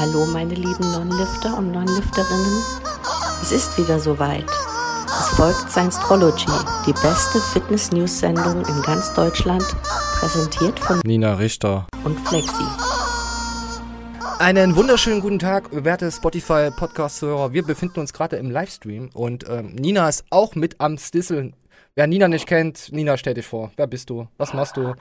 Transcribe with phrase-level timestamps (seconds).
[0.00, 2.62] Hallo meine lieben Non-Lifter und Non-Lifterinnen.
[3.42, 4.46] Es ist wieder soweit.
[5.06, 6.46] Es folgt Science-Trology,
[6.86, 9.62] die beste Fitness-News-Sendung in ganz Deutschland,
[10.18, 12.64] präsentiert von Nina Richter und Flexi.
[14.38, 17.52] Einen wunderschönen guten Tag, werte Spotify-Podcast-Hörer.
[17.52, 21.54] Wir befinden uns gerade im Livestream und ähm, Nina ist auch mit am Stisseln.
[21.94, 23.70] Wer Nina nicht kennt, Nina, stell dich vor.
[23.76, 24.28] Wer bist du?
[24.38, 24.94] Was machst du?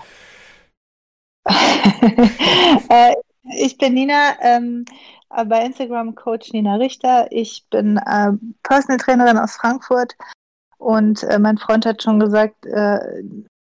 [3.45, 4.85] äh, ich bin Nina, ähm,
[5.47, 7.27] bei Instagram Coach Nina Richter.
[7.31, 8.31] Ich bin äh,
[8.63, 10.15] Personal Trainerin aus Frankfurt
[10.77, 12.99] und äh, mein Freund hat schon gesagt, äh,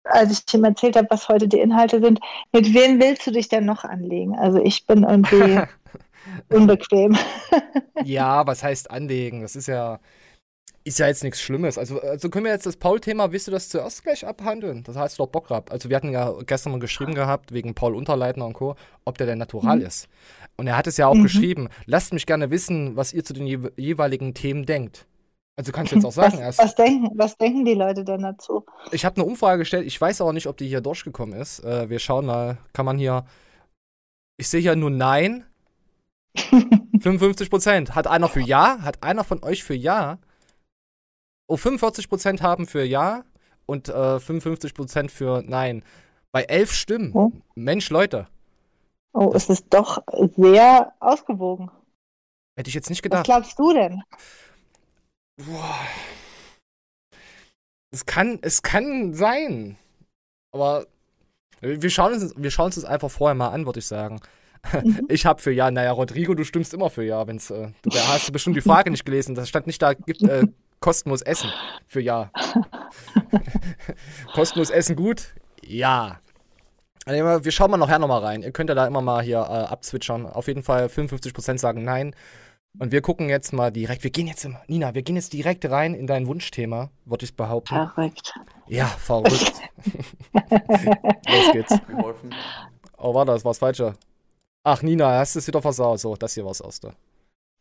[0.06, 2.20] als ich ihm erzählt habe, was heute die Inhalte sind,
[2.52, 4.36] mit wem willst du dich denn noch anlegen?
[4.38, 5.62] Also ich bin irgendwie
[6.50, 7.18] unbequem.
[8.04, 9.42] ja, was heißt anlegen?
[9.42, 10.00] Das ist ja,
[10.86, 11.78] ist ja jetzt nichts Schlimmes.
[11.78, 14.84] Also, also können wir jetzt das Paul-Thema, willst du das zuerst gleich abhandeln?
[14.84, 15.72] Das heißt doch Bock gehabt.
[15.72, 19.28] Also wir hatten ja gestern mal geschrieben gehabt, wegen Paul Unterleitner und Co., ob der
[19.28, 19.86] denn natural mhm.
[19.86, 20.10] ist.
[20.58, 21.24] Und er hat es ja auch mhm.
[21.24, 25.08] geschrieben, lasst mich gerne wissen, was ihr zu den je jeweiligen Themen denkt.
[25.56, 26.60] Also kannst du jetzt auch sagen was, erst.
[26.60, 28.66] Was denken, was denken die Leute denn dazu?
[28.92, 31.64] Ich habe eine Umfrage gestellt, ich weiß aber nicht, ob die hier durchgekommen ist.
[31.64, 33.26] Äh, wir schauen mal, kann man hier.
[34.38, 35.46] Ich sehe hier nur Nein.
[37.00, 37.96] 55 Prozent.
[37.96, 38.80] Hat einer für Ja?
[38.82, 40.18] Hat einer von euch für Ja?
[41.48, 43.24] Oh, 45 Prozent haben für Ja
[43.66, 45.84] und äh, 55 Prozent für Nein.
[46.32, 47.12] Bei elf Stimmen.
[47.14, 47.32] Oh.
[47.56, 48.28] Mensch, Leute.
[49.14, 50.02] Oh, es ist doch
[50.36, 51.70] sehr ausgewogen.
[52.56, 53.28] Hätte ich jetzt nicht gedacht.
[53.28, 54.02] Was glaubst du denn?
[55.38, 55.80] Boah.
[57.92, 59.78] Es kann, es kann sein.
[60.52, 60.88] Aber
[61.62, 64.20] wir schauen uns, wir schauen uns das einfach vorher mal an, würde ich sagen.
[64.72, 65.06] Mhm.
[65.10, 65.70] Ich habe für Ja.
[65.70, 67.52] Naja, Rodrigo, du stimmst immer für Ja, wenn's.
[67.52, 69.36] Äh, da hast du bestimmt die Frage nicht gelesen.
[69.36, 70.48] Das stand nicht da, gibt äh,
[70.84, 71.50] kostenlos Essen
[71.88, 72.30] für Ja.
[74.34, 75.34] kostenlos Essen gut?
[75.66, 76.20] Ja.
[77.06, 78.44] Also, wir schauen mal nachher nochmal rein.
[78.44, 80.26] Ihr könnt ja da immer mal hier äh, abzwitschern.
[80.26, 82.14] Auf jeden Fall 55% sagen Nein.
[82.80, 85.94] Und wir gucken jetzt mal direkt, wir gehen jetzt, Nina, wir gehen jetzt direkt rein
[85.94, 87.76] in dein Wunschthema, würde ich behaupten.
[87.76, 88.34] Verrückt.
[88.68, 89.62] Ja, verrückt.
[90.34, 91.78] Los geht's.
[92.98, 93.94] Oh, war das, war's falscher.
[94.64, 96.00] Ach, Nina, hast du es wieder versaut.
[96.00, 96.94] So, das hier war's erste.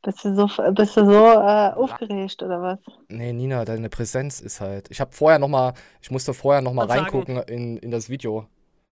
[0.03, 2.79] Bist du so, bist du so äh, aufgeregt oder was?
[3.09, 4.91] Nee, Nina, deine Präsenz ist halt.
[4.91, 8.47] Ich habe vorher noch mal, ich musste vorher noch mal reingucken in, in das Video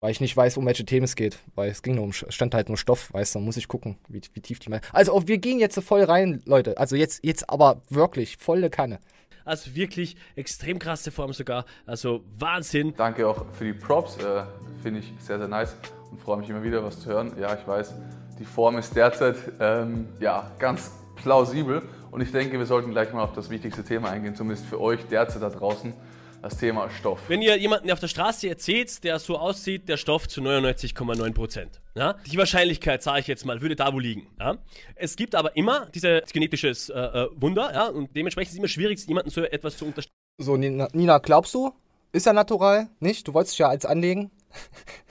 [0.06, 2.54] weil ich nicht weiß, um welche Themen es geht, weil es ging nur um, stand
[2.54, 4.84] halt nur Stoff, weißt du, muss ich gucken, wie, wie tief die meinen.
[4.92, 9.00] Also wir gehen jetzt voll rein, Leute, also jetzt, jetzt aber wirklich volle Kanne.
[9.46, 12.94] Also wirklich extrem krasse Form sogar, also Wahnsinn.
[12.96, 14.44] Danke auch für die Props, äh,
[14.84, 15.76] finde ich sehr, sehr nice
[16.12, 17.32] und freue mich immer wieder, was zu hören.
[17.40, 17.96] Ja, ich weiß,
[18.40, 21.82] die Form ist derzeit ähm, ja, ganz plausibel
[22.12, 25.06] und ich denke, wir sollten gleich mal auf das wichtigste Thema eingehen, zumindest für euch
[25.08, 25.94] derzeit da draußen
[26.42, 27.22] das Thema Stoff.
[27.28, 31.68] Wenn ihr jemanden auf der Straße erzählt, der so aussieht, der Stoff zu 99,9%.
[31.96, 32.16] Ja?
[32.28, 34.28] Die Wahrscheinlichkeit, sage ich jetzt mal, würde da wo liegen.
[34.40, 34.58] Ja?
[34.94, 37.88] Es gibt aber immer dieses genetisches äh, äh, Wunder ja?
[37.88, 40.16] und dementsprechend ist es immer schwierig, jemanden so etwas zu unterstützen.
[40.38, 41.74] So, Nina, Nina, glaubst du?
[42.12, 42.90] Ist er natural?
[43.00, 43.28] Nicht?
[43.28, 44.30] Du wolltest dich ja als anlegen?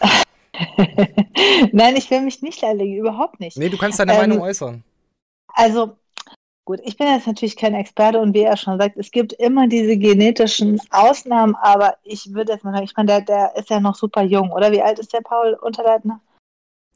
[1.72, 3.56] Nein, ich will mich nicht anlegen, überhaupt nicht.
[3.56, 4.82] Nee, du kannst deine ähm, Meinung äußern.
[5.48, 5.96] Also,
[6.66, 9.68] Gut, ich bin jetzt natürlich kein Experte und wie er schon sagt, es gibt immer
[9.68, 13.80] diese genetischen Ausnahmen, aber ich würde jetzt mal sagen, ich meine, der, der ist ja
[13.80, 14.72] noch super jung, oder?
[14.72, 16.20] Wie alt ist der Paul Unterleitner?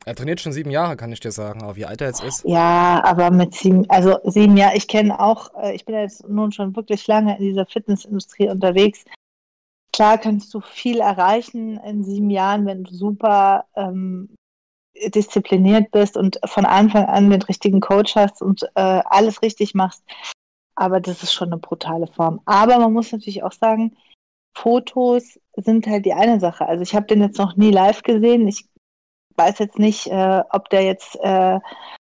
[0.07, 2.45] Er trainiert schon sieben Jahre, kann ich dir sagen, aber wie alt er jetzt ist?
[2.45, 6.51] Ja, aber mit sieben, also sieben Jahre, ich kenne auch, äh, ich bin jetzt nun
[6.51, 9.05] schon wirklich lange in dieser Fitnessindustrie unterwegs.
[9.99, 14.33] Klar kannst du viel erreichen in sieben Jahren, wenn du super ähm,
[14.95, 20.05] diszipliniert bist und von Anfang an den richtigen Coach hast und äh, alles richtig machst.
[20.77, 22.41] Aber das ist schon eine brutale Form.
[22.45, 23.97] Aber man muss natürlich auch sagen,
[24.57, 26.67] Fotos sind halt die eine Sache.
[26.67, 28.47] Also ich habe den jetzt noch nie live gesehen.
[28.47, 28.69] Ich
[29.35, 31.59] weiß jetzt nicht, äh, ob der jetzt äh,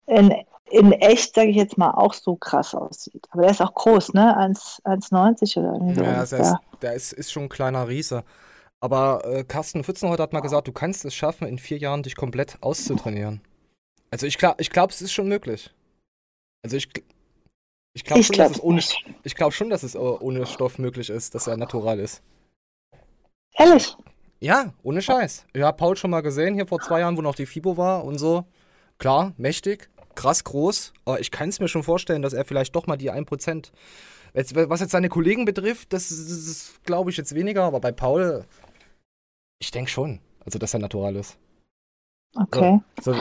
[0.07, 0.35] in,
[0.71, 3.27] in echt, sage ich jetzt mal, auch so krass aussieht.
[3.31, 4.37] Aber der ist auch groß, ne?
[4.39, 8.25] 1,90 oder irgendwie Ja, der, ist, der ist, ist schon ein kleiner Riese.
[8.81, 12.17] Aber äh, Carsten Pfützenreuth hat mal gesagt, du kannst es schaffen, in vier Jahren dich
[12.17, 13.41] komplett auszutrainieren.
[14.11, 15.75] Also ich glaube, ich glaub, es ist schon möglich.
[16.65, 16.89] Also ich,
[17.95, 18.83] ich glaube schon, glaub dass es ohne,
[19.25, 22.23] ich glaube schon, dass es ohne Stoff möglich ist, dass er natural ist.
[23.55, 23.97] Ehrlich?
[24.41, 25.47] Ja, ohne Scheiß.
[25.53, 28.05] Ich habe Paul schon mal gesehen, hier vor zwei Jahren, wo noch die FIBO war
[28.05, 28.45] und so.
[28.99, 32.87] Klar, mächtig, krass groß, aber ich kann es mir schon vorstellen, dass er vielleicht doch
[32.87, 33.71] mal die 1%.
[34.35, 38.45] Jetzt, was jetzt seine Kollegen betrifft, das, das, glaube ich jetzt weniger, aber bei Paul,
[39.59, 41.39] ich denke schon, also dass er natural ist.
[42.37, 42.81] Okay.
[43.01, 43.21] So, so,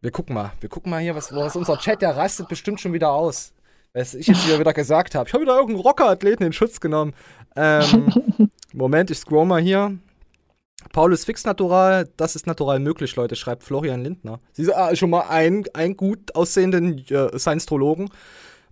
[0.00, 2.92] wir gucken mal, wir gucken mal hier, was, was unser Chat, der rastet bestimmt schon
[2.92, 3.52] wieder aus.
[3.94, 5.28] Was ich jetzt wieder gesagt habe.
[5.28, 7.12] Ich habe wieder irgendeinen Rockerathleten in Schutz genommen.
[7.56, 9.98] Ähm, Moment, ich scroll mal hier.
[10.92, 14.40] Paul ist fix natural, das ist natural möglich, Leute, schreibt Florian Lindner.
[14.52, 18.10] Sie ist ah, schon mal ein, ein gut aussehenden äh, Science-Trologen.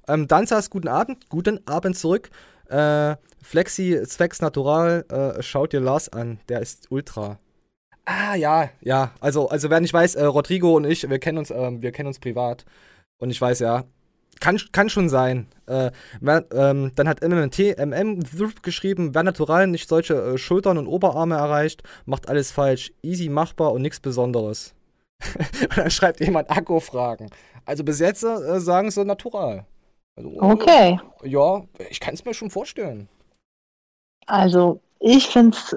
[0.08, 2.30] Ähm, Danzas, guten Abend, guten Abend zurück.
[2.68, 7.38] Äh, Flexi, Zwecks Natural, äh, schaut dir Lars an, der ist ultra.
[8.04, 9.12] Ah, ja, ja.
[9.20, 12.08] Also, also wer nicht weiß, äh, Rodrigo und ich, wir kennen uns, ähm, wir kennen
[12.08, 12.64] uns privat.
[13.18, 13.84] Und ich weiß ja,
[14.38, 15.46] kann, kann schon sein.
[15.66, 15.90] Äh,
[16.22, 18.22] ähm, dann hat MMT, MM
[18.62, 22.92] geschrieben, wer natural nicht solche äh, Schultern und Oberarme erreicht, macht alles falsch.
[23.02, 24.74] Easy machbar und nichts Besonderes.
[25.62, 27.30] und dann schreibt jemand Akku-Fragen.
[27.64, 29.66] Also bis jetzt äh, sagen sie natural.
[30.16, 30.98] Also, Okay.
[31.22, 33.08] Ja, ich kann es mir schon vorstellen.
[34.26, 35.76] Also, ich finde es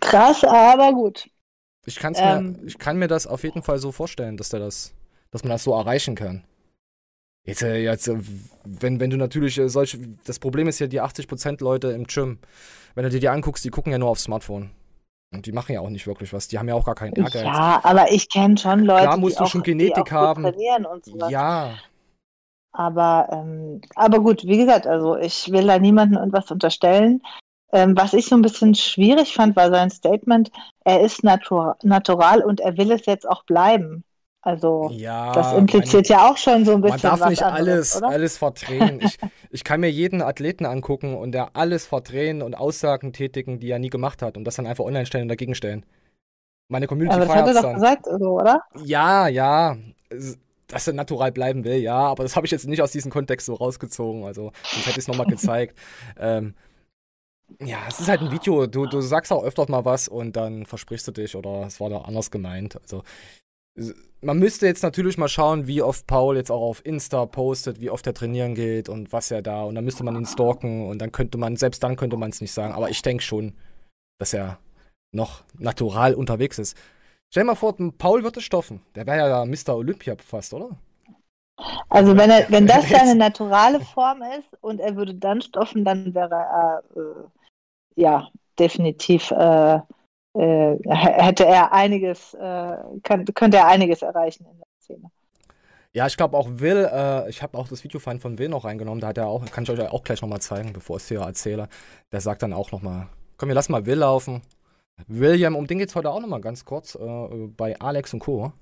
[0.00, 1.28] krass, aber gut.
[1.86, 2.52] Ich, kann's Ähm.
[2.52, 4.94] mir, ich kann mir das auf jeden Fall so vorstellen, dass der das,
[5.30, 6.44] dass man das so erreichen kann.
[7.46, 8.16] Jetzt, äh, jetzt äh,
[8.64, 12.38] wenn, wenn du natürlich äh, solche, das Problem ist ja die 80% Leute im Gym,
[12.94, 14.70] wenn du dir die anguckst, die gucken ja nur aufs Smartphone.
[15.32, 16.48] Und die machen ja auch nicht wirklich was.
[16.48, 17.42] Die haben ja auch gar keinen Ehrgeiz.
[17.42, 20.42] Ja, aber ich kenne schon Leute, Klar musst die du auch, schon Genetik haben.
[20.44, 21.30] trainieren und sowas.
[21.30, 21.76] Ja,
[22.72, 27.20] Aber, ähm, aber gut, wie gesagt, also ich will da niemandem irgendwas unterstellen.
[27.72, 30.50] Ähm, was ich so ein bisschen schwierig fand, war sein Statement,
[30.84, 34.04] er ist natur natural und er will es jetzt auch bleiben.
[34.44, 35.32] Also ja.
[35.32, 38.08] das impliziert ja auch schon so ein Man bisschen darf was nicht anderes, alles, oder?
[38.08, 39.00] alles verdrehen.
[39.02, 39.18] Ich,
[39.50, 43.78] ich kann mir jeden Athleten angucken und der alles verdrehen und Aussagen tätigen, die er
[43.78, 45.86] nie gemacht hat und das dann einfach online stellen und dagegen stellen.
[46.68, 47.74] Meine Community aber das hat er doch dann.
[47.74, 48.60] gesagt, so, oder?
[48.84, 49.76] Ja, ja.
[50.66, 53.46] Dass er natural bleiben will, ja, aber das habe ich jetzt nicht aus diesem Kontext
[53.46, 54.24] so rausgezogen.
[54.24, 55.78] Also, sonst hätte ich es nochmal gezeigt.
[56.18, 56.54] Ähm,
[57.60, 58.66] ja, es ist halt ein Video.
[58.66, 61.90] Du, du sagst auch öfters mal was und dann versprichst du dich oder es war
[61.90, 62.80] da anders gemeint.
[62.80, 63.02] Also,
[64.24, 67.90] man müsste jetzt natürlich mal schauen, wie oft Paul jetzt auch auf Insta postet, wie
[67.90, 69.62] oft er trainieren geht und was er da.
[69.62, 72.40] Und dann müsste man ihn stalken und dann könnte man, selbst dann könnte man es
[72.40, 72.72] nicht sagen.
[72.74, 73.54] Aber ich denke schon,
[74.18, 74.58] dass er
[75.12, 76.76] noch natural unterwegs ist.
[77.32, 78.80] Stell dir mal vor, Paul würde stoffen.
[78.94, 79.76] Der wäre ja Mr.
[79.76, 80.70] Olympia fast, oder?
[81.88, 86.14] Also wenn er, wenn das seine naturale Form ist und er würde dann stoffen, dann
[86.14, 88.28] wäre er äh, ja
[88.58, 89.80] definitiv äh,
[90.34, 95.10] äh, hätte er einiges, äh, kann, könnte er einiges erreichen in der Szene.
[95.92, 98.64] Ja, ich glaube auch Will, äh, ich habe auch das Video von von Will noch
[98.64, 101.08] reingenommen, da hat er auch, kann ich euch auch gleich nochmal zeigen, bevor ich es
[101.08, 101.68] hier erzähle.
[102.12, 104.42] Der sagt dann auch nochmal, komm, wir lassen mal Will laufen.
[105.08, 108.52] William, um den geht's heute auch nochmal ganz kurz, äh, bei Alex und Co.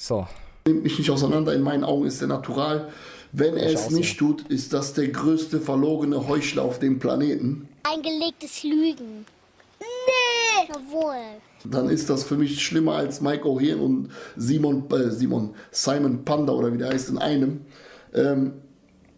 [0.00, 0.26] So,
[0.68, 1.54] nimmt mich nicht auseinander.
[1.54, 2.88] In meinen Augen ist er natural.
[3.32, 7.68] Wenn er es nicht tut, ist das der größte verlogene Heuchler auf dem Planeten.
[7.82, 9.26] Eingelegtes Lügen.
[9.80, 10.27] Nee.
[10.68, 11.16] Jawohl.
[11.64, 16.52] Dann ist das für mich schlimmer als Mike O'Hearn und Simon, äh, Simon, Simon Panda
[16.52, 17.60] oder wie der heißt in einem.
[18.14, 18.54] Ähm,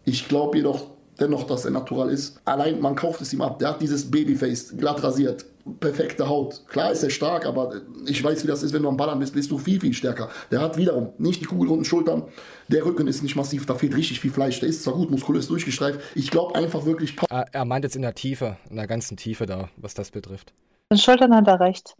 [0.05, 0.91] ich glaube jedoch
[1.21, 2.39] dennoch, dass er natural ist.
[2.45, 3.59] Allein man kauft es ihm ab.
[3.59, 5.45] Der hat dieses Babyface, glatt rasiert,
[5.79, 6.63] perfekte Haut.
[6.67, 9.33] Klar ist er stark, aber ich weiß, wie das ist, wenn du am Ballern bist,
[9.33, 10.29] bist du viel, viel stärker.
[10.49, 12.23] Der hat wiederum nicht die kugelrunden Schultern.
[12.67, 14.59] Der Rücken ist nicht massiv, da fehlt richtig viel Fleisch.
[14.59, 15.99] Der ist zwar gut muskulös durchgestreift.
[16.15, 19.45] Ich glaube einfach wirklich, äh, er meint jetzt in der Tiefe, in der ganzen Tiefe
[19.45, 20.53] da, was das betrifft.
[20.91, 21.95] Den Schultern hat er recht.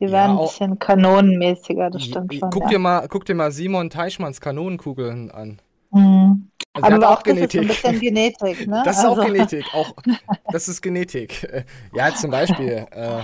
[0.00, 2.50] Die Ja, werden ein auch- bisschen kanonenmäßiger, das stimmt i- schon.
[2.50, 2.68] guck, ja.
[2.70, 5.60] dir mal, guck dir mal Simon Teichmanns Kanonenkugeln an.
[5.92, 6.50] Mhm.
[6.72, 8.82] Also Aber hat auch das ist so ein bisschen Genetik, ne?
[8.84, 9.64] Das ist auch Also- Genetik.
[9.72, 9.92] Auch,
[10.52, 11.44] das ist Genetik.
[11.44, 11.64] Äh,
[11.94, 12.86] Ja, zum Beispiel.
[12.90, 13.20] Äh,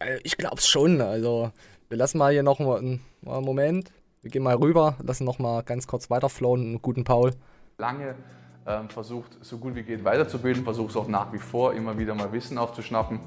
[0.00, 1.00] äh, ich glaub's schon.
[1.00, 1.52] Also,
[1.88, 3.92] wir lassen mal hier noch mal einen, mal einen Moment.
[4.22, 6.62] Wir gehen mal rüber, lassen noch mal ganz kurz weiterflowen.
[6.62, 7.32] Einen guten Paul.
[7.78, 8.14] lange
[8.66, 12.14] ähm, versucht, so gut wie geht weiterzubilden, versuche es auch nach wie vor, immer wieder
[12.14, 13.18] mal Wissen aufzuschnappen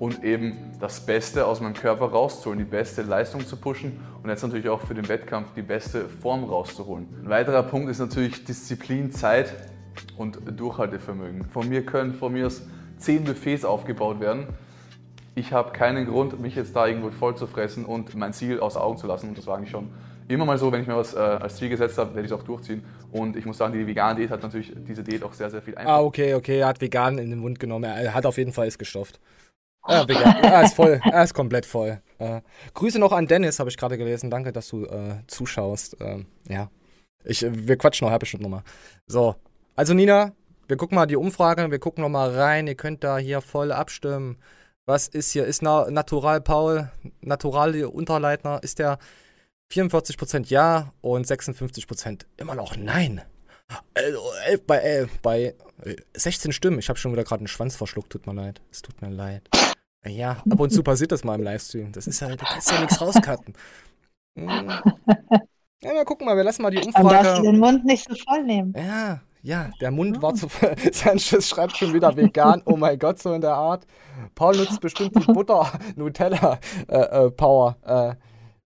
[0.00, 4.42] und eben das Beste aus meinem Körper rauszuholen, die beste Leistung zu pushen und jetzt
[4.42, 7.06] natürlich auch für den Wettkampf die beste Form rauszuholen.
[7.22, 9.54] Ein weiterer Punkt ist natürlich Disziplin, Zeit
[10.16, 11.44] und Durchhaltevermögen.
[11.44, 12.62] Von mir können von mir aus
[12.96, 14.46] zehn Buffets aufgebaut werden.
[15.34, 18.82] Ich habe keinen Grund, mich jetzt da irgendwo voll zu fressen und mein Ziel außer
[18.82, 19.28] Augen zu lassen.
[19.28, 19.90] Und das war eigentlich schon
[20.28, 22.38] immer mal so, wenn ich mir was äh, als Ziel gesetzt habe, werde ich es
[22.38, 22.84] auch durchziehen.
[23.12, 25.74] Und ich muss sagen, die vegane Diät hat natürlich diese Diät auch sehr, sehr viel
[25.76, 26.06] Ah, Einfluss.
[26.06, 26.58] okay, okay.
[26.60, 27.84] Er hat vegan in den Mund genommen.
[27.84, 29.20] Er hat auf jeden Fall ist gestofft.
[29.88, 30.36] Ja, vegan.
[30.42, 31.00] Er ist voll.
[31.02, 32.00] Er ist komplett voll.
[32.18, 32.42] Äh,
[32.74, 34.30] Grüße noch an Dennis, habe ich gerade gelesen.
[34.30, 35.96] Danke, dass du äh, zuschaust.
[36.00, 36.70] Ähm, ja.
[37.24, 38.62] Ich, äh, wir quatschen noch halbe Stunde nochmal.
[39.06, 39.36] So.
[39.76, 40.32] Also, Nina,
[40.68, 41.70] wir gucken mal die Umfrage.
[41.70, 42.66] Wir gucken noch mal rein.
[42.66, 44.36] Ihr könnt da hier voll abstimmen.
[44.86, 45.46] Was ist hier?
[45.46, 48.98] Ist Na Natural Paul, Natural Unterleitner, ist der
[49.72, 53.22] 44% ja und 56% immer noch nein.
[53.94, 54.18] Also,
[54.48, 56.80] äh, bei, äh, bei äh, 16 Stimmen.
[56.80, 58.10] Ich habe schon wieder gerade einen Schwanz verschluckt.
[58.10, 58.60] Tut mir leid.
[58.70, 59.48] Es tut mir leid.
[60.06, 61.92] Ja, ab und zu passiert das mal im Livestream.
[61.92, 63.54] Das ist halt, du kannst ja nichts rauscutten.
[64.38, 64.70] Hm.
[65.82, 67.42] Ja, mal gucken mal, wir lassen mal die Dann darfst du Umfrage.
[67.42, 68.74] den Mund nicht so voll nehmen.
[68.76, 70.46] Ja, Ja, der Mund war zu.
[70.92, 72.60] Sanchez schreibt schon wieder vegan.
[72.66, 73.86] Oh mein Gott, so in der Art.
[74.34, 77.76] Paul nutzt bestimmt die Butter-Nutella-Power.
[77.86, 78.14] Äh, äh,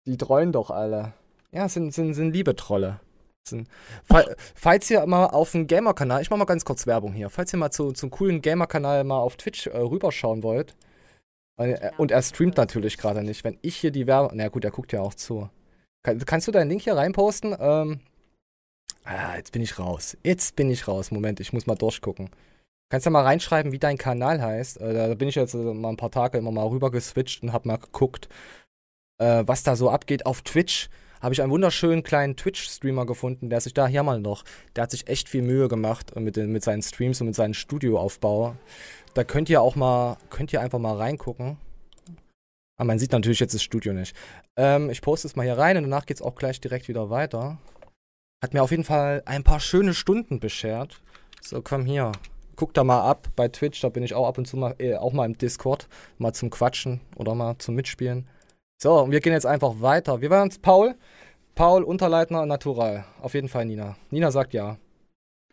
[0.07, 1.15] die treuen doch alle.
[1.51, 3.01] Ja, sind, sind, sind liebe Trolle.
[3.49, 3.69] Sind,
[4.05, 7.55] fall, falls ihr mal auf dem Gamer-Kanal, ich mach mal ganz kurz Werbung hier, falls
[7.55, 10.75] ihr mal zu, zum coolen Gamer-Kanal mal auf Twitch äh, rüberschauen wollt, äh,
[11.97, 14.93] und er streamt natürlich gerade nicht, wenn ich hier die Werbung, na gut, er guckt
[14.93, 15.51] ja auch zu.
[16.05, 17.57] Kann, kannst du deinen Link hier reinposten?
[17.59, 18.01] Ähm,
[19.05, 20.17] ah, jetzt bin ich raus.
[20.23, 21.11] Jetzt bin ich raus.
[21.11, 22.31] Moment, ich muss mal durchgucken.
[22.91, 24.81] Kannst du mal reinschreiben, wie dein Kanal heißt?
[24.81, 27.53] Äh, da bin ich jetzt äh, mal ein paar Tage immer mal rüber geswitcht und
[27.53, 28.29] hab mal geguckt,
[29.19, 30.25] äh, was da so abgeht.
[30.25, 30.89] Auf Twitch
[31.21, 34.45] habe ich einen wunderschönen kleinen Twitch-Streamer gefunden, der sich da hier mal noch,
[34.77, 37.55] der hat sich echt viel Mühe gemacht mit, den, mit seinen Streams und mit seinem
[37.55, 38.55] Studioaufbau.
[39.15, 41.57] Da könnt ihr auch mal, könnt ihr einfach mal reingucken.
[42.77, 44.15] Aber man sieht natürlich jetzt das Studio nicht.
[44.57, 47.11] Ähm, ich poste es mal hier rein und danach geht es auch gleich direkt wieder
[47.11, 47.59] weiter.
[48.43, 51.01] Hat mir auf jeden Fall ein paar schöne Stunden beschert.
[51.43, 52.13] So, komm hier.
[52.55, 54.97] Guck da mal ab bei Twitch, da bin ich auch ab und zu mal, äh,
[54.97, 55.89] auch mal im Discord,
[56.19, 58.29] mal zum Quatschen oder mal zum Mitspielen.
[58.81, 60.21] So, und wir gehen jetzt einfach weiter.
[60.21, 60.95] Wir waren uns Paul.
[61.57, 63.05] Paul, Unterleitner, Natural.
[63.21, 63.97] Auf jeden Fall Nina.
[64.11, 64.77] Nina sagt ja.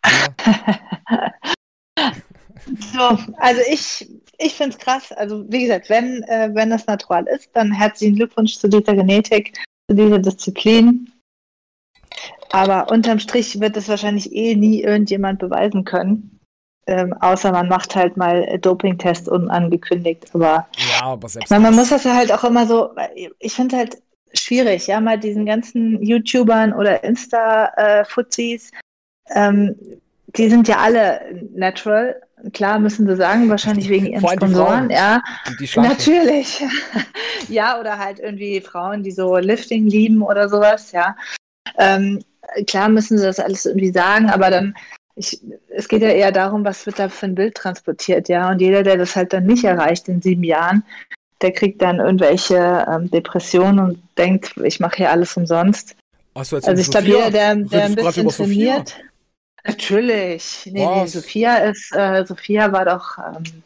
[0.06, 1.32] ja.
[2.92, 4.08] So, also ich,
[4.38, 5.12] ich finde es krass.
[5.12, 9.54] Also wie gesagt, wenn, äh, wenn das natural ist, dann herzlichen Glückwunsch zu dieser Genetik,
[9.88, 11.10] zu dieser Disziplin.
[12.50, 16.40] Aber unterm Strich wird es wahrscheinlich eh nie irgendjemand beweisen können.
[16.88, 20.32] Ähm, außer man macht halt mal Dopingtest unangekündigt.
[20.32, 22.90] Aber, ja, aber selbst man, man muss das ja halt auch immer so,
[23.40, 23.98] ich finde halt
[24.32, 28.70] schwierig, ja, mal diesen ganzen YouTubern oder Insta-Fuzis,
[29.34, 29.74] ähm,
[30.36, 31.20] die sind ja alle
[31.54, 32.20] natural.
[32.52, 35.22] Klar müssen sie sagen, wahrscheinlich wegen ihren Sponsoren, ja.
[35.58, 36.62] Die, Natürlich.
[37.48, 41.16] ja, oder halt irgendwie Frauen, die so Lifting lieben oder sowas, ja.
[41.78, 42.22] Ähm,
[42.66, 44.74] klar müssen sie das alles irgendwie sagen, aber dann
[45.16, 45.40] ich,
[45.70, 48.50] es geht ja eher darum, was wird da für ein Bild transportiert, ja.
[48.50, 50.84] Und jeder, der das halt dann nicht erreicht in sieben Jahren,
[51.40, 55.96] der kriegt dann irgendwelche ähm, Depressionen und denkt, ich mache hier alles umsonst.
[56.34, 58.96] also ich glaube, jeder, der, der ein bisschen trainiert.
[59.66, 60.68] Natürlich.
[60.72, 63.62] Nee, nee, Sophia ist, äh, Sophia war doch, ähm,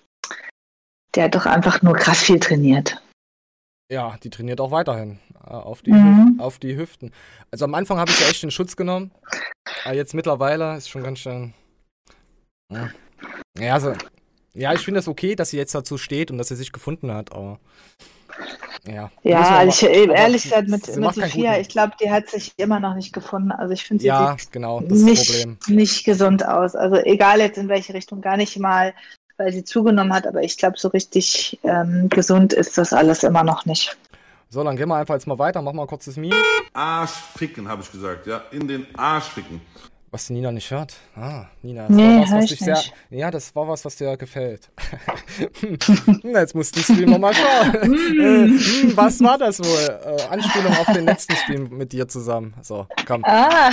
[1.14, 3.02] der hat doch einfach nur krass viel trainiert.
[3.90, 6.36] Ja, die trainiert auch weiterhin äh, auf, die mhm.
[6.38, 7.12] auf die Hüften.
[7.50, 9.10] Also am Anfang habe ich ja echt den Schutz genommen.
[9.84, 11.54] Aber jetzt mittlerweile ist schon ganz schön.
[12.72, 12.90] Ja,
[13.58, 13.94] ja also.
[14.52, 16.72] Ja, ich finde es das okay, dass sie jetzt dazu steht und dass sie sich
[16.72, 17.60] gefunden hat, aber.
[18.86, 22.94] Ja, ja ich, ehrlich gesagt, mit, mit Sophia, ich glaube, die hat sich immer noch
[22.94, 23.52] nicht gefunden.
[23.52, 26.74] Also ich finde sie ja, genau, nicht, nicht gesund aus.
[26.74, 28.94] Also egal jetzt in welche Richtung, gar nicht mal
[29.40, 33.42] weil sie zugenommen hat, aber ich glaube, so richtig ähm, gesund ist das alles immer
[33.42, 33.96] noch nicht.
[34.50, 35.62] So, dann gehen wir einfach jetzt mal weiter.
[35.62, 36.36] Mach mal kurz das Meme.
[36.74, 38.42] Arsch ficken, habe ich gesagt, ja.
[38.50, 39.62] In den Arsch ficken.
[40.12, 40.94] Was die Nina nicht hört.
[41.14, 42.82] Ah, Nina, das nee, war was, was dich sehr.
[43.10, 44.68] Ja, das war was, was dir gefällt.
[46.24, 47.74] Jetzt musst du den Stream nochmal schauen.
[47.74, 50.16] äh, hm, was war das wohl?
[50.18, 52.54] Äh, Anspielung auf den letzten Stream mit dir zusammen.
[52.60, 53.24] So, komm.
[53.24, 53.70] Ah.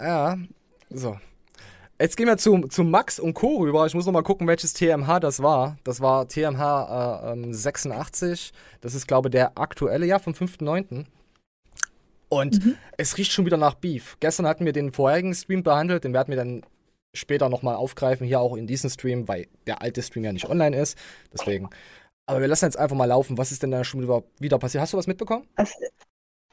[0.00, 0.38] Ja,
[0.88, 1.18] so.
[2.00, 3.58] Jetzt gehen wir zu, zu Max und Co.
[3.58, 3.84] rüber.
[3.86, 5.76] Ich muss noch mal gucken, welches TMH das war.
[5.84, 8.52] Das war TMH äh, 86.
[8.52, 11.04] Ähm, das ist, glaube ich, der aktuelle, ja, vom 5.9.
[12.28, 12.76] Und mhm.
[12.96, 14.16] es riecht schon wieder nach Beef.
[14.20, 16.62] Gestern hatten wir den vorherigen Stream behandelt, den werden wir dann
[17.12, 20.76] später nochmal aufgreifen, hier auch in diesem Stream, weil der alte Stream ja nicht online
[20.76, 20.98] ist.
[21.32, 21.70] Deswegen.
[22.26, 23.38] Aber wir lassen jetzt einfach mal laufen.
[23.38, 24.82] Was ist denn da schon wieder, wieder passiert?
[24.82, 25.46] Hast du was mitbekommen?
[25.56, 25.74] Also,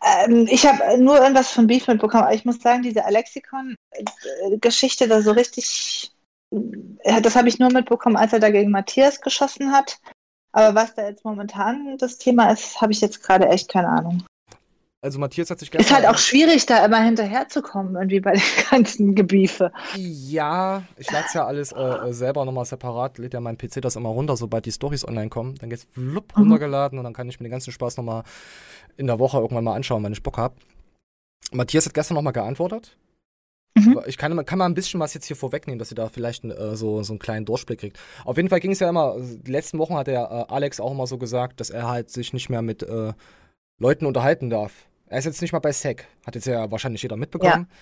[0.03, 5.21] ähm, ich habe nur irgendwas von Beef mitbekommen, aber ich muss sagen, diese Alexikon-Geschichte da
[5.21, 6.11] so richtig,
[6.51, 9.99] äh, das habe ich nur mitbekommen, als er da gegen Matthias geschossen hat.
[10.53, 14.25] Aber was da jetzt momentan das Thema ist, habe ich jetzt gerade echt keine Ahnung.
[15.03, 15.87] Also Matthias hat sich gestern...
[15.87, 19.71] Ist halt auch schwierig, da immer hinterherzukommen, irgendwie bei den ganzen Gebiefe.
[19.95, 23.81] Ja, ich lade es ja alles äh, äh selber nochmal separat, lädt ja mein PC
[23.81, 25.55] das immer runter, sobald die Stories online kommen.
[25.55, 26.43] Dann geht's flupp mhm.
[26.43, 28.23] runtergeladen und dann kann ich mir den ganzen Spaß nochmal
[28.95, 30.53] in der Woche irgendwann mal anschauen, wenn ich Bock habe.
[31.51, 32.95] Matthias hat gestern nochmal geantwortet.
[33.73, 34.01] Mhm.
[34.05, 36.75] Ich kann, kann mal ein bisschen was jetzt hier vorwegnehmen, dass ihr da vielleicht äh,
[36.75, 37.99] so, so einen kleinen Durchblick kriegt.
[38.23, 40.91] Auf jeden Fall ging es ja immer, die letzten Wochen hat der äh, Alex auch
[40.91, 43.13] immer so gesagt, dass er halt sich nicht mehr mit äh,
[43.79, 46.07] Leuten unterhalten darf er ist jetzt nicht mal bei SEC.
[46.25, 47.67] Hat jetzt ja wahrscheinlich jeder mitbekommen.
[47.69, 47.77] Ja.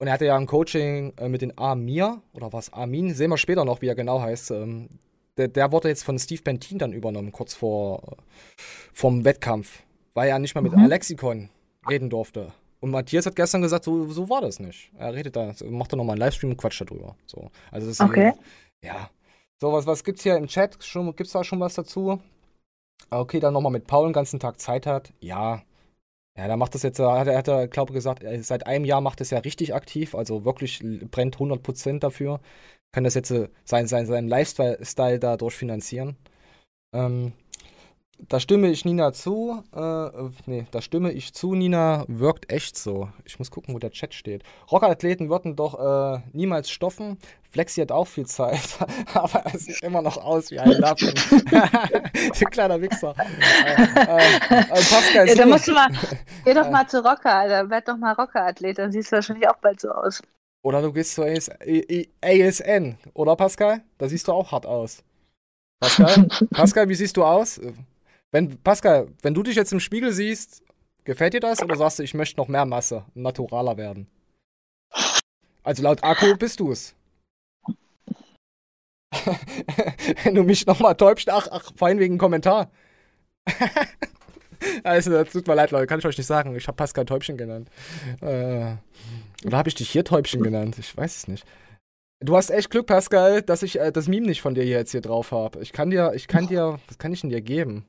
[0.00, 3.38] Und er hatte ja ein Coaching äh, mit den Amir, oder was, Armin, sehen wir
[3.38, 4.50] später noch, wie er genau heißt.
[4.50, 4.88] Ähm,
[5.36, 8.16] der, der, wurde jetzt von Steve Bentin dann übernommen, kurz vor
[8.92, 9.84] vom Wettkampf,
[10.14, 10.82] weil er nicht mal mit mhm.
[10.82, 11.48] Alexikon
[11.88, 12.52] reden durfte.
[12.80, 14.90] Und Matthias hat gestern gesagt, so, so war das nicht.
[14.98, 17.14] Er redet da, macht da nochmal einen Livestream und quatscht darüber.
[17.26, 17.50] So.
[17.70, 18.30] Also das okay.
[18.30, 18.38] Ist,
[18.82, 19.10] ja.
[19.60, 20.76] So, was, was gibt's hier im Chat?
[20.82, 22.20] Schon, gibt's da schon was dazu?
[23.10, 25.12] Okay, dann nochmal mit Paul den ganzen Tag Zeit hat.
[25.20, 25.62] Ja,
[26.38, 29.00] Ja, der macht das jetzt, hat er, hat er glaube ich, gesagt, seit einem Jahr
[29.00, 30.80] macht es ja richtig aktiv, also wirklich
[31.10, 32.40] brennt 100% dafür.
[32.92, 36.16] Kann das jetzt äh, sein, sein, seinen Lifestyle dadurch finanzieren.
[36.94, 37.32] Ähm,
[38.18, 39.62] da stimme ich Nina zu.
[39.74, 40.10] Äh,
[40.46, 41.54] nee, da stimme ich zu.
[41.54, 43.08] Nina wirkt echt so.
[43.24, 44.42] Ich muss gucken, wo der Chat steht.
[44.70, 47.18] Rockathleten würden doch äh, niemals stoffen.
[47.50, 48.60] Flexi hat auch viel Zeit,
[49.14, 51.08] aber er sieht immer noch aus wie ein Lappen.
[51.52, 53.14] ein kleiner Wichser.
[53.64, 55.88] Äh, äh, äh, Pascal, Ja, da musst du mal,
[56.44, 56.70] geh doch Äh.
[56.70, 57.70] mal zu Rocker, Alter.
[57.70, 60.20] Werd doch mal Rockerathlet, dann siehst du wahrscheinlich auch bald so aus.
[60.62, 61.48] Oder du gehst zur AS
[62.20, 63.80] ASN, oder Pascal?
[63.96, 65.02] Da siehst du auch hart aus.
[65.80, 66.26] Pascal?
[66.50, 67.60] Pascal, wie siehst du aus?
[68.30, 70.62] Wenn, Pascal, wenn du dich jetzt im Spiegel siehst,
[71.04, 74.06] gefällt dir das oder sagst du, ich möchte noch mehr Masse, naturaler werden?
[75.62, 76.94] Also laut Akku bist du es.
[80.24, 82.70] wenn du mich nochmal täubst, ach, ach, vorhin wegen Kommentar.
[84.82, 86.54] also, das tut mir leid, Leute, kann ich euch nicht sagen.
[86.56, 87.70] Ich habe Pascal Täubchen genannt.
[88.20, 88.76] Äh,
[89.44, 90.76] oder habe ich dich hier Täubchen genannt?
[90.78, 91.46] Ich weiß es nicht.
[92.20, 95.00] Du hast echt Glück, Pascal, dass ich äh, das Meme nicht von dir jetzt hier
[95.00, 95.60] drauf habe.
[95.60, 97.86] Ich kann dir, ich kann dir, was kann ich denn dir geben?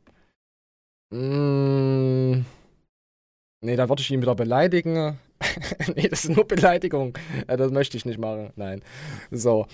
[1.11, 2.45] Mm,
[3.61, 5.19] nee, da würde ich ihn wieder beleidigen.
[5.95, 7.17] nee, das ist nur Beleidigung.
[7.47, 8.51] Äh, das möchte ich nicht machen.
[8.55, 8.81] Nein.
[9.31, 9.65] So.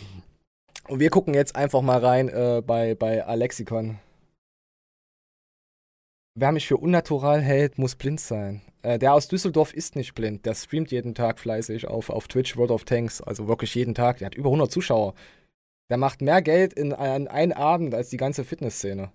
[0.87, 3.99] Und wir gucken jetzt einfach mal rein äh, bei, bei Alexikon.
[6.37, 8.61] Wer mich für unnatural hält, muss blind sein.
[8.83, 10.45] Äh, der aus Düsseldorf ist nicht blind.
[10.45, 13.21] Der streamt jeden Tag fleißig auf, auf Twitch World of Tanks.
[13.21, 14.19] Also wirklich jeden Tag.
[14.19, 15.15] Der hat über 100 Zuschauer.
[15.89, 19.11] Der macht mehr Geld in, an einem Abend als die ganze Fitnessszene.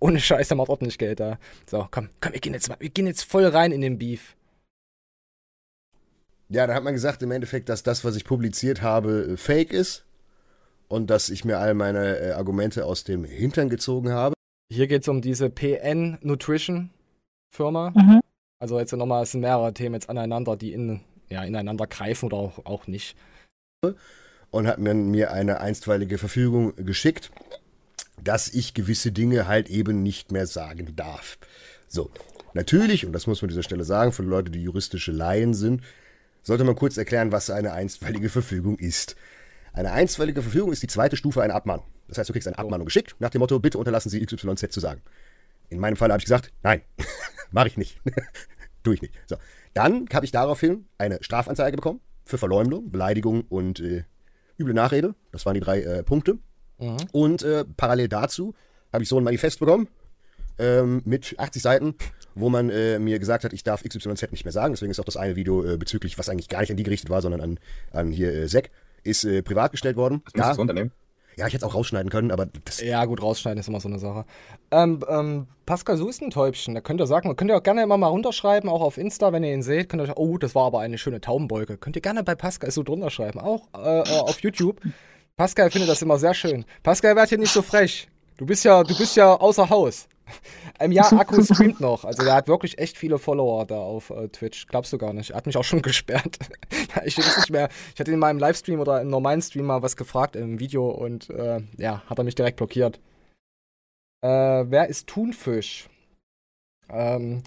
[0.00, 1.38] Ohne Scheiß, der macht ordentlich Geld da.
[1.66, 4.34] So, komm, komm, wir gehen jetzt mal, wir gehen jetzt voll rein in den Beef.
[6.48, 9.72] Ja, da hat man gesagt im Endeffekt, dass das, was ich publiziert habe, äh, fake
[9.72, 10.04] ist.
[10.88, 14.34] Und dass ich mir all meine äh, Argumente aus dem Hintern gezogen habe.
[14.72, 16.90] Hier geht es um diese PN Nutrition
[17.54, 17.90] Firma.
[17.90, 18.20] Mhm.
[18.58, 22.38] Also jetzt nochmal, es sind mehrere Themen jetzt aneinander, die in, ja, ineinander greifen oder
[22.38, 23.16] auch, auch nicht.
[24.50, 27.30] und hat mir, mir eine einstweilige Verfügung geschickt,
[28.24, 31.38] dass ich gewisse Dinge halt eben nicht mehr sagen darf.
[31.88, 32.10] So,
[32.54, 35.82] natürlich, und das muss man an dieser Stelle sagen, für Leute, die juristische Laien sind,
[36.42, 39.16] sollte man kurz erklären, was eine einstweilige Verfügung ist.
[39.72, 41.86] Eine einstweilige Verfügung ist die zweite Stufe einer Abmahnung.
[42.08, 44.80] Das heißt, du kriegst eine Abmahnung geschickt, nach dem Motto, bitte unterlassen Sie XYZ zu
[44.80, 45.00] sagen.
[45.68, 46.82] In meinem Fall habe ich gesagt, nein,
[47.50, 48.00] mache ich nicht.
[48.82, 49.14] Tue ich nicht.
[49.26, 49.36] So.
[49.74, 54.04] Dann habe ich daraufhin eine Strafanzeige bekommen für Verleumdung, Beleidigung und äh,
[54.58, 55.14] üble Nachrede.
[55.30, 56.38] Das waren die drei äh, Punkte.
[56.80, 56.96] Mhm.
[57.12, 58.54] Und äh, parallel dazu
[58.92, 59.88] habe ich so ein Manifest bekommen
[60.58, 61.94] ähm, mit 80 Seiten,
[62.34, 64.74] wo man äh, mir gesagt hat, ich darf XYZ nicht mehr sagen.
[64.74, 67.10] Deswegen ist auch das eine Video äh, bezüglich, was eigentlich gar nicht an die gerichtet
[67.10, 67.60] war, sondern an,
[67.92, 68.70] an hier äh, Sek,
[69.02, 70.22] ist äh, privat gestellt worden.
[70.32, 70.92] Das musst du runternehmen.
[71.36, 73.88] Ja, ich hätte es auch rausschneiden können, aber das, Ja, gut, rausschneiden ist immer so
[73.88, 74.24] eine Sache.
[74.70, 76.74] Ähm, ähm, Pascal, so ist ein Täubchen.
[76.74, 79.44] Da könnt ihr sagen, könnt ihr auch gerne immer mal runterschreiben, auch auf Insta, wenn
[79.44, 79.88] ihr ihn seht.
[79.88, 81.78] Könnt ihr, oh, das war aber eine schöne Taubenbeuge.
[81.78, 83.40] Könnt ihr gerne bei Pascal so drunter schreiben.
[83.40, 84.80] Auch äh, äh, auf YouTube.
[85.40, 86.66] Pascal findet das immer sehr schön.
[86.82, 88.08] Pascal, werd hier nicht so frech.
[88.36, 90.06] Du bist ja, du bist ja außer Haus.
[90.78, 92.04] Ähm, ja, Akku streamt noch.
[92.04, 94.66] Also der hat wirklich echt viele Follower da auf äh, Twitch.
[94.68, 95.30] Glaubst du gar nicht.
[95.30, 96.38] Er hat mich auch schon gesperrt.
[97.04, 97.68] ich weiß nicht mehr.
[97.94, 101.28] Ich hatte in meinem Livestream oder im normalen Stream mal was gefragt im Video und
[101.30, 103.00] äh, ja, hat er mich direkt blockiert.
[104.22, 104.28] Äh,
[104.68, 105.88] wer ist Thunfisch?
[106.88, 107.42] Ähm,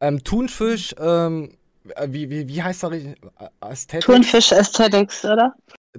[0.00, 1.56] ähm, Thunfisch, ähm,
[1.94, 2.90] äh, wie, wie, wie heißt er?
[2.90, 3.16] richtig?
[3.38, 4.06] Ä- Aesthetics?
[4.06, 5.54] Thunfish Aesthetics, oder?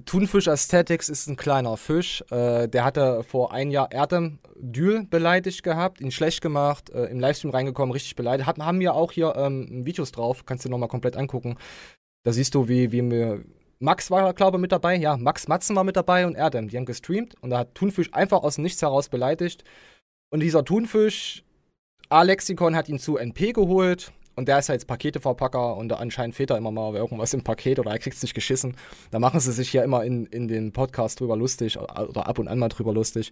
[0.06, 2.24] Thunfisch Aesthetics ist ein kleiner Fisch.
[2.32, 7.20] Äh, der hatte vor ein Jahr Erdem Dül beleidigt gehabt, ihn schlecht gemacht, äh, im
[7.20, 8.48] Livestream reingekommen, richtig beleidigt.
[8.48, 11.58] Hat, haben wir auch hier ähm, Videos drauf, kannst du nochmal komplett angucken.
[12.24, 13.44] Da siehst du, wie, wie mir.
[13.80, 14.96] Max war, glaube ich, mit dabei.
[14.96, 16.70] Ja, Max Matzen war mit dabei und Erdem.
[16.70, 19.64] Die haben gestreamt und da hat Thunfisch einfach aus Nichts heraus beleidigt.
[20.30, 21.44] Und dieser Thunfisch,
[22.08, 24.14] Alexikon hat ihn zu NP geholt.
[24.42, 27.78] Und der ist ja jetzt Paketeverpacker und anscheinend fehlt da immer mal irgendwas im Paket
[27.78, 28.76] oder er kriegt es nicht geschissen.
[29.12, 32.48] Da machen sie sich ja immer in, in den Podcast drüber lustig oder ab und
[32.48, 33.30] an mal drüber lustig.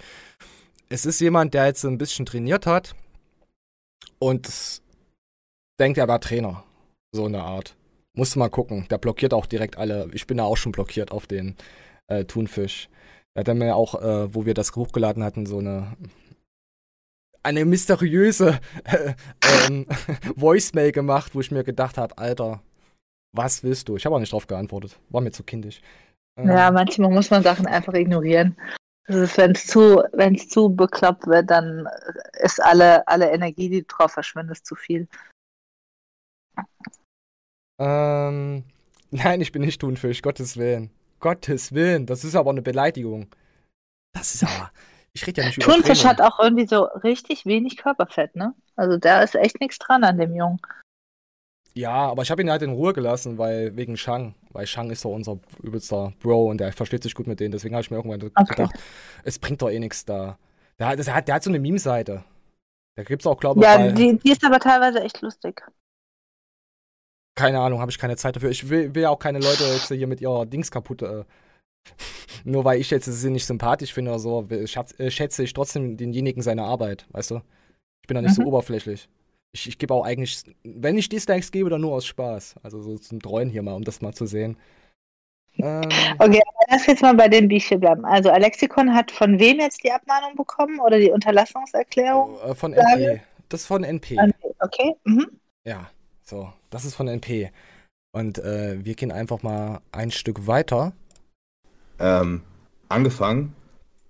[0.88, 2.93] Es ist jemand, der jetzt so ein bisschen trainiert hat
[4.19, 4.84] und
[5.80, 6.63] denkt, er war Trainer.
[7.12, 7.76] So eine Art.
[8.13, 8.86] Musst du mal gucken.
[8.91, 10.12] Der blockiert auch direkt alle.
[10.13, 11.56] Ich bin da auch schon blockiert auf den
[12.06, 12.88] äh, Thunfisch.
[13.34, 15.98] Er hat dann mir auch, äh, wo wir das hochgeladen hatten, so eine
[17.50, 19.14] eine mysteriöse äh,
[19.68, 19.86] ähm,
[20.36, 22.62] Voicemail gemacht, wo ich mir gedacht habe, Alter,
[23.36, 23.98] was willst du?
[23.98, 25.00] Ich habe auch nicht drauf geantwortet.
[25.10, 25.82] War mir zu kindisch.
[26.38, 28.56] Ähm, Ja, manchmal muss man Sachen einfach ignorieren.
[29.08, 31.88] Wenn es zu, wenn's zu bekloppt wird, dann
[32.44, 35.08] ist alle, alle Energie, die drauf verschwindet, zu viel.
[37.80, 38.64] Ähm,
[39.10, 40.92] nein, ich bin nicht Thunfisch, Gottes Willen.
[41.20, 43.28] Gottes Willen, das ist aber eine Beleidigung.
[44.14, 44.72] Das ist aber.
[45.13, 48.54] Ich rede ja nicht über Thunfisch hat auch irgendwie so richtig wenig Körperfett, ne?
[48.76, 50.60] Also da ist echt nichts dran an dem Jungen.
[51.76, 54.36] Ja, aber ich habe ihn halt in Ruhe gelassen, weil wegen Shang.
[54.52, 57.52] Weil Shang ist doch unser übelster Bro und der versteht sich gut mit denen.
[57.52, 58.45] Deswegen habe ich mir irgendwann Okay.
[58.56, 58.76] gedacht,
[59.24, 60.38] es bringt doch eh nichts da.
[60.80, 62.24] Der, hat- der, hat, der hat so eine Meme-Seite.
[62.98, 65.62] Da gibt's auch, glaube ich, Ja, bei- die, die ist aber teilweise echt lustig.
[67.36, 68.50] keine Ahnung, habe ich keine Zeit dafür.
[68.50, 71.02] Ich will, will ja auch keine Leute jetzt hier mit ihrer Dings kaputt.
[71.04, 71.24] Äh,
[72.43, 75.97] nur weil ich jetzt sie nicht sympathisch finde oder so, schatz, äh, schätze ich trotzdem
[75.97, 77.36] denjenigen seine Arbeit, weißt du?
[78.02, 78.47] Ich bin da nicht so Mhm.
[78.47, 79.08] oberflächlich.
[79.52, 82.56] Ich, ich gebe auch eigentlich, wenn ich Dislikes gebe, dann nur aus Spaß.
[82.63, 84.58] Also so zum Treuen hier mal, um das mal zu sehen.
[85.58, 88.06] Ähm, Okay, lass jetzt mal bei dem Biche bleiben.
[88.06, 92.38] Also Alexikon hat von wem jetzt die Abmahnung bekommen oder die Unterlassungserklärung?
[92.41, 92.73] äh, von.
[92.73, 93.21] NP.
[93.49, 94.17] Das ist von NP.
[94.60, 94.95] Okay.
[95.06, 95.28] Mhm.
[95.65, 95.89] Ja,
[96.23, 96.54] so.
[96.69, 97.52] Das ist von NP.
[98.12, 100.93] Und äh, wir gehen einfach mal ein Stück weiter.
[102.00, 102.42] Ähm,
[102.88, 103.56] angefangen,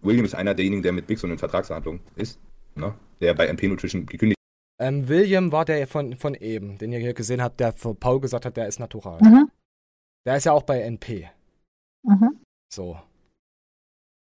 [0.02, 2.40] William ist einer derjenigen, der mit Big in Vertragsverhandlungen ist,
[2.76, 2.94] ne?
[3.20, 4.38] der bei MP Nutrition gekündigt
[4.80, 8.22] Ähm, William war der von, von eben, den ihr hier gesehen habt, der für Paul
[8.22, 9.20] gesagt hat, der ist natural.
[9.22, 9.52] Mhm.
[10.26, 11.30] Der ist ja auch bei NP.
[12.04, 12.40] Mhm.
[12.74, 13.00] So.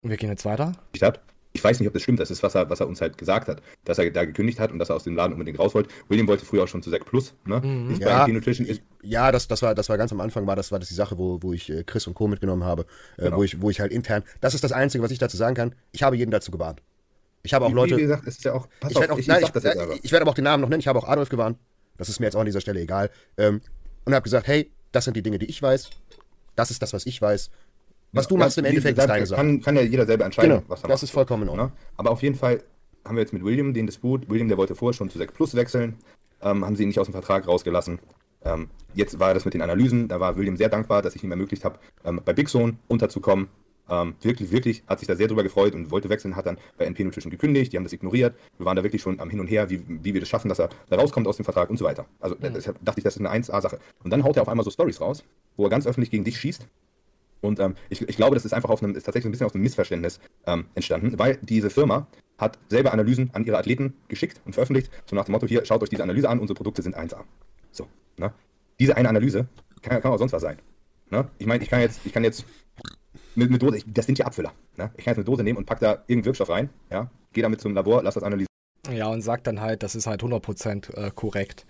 [0.03, 0.73] Und wir gehen jetzt weiter.
[1.03, 1.21] hat.
[1.57, 3.49] Ich weiß nicht, ob das stimmt, das ist, was er, was er uns halt gesagt
[3.49, 5.89] hat, dass er da gekündigt hat und dass er aus dem Laden unbedingt raus wollte.
[6.09, 7.61] William wollte früher auch schon zu Sec Plus, ne?
[7.61, 7.97] Mhm.
[8.01, 8.27] Ja.
[9.03, 11.17] Ja, das, das, war, das war ganz am Anfang, war das, war das die Sache,
[11.17, 12.29] wo, wo ich äh, Chris und Co.
[12.29, 12.85] mitgenommen habe,
[13.17, 13.39] äh, Genau.
[13.39, 15.75] wo, ich, wo ich halt intern, das ist das Einzige, was ich dazu sagen kann.
[15.93, 16.83] Ich habe jeden dazu gewarnt.
[17.43, 19.19] Ich habe auch wie, Leute, wie gesagt, es ist ja auch, pass ich werde auch,
[19.19, 19.49] ich, nein, ich
[20.05, 21.59] ich, werde aber auch den Namen noch nennen, ich habe auch Adolf gewarnt.
[21.97, 23.11] Das ist mir jetzt auch an dieser Stelle egal.
[23.39, 23.61] Ähm,
[24.05, 25.91] und habe gesagt, hey, das sind die Dinge, die ich weiß.
[26.57, 27.51] Das ist das, was ich weiß.
[28.13, 29.37] Was du machst im Endeffekt ist deine Sache.
[29.39, 31.03] Kann, kann ja jeder selber entscheiden, Genau, was er das macht.
[31.05, 31.67] ist vollkommen in Ordnung.
[31.67, 31.73] Ne?
[31.97, 32.63] Aber auf jeden Fall
[33.05, 34.29] haben wir jetzt mit William den Disput.
[34.29, 35.97] William, der wollte vorher schon zu Sec Plus wechseln,
[36.43, 37.99] ähm, haben sie ihn nicht aus dem Vertrag rausgelassen.
[38.45, 41.31] Ähm, jetzt war das mit den Analysen, da war William sehr dankbar, dass ich ihm
[41.31, 43.49] ermöglicht habe, ähm, bei Big Zone unterzukommen.
[43.89, 46.87] Ähm, wirklich, wirklich, hat sich da sehr drüber gefreut und wollte wechseln, hat dann bei
[46.87, 48.35] NP Nutrition gekündigt, die haben das ignoriert.
[48.59, 50.59] Wir waren da wirklich schon am Hin und Her, wie, wie wir das schaffen, dass
[50.59, 52.07] er da rauskommt aus dem Vertrag und so weiter.
[52.19, 53.79] Also deshalb dachte ich, das ist eine 1A-Sache.
[54.03, 55.23] Und dann haut er auf einmal so Stories raus,
[55.57, 56.67] wo er ganz öffentlich gegen dich schießt.
[57.47, 59.55] Und ähm, ich, ich glaube, das ist einfach auf einem, ist tatsächlich ein bisschen aus
[59.55, 62.07] einem Missverständnis ähm, entstanden, weil diese Firma
[62.39, 65.83] hat selber Analysen an ihre Athleten geschickt und veröffentlicht, so nach dem Motto, hier, schaut
[65.83, 67.23] euch diese Analyse an, unsere Produkte sind 1A.
[67.71, 68.33] So, ne?
[68.79, 69.49] Diese eine Analyse
[69.83, 70.59] kann, kann auch sonst was sein.
[71.11, 71.29] Ne?
[71.39, 72.45] Ich meine, ich kann jetzt, ich kann jetzt
[73.35, 74.53] mit eine Dose, ich, das sind ja Abfüller.
[74.77, 74.91] Ne?
[74.97, 77.61] Ich kann jetzt eine Dose nehmen und pack da irgendeinen Wirkstoff rein, ja, gehe damit
[77.61, 78.47] zum Labor, lass das analysieren.
[78.91, 81.67] Ja, und sagt dann halt, das ist halt 100% äh, korrekt.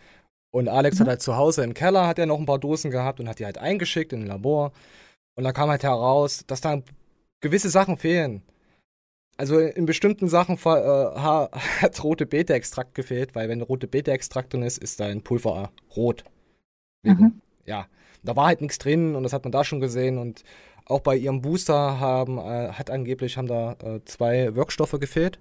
[0.50, 3.20] Und Alex hat halt zu Hause im Keller, hat er noch ein paar Dosen gehabt
[3.20, 4.72] und hat die halt eingeschickt in ein Labor.
[5.36, 6.82] Und dann kam halt heraus, dass da
[7.40, 8.42] gewisse Sachen fehlen.
[9.36, 11.50] Also in bestimmten Sachen äh, ha-
[11.82, 16.24] hat rote Beta-Extrakt gefehlt, weil wenn rote Beta-Extrakt drin ist, ist dein Pulver rot.
[17.02, 17.40] Wegen, Mhm.
[17.66, 17.86] Ja,
[18.22, 20.18] da war halt nichts drin und das hat man da schon gesehen.
[20.18, 20.42] Und
[20.86, 25.38] auch bei ihrem Booster haben, äh, hat angeblich haben da äh, zwei Wirkstoffe gefehlt.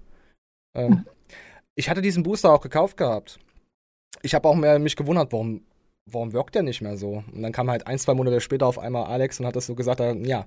[0.76, 1.06] Ähm,
[1.76, 3.38] Ich hatte diesen Booster auch gekauft gehabt.
[4.22, 5.62] Ich habe auch mehr mich gewundert, warum,
[6.06, 7.24] warum wirkt der nicht mehr so?
[7.32, 9.74] Und dann kam halt ein, zwei Monate später auf einmal Alex und hat das so
[9.74, 10.46] gesagt, ja.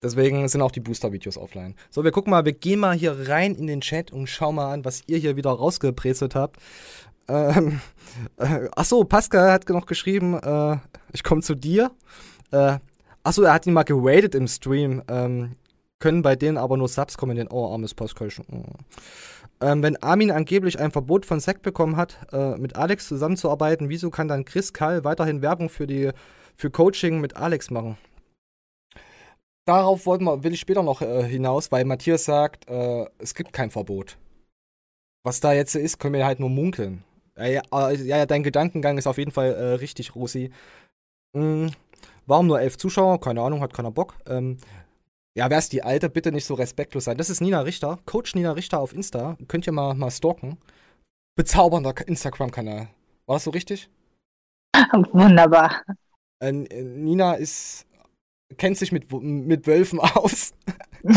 [0.00, 1.74] Deswegen sind auch die Booster-Videos offline.
[1.90, 4.72] So, wir gucken mal, wir gehen mal hier rein in den Chat und schauen mal
[4.72, 6.60] an, was ihr hier wieder rausgebrezelt habt.
[7.26, 7.80] Ähm,
[8.36, 10.76] äh, achso, Pascal hat noch geschrieben, äh,
[11.12, 11.90] ich komme zu dir.
[12.52, 12.78] Äh,
[13.24, 15.02] achso, er hat ihn mal geratet im Stream.
[15.08, 15.56] Ähm,
[15.98, 18.28] können bei denen aber nur Subs kommen in den Oh, armes Pascal.
[18.52, 18.62] Oh.
[19.60, 24.10] Ähm, wenn Armin angeblich ein Verbot von Sekt bekommen hat, äh, mit Alex zusammenzuarbeiten, wieso
[24.10, 26.12] kann dann Chris Kall weiterhin Werbung für die
[26.56, 27.96] für Coaching mit Alex machen?
[29.66, 33.70] Darauf wir, will ich später noch äh, hinaus, weil Matthias sagt, äh, es gibt kein
[33.70, 34.16] Verbot.
[35.24, 37.04] Was da jetzt ist, können wir halt nur munkeln.
[37.36, 40.50] Ja, ja, äh, ja, dein Gedankengang ist auf jeden Fall äh, richtig, Rosi.
[41.36, 41.70] Hm,
[42.26, 43.20] warum nur elf Zuschauer?
[43.20, 44.14] Keine Ahnung, hat keiner Bock.
[44.26, 44.56] Ähm,
[45.38, 46.10] ja, wer ist die Alte?
[46.10, 47.16] Bitte nicht so respektlos sein.
[47.16, 49.38] Das ist Nina Richter, Coach Nina Richter auf Insta.
[49.46, 50.58] Könnt ihr mal, mal stalken.
[51.36, 52.88] Bezaubernder Instagram-Kanal.
[53.26, 53.88] War das so richtig?
[55.12, 55.84] Wunderbar.
[56.40, 57.86] Äh, Nina ist
[58.56, 60.54] kennt sich mit, mit Wölfen aus.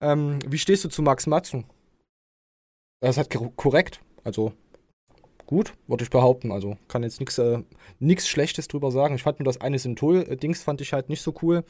[0.00, 1.66] ähm, wie stehst du zu Max Matzen?
[3.00, 4.00] Das ist halt korrekt.
[4.24, 4.54] Also
[5.44, 6.50] gut, würde ich behaupten.
[6.50, 7.62] Also kann jetzt nichts äh,
[7.98, 9.16] nix Schlechtes drüber sagen.
[9.16, 11.62] Ich fand nur das eine Synthol-Dings fand ich halt nicht so cool,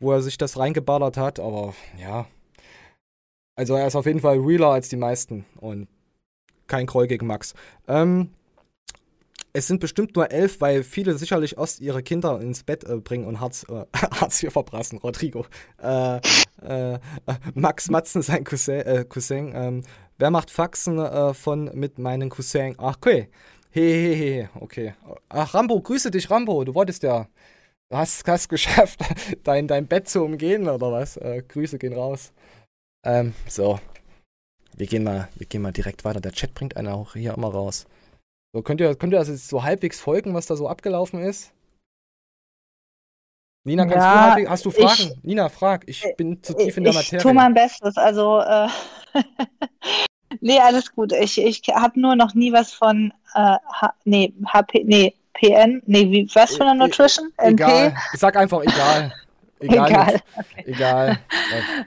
[0.00, 1.38] wo er sich das reingeballert hat.
[1.38, 2.26] Aber ja.
[3.54, 5.44] Also er ist auf jeden Fall realer als die meisten.
[5.56, 5.88] Und
[6.66, 7.54] kein Kroll gegen Max.
[7.86, 8.30] Ähm,
[9.52, 13.26] es sind bestimmt nur elf, weil viele sicherlich Ost ihre Kinder ins Bett äh, bringen
[13.26, 15.44] und Hartz, äh, Hartz IV verbrassen, Rodrigo.
[15.82, 16.20] Äh,
[16.62, 16.98] äh,
[17.54, 19.82] Max Matzen, sein Cousin, äh, Cousin ähm,
[20.18, 22.74] wer macht Faxen äh, von mit meinen Cousin?
[22.78, 23.28] Ach, okay.
[23.70, 24.94] Hehehe, okay.
[25.28, 26.64] Ach, Rambo, grüße dich, Rambo.
[26.64, 27.28] Du wolltest ja.
[27.90, 29.00] Du hast es geschafft,
[29.44, 31.16] dein, dein Bett zu umgehen, oder was?
[31.16, 32.32] Äh, Grüße gehen raus.
[33.04, 33.80] Ähm, so.
[34.76, 36.20] Wir gehen, mal, wir gehen mal direkt weiter.
[36.20, 37.86] Der Chat bringt einen auch hier immer raus.
[38.54, 41.52] So, könnt ihr, könnt ihr das jetzt so halbwegs folgen, was da so abgelaufen ist?
[43.66, 45.12] Nina, kannst Ja, du halbwegs, hast du Fragen?
[45.18, 45.82] ich- Nina, frag.
[45.88, 47.20] Ich bin zu tief in der ich Materie.
[47.22, 47.96] tue mein Bestes.
[47.96, 48.68] Also, äh,
[50.40, 51.12] nee, alles gut.
[51.12, 56.10] Ich, ich habe nur noch nie was von, äh, H nee, HP, nee, PN, nee,
[56.10, 57.32] wie, was von der Nutrition?
[57.38, 57.86] E- Egal.
[57.86, 57.96] NP?
[58.12, 59.12] Ich sag einfach egal.
[59.62, 59.90] Egal.
[59.90, 60.20] Egal.
[60.64, 61.18] Egal.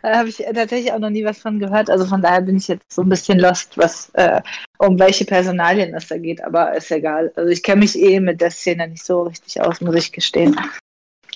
[0.03, 1.89] Da habe ich tatsächlich auch noch nie was von gehört.
[1.89, 4.41] Also von daher bin ich jetzt so ein bisschen lost, was äh,
[4.77, 7.31] um welche Personalien es da geht, aber ist egal.
[7.35, 10.55] Also ich kenne mich eh mit der Szene nicht so richtig aus, muss ich gestehen.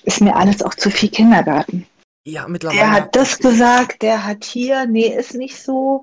[0.04, 1.86] Ist mir alles auch zu viel Kindergarten.
[2.24, 2.78] Ja, mittlerweile.
[2.78, 6.02] Der hat das gesagt, der hat hier, nee, ist nicht so.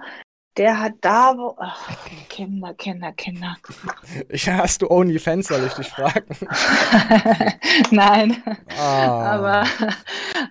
[0.57, 1.55] Der hat da wo.
[1.59, 1.89] Ach,
[2.29, 3.57] Kinder, Kinder, Kinder.
[4.29, 6.37] Ja, hast du OnlyFans, soll ich dich fragen?
[7.91, 8.41] Nein.
[8.77, 9.33] Ah.
[9.33, 9.65] Aber,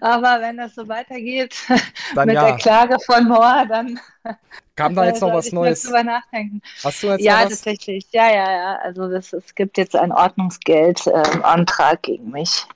[0.01, 1.55] aber wenn das so weitergeht
[2.15, 2.47] Dann mit ja.
[2.47, 3.99] der Klage von Moore, dann
[4.77, 5.83] Kam da jetzt noch was Neues?
[5.85, 6.61] drüber nachdenken.
[6.83, 8.07] Hast du jetzt ja, tatsächlich.
[8.11, 8.77] Ja, ja, ja.
[8.83, 12.67] Also das, es gibt jetzt einen Ordnungsgeldantrag gegen mich,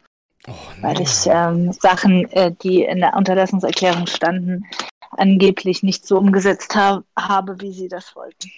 [0.47, 4.65] Oh, weil ich ähm, Sachen, äh, die in der Unterlassungserklärung standen,
[5.11, 8.51] angeblich nicht so umgesetzt ha habe, wie sie das wollten.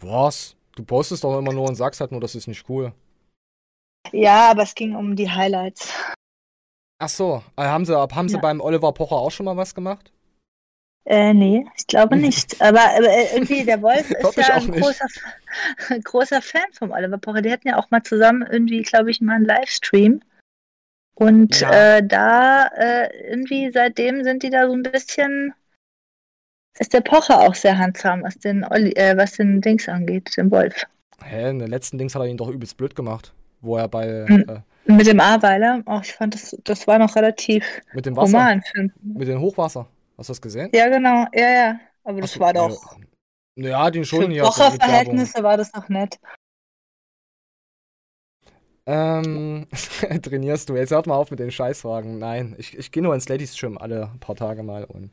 [0.00, 0.56] Was?
[0.76, 2.92] Du postest doch immer nur und sagst halt nur, das ist nicht cool.
[4.12, 5.92] Ja, aber es ging um die Highlights.
[7.02, 8.40] Ach so, äh, haben sie, haben sie Ja.
[8.40, 10.12] beim Oliver Pocher auch schon mal was gemacht?
[11.06, 12.60] Äh, nee, ich glaube nicht.
[12.60, 15.06] Aber, aber äh, irgendwie, der Wolf ist ja ein großer,
[15.88, 17.42] ein großer Fan vom Oliver Pocher.
[17.42, 20.22] Die hatten ja auch mal zusammen irgendwie, glaube ich, mal einen Livestream.
[21.20, 21.96] Und Ja.
[21.98, 25.52] äh, da äh, irgendwie seitdem sind die da so ein bisschen.
[26.78, 30.50] Ist der Pocher auch sehr handsam, was den, Olli, äh, was den Dings angeht, den
[30.50, 30.86] Wolf.
[31.22, 33.34] Hä, in den letzten Dings hat er ihn doch übelst blöd gemacht.
[33.60, 34.46] Wo er bei, Hm.
[34.48, 38.58] äh, Mit dem Aweiler, oh, ich fand das, das war noch relativ mit dem Wasser.
[38.72, 39.86] Für, mit dem Hochwasser.
[40.16, 40.70] Hast du das gesehen?
[40.72, 41.80] ja, genau, ja, ja.
[42.04, 42.96] Aber das so, war doch.
[43.56, 44.52] Ja, den Für schon mit Werbung.
[44.52, 46.18] Pocher-Verhältnisse war das noch nett.
[48.90, 49.66] Ähm,
[50.22, 50.74] trainierst du?
[50.74, 52.18] Jetzt hört mal auf mit den Scheißfragen.
[52.18, 55.10] Nein, ich, ich gehe nur ins Ladies Gym alle paar Tage mal und.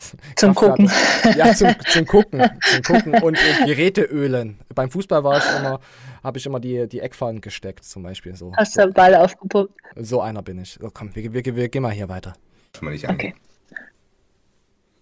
[0.36, 0.90] Zum Gucken.
[1.36, 2.42] Ja, zum, zum Gucken.
[2.60, 4.58] Zum Gucken und, und Geräteölen.
[4.74, 5.78] Beim Fußball war ich immer,
[6.24, 8.34] habe ich immer die, die Eckfahnen gesteckt, zum Beispiel.
[8.34, 9.72] So, Hast so, du Ball aufgepumpt?
[9.94, 10.76] so einer bin ich.
[10.80, 12.32] So, komm, wir, wir, wir gehen mal hier weiter.
[12.74, 13.34] Schon mal nicht angehen.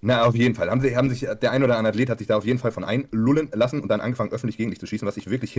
[0.02, 0.70] Na, auf jeden Fall.
[0.70, 2.72] Haben, sie, haben sich, der ein oder andere Athlet hat sich da auf jeden Fall
[2.72, 5.52] von einlullen lassen und dann angefangen, öffentlich gegen dich zu schießen, was ich wirklich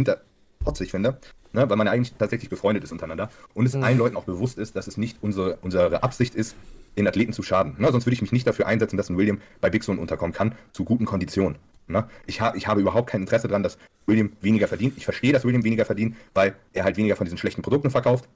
[0.61, 1.17] hinterpotzig finde,
[1.53, 1.69] ne?
[1.69, 3.83] weil man ja eigentlich tatsächlich befreundet ist untereinander und es Mhm.
[3.83, 6.55] allen Leuten auch bewusst ist, dass es nicht unsere, unsere Absicht ist,
[6.97, 7.75] den Athleten zu schaden.
[7.77, 7.91] Ne?
[7.91, 10.55] Sonst würde ich mich nicht dafür einsetzen, dass ein William bei Big Zone unterkommen kann,
[10.73, 11.57] zu guten Konditionen.
[11.87, 12.05] Ne?
[12.27, 14.93] Ich, ha ich habe überhaupt kein Interesse daran, dass William weniger verdient.
[14.97, 18.27] Ich verstehe, dass William weniger verdient, weil er halt weniger von diesen schlechten Produkten verkauft.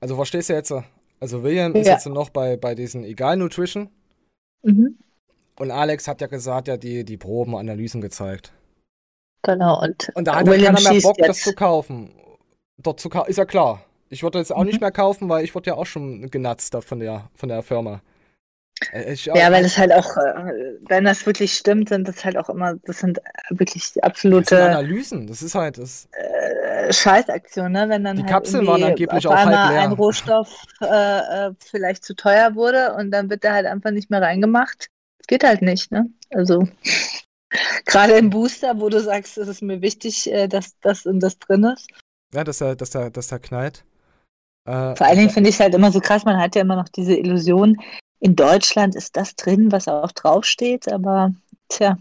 [0.00, 0.72] Also, verstehst du jetzt?
[1.20, 1.94] Also, William ist Ja.
[1.94, 3.88] jetzt noch bei, bei diesen Egal Nutrition
[4.62, 4.96] Mhm.
[5.58, 8.52] und Alex hat ja gesagt, ja, die, die Proben, Analysen gezeigt.
[9.46, 11.44] Genau, und, Und da hat ja William keiner mehr Bock, das jetzt.
[11.44, 12.10] zu kaufen.
[12.78, 13.82] Dort zu kaufen, ist ja klar.
[14.08, 14.66] Ich würde jetzt auch Mhm.
[14.66, 17.62] nicht mehr kaufen, weil ich wurde ja auch schon genatzt da von der, von der
[17.62, 18.02] Firma.
[18.92, 22.36] Äh, Ich, Ja, weil das halt auch, äh, wenn das wirklich stimmt, sind das halt
[22.36, 27.72] auch immer, das sind wirklich das sind absolute Analysen, das ist halt, das, äh, Scheißaktionen,
[27.72, 27.88] ne?
[27.88, 29.82] Wenn dann Die halt Kapseln waren angeblich auf auch halb einmal leer.
[29.82, 34.10] ein Rohstoff äh, äh, vielleicht zu teuer wurde und dann wird der halt einfach nicht
[34.10, 34.88] mehr reingemacht.
[35.26, 36.06] Geht halt nicht, ne?
[36.30, 36.68] Also
[37.84, 41.38] gerade im Booster, wo du sagst, es ist mir wichtig, äh, dass das und das
[41.38, 41.88] drin ist.
[42.34, 43.84] ja, dass er, dass er, dass er knallt.
[44.66, 46.76] Äh, Vor allen Dingen finde ich es halt immer so krass, man hat ja immer
[46.76, 47.76] noch diese Illusion,
[48.20, 51.32] in Deutschland ist das drin, was auch draufsteht, aber
[51.68, 51.98] tja,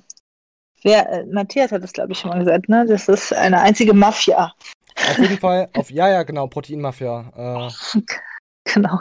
[0.81, 2.85] wer, äh, Matthias hat das, glaube ich, schon mal gesagt, ne?
[2.87, 4.53] Das ist eine einzige Mafia.
[4.95, 7.69] auf jeden Fall, auf, ja, ja, genau, Proteinmafia.
[7.95, 8.01] Äh,
[8.73, 8.99] Genau.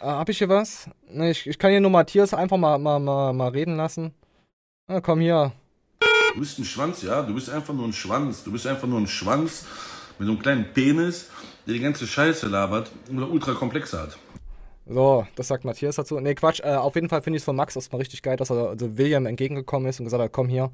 [0.00, 0.90] äh, hab ich hier was?
[1.08, 4.12] Ne, ich, ich kann hier nur Matthias einfach mal, mal, mal, mal reden lassen.
[4.86, 5.52] Na, komm hier.
[6.38, 7.22] Du bist ein Schwanz, ja?
[7.22, 8.44] Du bist einfach nur ein Schwanz.
[8.44, 9.66] Du bist einfach nur ein Schwanz
[10.20, 11.30] mit so einem kleinen Penis,
[11.66, 14.16] der die ganze Scheiße labert und ultra komplexe hat.
[14.86, 16.20] So, das sagt Matthias dazu.
[16.20, 16.60] Nee, Quatsch.
[16.60, 18.96] Äh, auf jeden Fall finde ich es von Max erstmal richtig geil, dass er also
[18.96, 20.70] William entgegengekommen ist und gesagt hat, komm hier,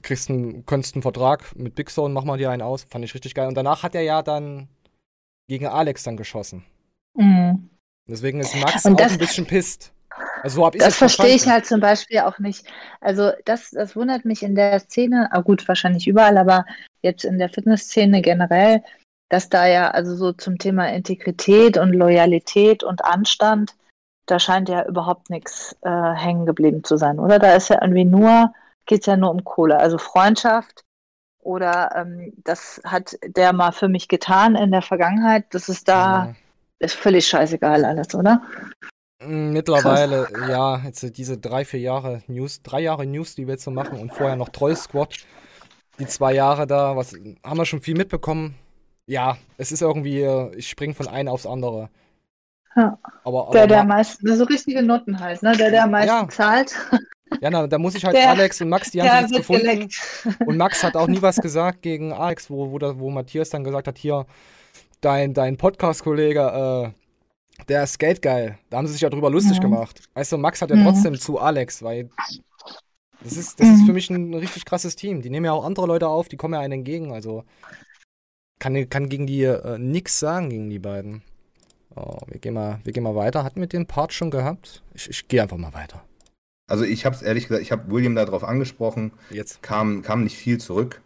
[0.00, 2.84] kriegst einen, könntest einen Vertrag mit Big Zone, mach mal dir einen aus.
[2.84, 3.48] Fand ich richtig geil.
[3.48, 4.68] Und danach hat er ja dann
[5.46, 6.64] gegen Alex dann geschossen.
[7.12, 7.68] Mhm.
[8.08, 9.92] Deswegen ist Max auch ein bisschen pisst.
[10.42, 12.66] Also so Das verstehe ich halt zum Beispiel auch nicht.
[13.00, 16.64] Also das, das wundert mich in der Szene, ah gut, wahrscheinlich überall, aber
[17.02, 18.82] jetzt in der Fitnessszene generell,
[19.28, 23.74] dass da ja also so zum Thema Integrität und Loyalität und Anstand,
[24.26, 27.38] da scheint ja überhaupt nichts äh, hängen geblieben zu sein, oder?
[27.38, 28.52] Da ist ja irgendwie nur,
[28.86, 30.84] geht es ja nur um Kohle, also Freundschaft
[31.40, 36.26] oder ähm, das hat der mal für mich getan in der Vergangenheit, das ist da,
[36.26, 36.34] Ja.
[36.78, 38.42] ist völlig scheißegal alles, oder?
[39.24, 43.64] Mm, Mittlerweile, ja, jetzt diese drei, vier Jahre News, drei Jahre News, die wir jetzt
[43.64, 45.16] so machen und vorher noch Troll Squad.
[45.98, 48.54] Die zwei Jahre da, was haben wir schon viel mitbekommen.
[49.06, 51.88] Ja, es ist irgendwie, äh, ich spring von einem aufs andere.
[52.76, 52.96] Ja.
[53.24, 55.56] Aber, aber Der, der am meisten, so richtige Noten halt, ne?
[55.56, 56.28] Der, der am meisten Ja.
[56.28, 56.76] zahlt,
[57.40, 59.62] ja, na, da muss ich halt der- Alex und Max, die haben sich jetzt gefunden.
[59.66, 60.00] geleckt.
[60.46, 63.64] Und Max hat auch nie was gesagt gegen Alex, wo, wo, da, wo Matthias dann
[63.64, 64.26] gesagt hat, hier,
[65.00, 67.07] dein, dein Podcast-Kollege, äh,
[67.68, 68.58] der ist geldgeil.
[68.70, 69.62] Da haben sie sich ja drüber lustig Mhm.
[69.62, 70.02] gemacht.
[70.14, 70.84] Weißt du, Max hat ja Mhm.
[70.84, 72.08] trotzdem zu Alex, weil
[73.22, 73.74] das ist, das Mhm.
[73.74, 75.22] ist für mich ein richtig krasses Team.
[75.22, 77.12] Die nehmen ja auch andere Leute auf, die kommen ja einen entgegen.
[77.12, 77.44] Also
[78.58, 81.22] kann, kann gegen die äh, nix sagen, gegen die beiden.
[81.96, 83.42] Oh, wir, gehen mal, wir gehen mal weiter.
[83.44, 84.82] Hatten wir den Part schon gehabt?
[84.94, 86.04] Ich, ich gehe einfach mal weiter.
[86.70, 89.62] Also ich habe es ehrlich gesagt, ich habe William darauf angesprochen, Jetzt.
[89.62, 91.00] kam, kam nicht viel zurück.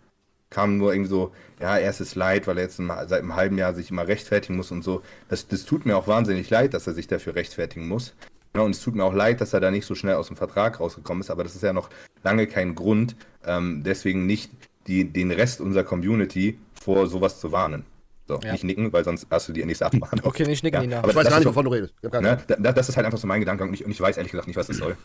[0.52, 3.90] Kam nur irgendwie so, ja, erstes Leid, weil er jetzt seit einem halben Jahr sich
[3.90, 5.00] immer rechtfertigen muss und so.
[5.30, 8.14] Das, das tut mir auch wahnsinnig leid, dass er sich dafür rechtfertigen muss.
[8.54, 10.36] Ja, und es tut mir auch leid, dass er da nicht so schnell aus dem
[10.36, 11.88] Vertrag rausgekommen ist, aber das ist ja noch
[12.22, 14.50] lange kein Grund, ähm, deswegen nicht
[14.86, 17.86] die, den Rest unserer Community vor sowas zu warnen.
[18.28, 18.52] So, Ja.
[18.52, 20.20] nicht nicken, weil sonst hast du die nächste Abmahnung.
[20.24, 20.98] Okay, nicht nicken, Ja, Nina.
[20.98, 21.94] aber Ich weiß gar nicht, wovon du redest.
[22.02, 22.38] Ne?
[22.46, 24.48] Da, das ist halt einfach so mein Gedanke und ich, und ich weiß ehrlich gesagt
[24.48, 24.96] nicht, was das soll.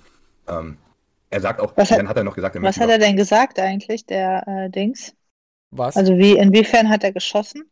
[0.49, 0.75] Ähm,
[1.29, 3.15] er sagt auch, Was hat- dann hat er noch gesagt, er Was hat er denn
[3.15, 5.13] gesagt eigentlich, der äh, Dings?
[5.71, 5.97] Was?
[5.97, 7.69] Also wie, inwiefern hat er geschossen,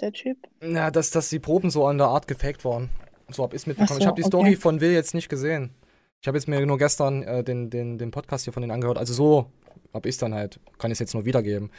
[0.00, 0.38] der Typ?
[0.62, 2.90] Ja, dass, dass die Proben so an der Art gefaked waren.
[3.28, 3.98] So hab ich's mitbekommen.
[3.98, 4.28] So, ich habe die okay.
[4.28, 5.74] Story von Will jetzt nicht gesehen.
[6.20, 8.98] Ich habe jetzt mir nur gestern äh, den, den, den Podcast hier von denen angehört.
[8.98, 9.50] Also so
[9.92, 10.60] hab ich's dann halt.
[10.78, 11.70] Kann ich jetzt nur wiedergeben.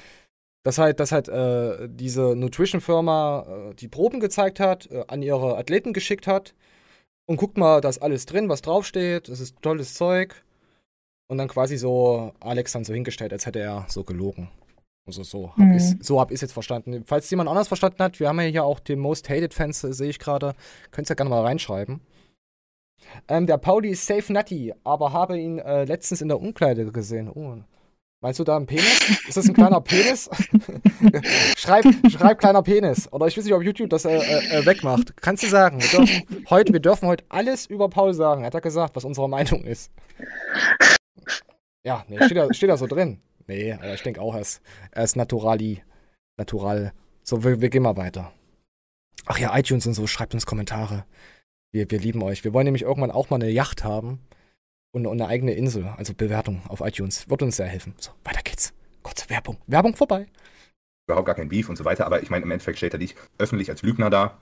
[0.63, 5.57] Dass halt, dass halt äh, diese Nutrition-Firma äh, die Proben gezeigt hat, äh, an ihre
[5.57, 6.53] Athleten geschickt hat.
[7.25, 9.29] Und guckt mal, da ist alles drin, was draufsteht.
[9.29, 10.43] Das ist tolles Zeug.
[11.27, 14.49] Und dann quasi so Alex dann so hingestellt, als hätte er so gelogen.
[15.07, 15.73] Also so hab Mhm.
[15.73, 17.03] ich's, so hab ich's jetzt verstanden.
[17.05, 19.93] Falls jemand anders verstanden hat, wir haben ja hier auch die Most Hated Fans, äh,
[19.93, 20.53] sehe ich gerade.
[20.91, 22.01] Könnt ihr ja gerne mal reinschreiben.
[23.27, 27.29] Ähm, der Pauli ist safe nutty, aber habe ihn äh, letztens in der Umkleide gesehen.
[27.29, 27.57] Oh.
[28.23, 28.99] Meinst du da einen Penis?
[29.27, 30.29] Ist das ein kleiner Penis?
[31.57, 33.11] schreib, schreib kleiner Penis.
[33.11, 35.17] Oder ich weiß nicht, ob YouTube das äh, äh, äh, wegmacht.
[35.17, 35.81] Kannst du sagen.
[35.81, 38.45] Wir dürfen, heute, wir dürfen heute alles über Paul sagen.
[38.45, 39.89] Hat er gesagt, was unsere Meinung ist.
[41.83, 43.19] Ja, nee, steht da, steht da so drin.
[43.47, 45.83] Nee, aber ich denke auch, er ist, er ist naturali.
[46.37, 46.93] Natural.
[47.23, 48.31] So, wir, wir gehen mal weiter.
[49.25, 51.05] Ach ja, iTunes und so, schreibt uns Kommentare.
[51.71, 52.43] Wir, wir lieben euch.
[52.43, 54.19] Wir wollen nämlich irgendwann auch mal eine Yacht haben
[54.91, 55.85] und, und eine eigene Insel.
[55.97, 57.29] Also Bewertung auf iTunes.
[57.29, 57.93] Wird uns sehr helfen.
[57.97, 58.73] So, weiter geht's.
[59.03, 59.57] Kurze Werbung.
[59.67, 60.27] Werbung vorbei.
[61.07, 63.15] überhaupt gar kein Beef und so weiter, aber ich meine, im Endeffekt stellt er dich
[63.37, 64.39] öffentlich als Lügner dar,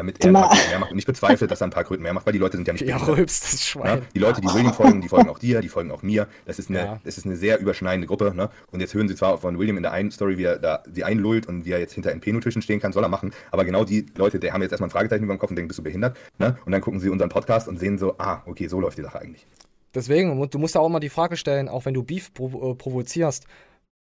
[0.00, 0.40] damit er ein Immer.
[0.42, 0.92] paar Kröten mehr macht.
[0.92, 2.72] Und ich bezweifle, dass er ein paar Kröten mehr macht, weil die Leute sind ja
[2.72, 3.18] nicht Ja, behindert.
[3.18, 3.58] rülpst das Ne?
[3.60, 4.02] Schwein.
[4.14, 6.26] Die Leute, die William folgen, die folgen auch dir, die folgen auch mir.
[6.46, 7.00] Das ist eine, Ja.
[7.04, 8.32] das ist eine sehr überschneidende Gruppe.
[8.34, 8.48] Ne?
[8.72, 11.04] Und jetzt hören sie zwar von William in der einen Story, wie er da sie
[11.04, 13.32] einlullt und wie er jetzt hinter NP Nutrition stehen kann, soll er machen.
[13.50, 15.68] Aber genau die Leute, die haben jetzt erstmal ein Fragezeichen über dem Kopf und denken,
[15.68, 16.16] bist du behindert?
[16.38, 16.56] Ne?
[16.64, 19.20] Und dann gucken sie unseren Podcast und sehen so, ah, okay, so läuft die Sache
[19.20, 19.46] eigentlich.
[19.94, 22.74] Deswegen, du musst da auch mal die Frage stellen, auch wenn du Beef provo äh,
[22.74, 23.44] provozierst.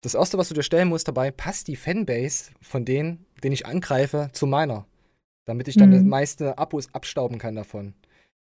[0.03, 3.67] Das erste, was du dir stellen musst dabei, passt die Fanbase von denen, den ich
[3.67, 4.85] angreife, zu meiner.
[5.47, 5.99] Damit ich dann Mhm.
[5.99, 7.95] die meisten Abos abstauben kann davon.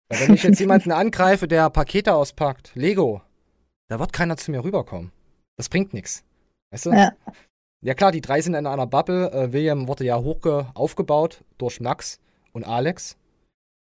[0.10, 3.22] Weil wenn ich jetzt jemanden angreife, der Pakete auspackt, Lego,
[3.88, 5.12] da wird keiner zu mir rüberkommen.
[5.58, 6.24] Das bringt nichts.
[6.72, 6.92] Weißt du?
[6.92, 7.12] Ja.
[7.82, 9.32] Ja klar, die drei sind in einer Bubble.
[9.32, 12.20] Äh, William wurde ja hochge aufgebaut durch Max
[12.52, 13.16] und Alex.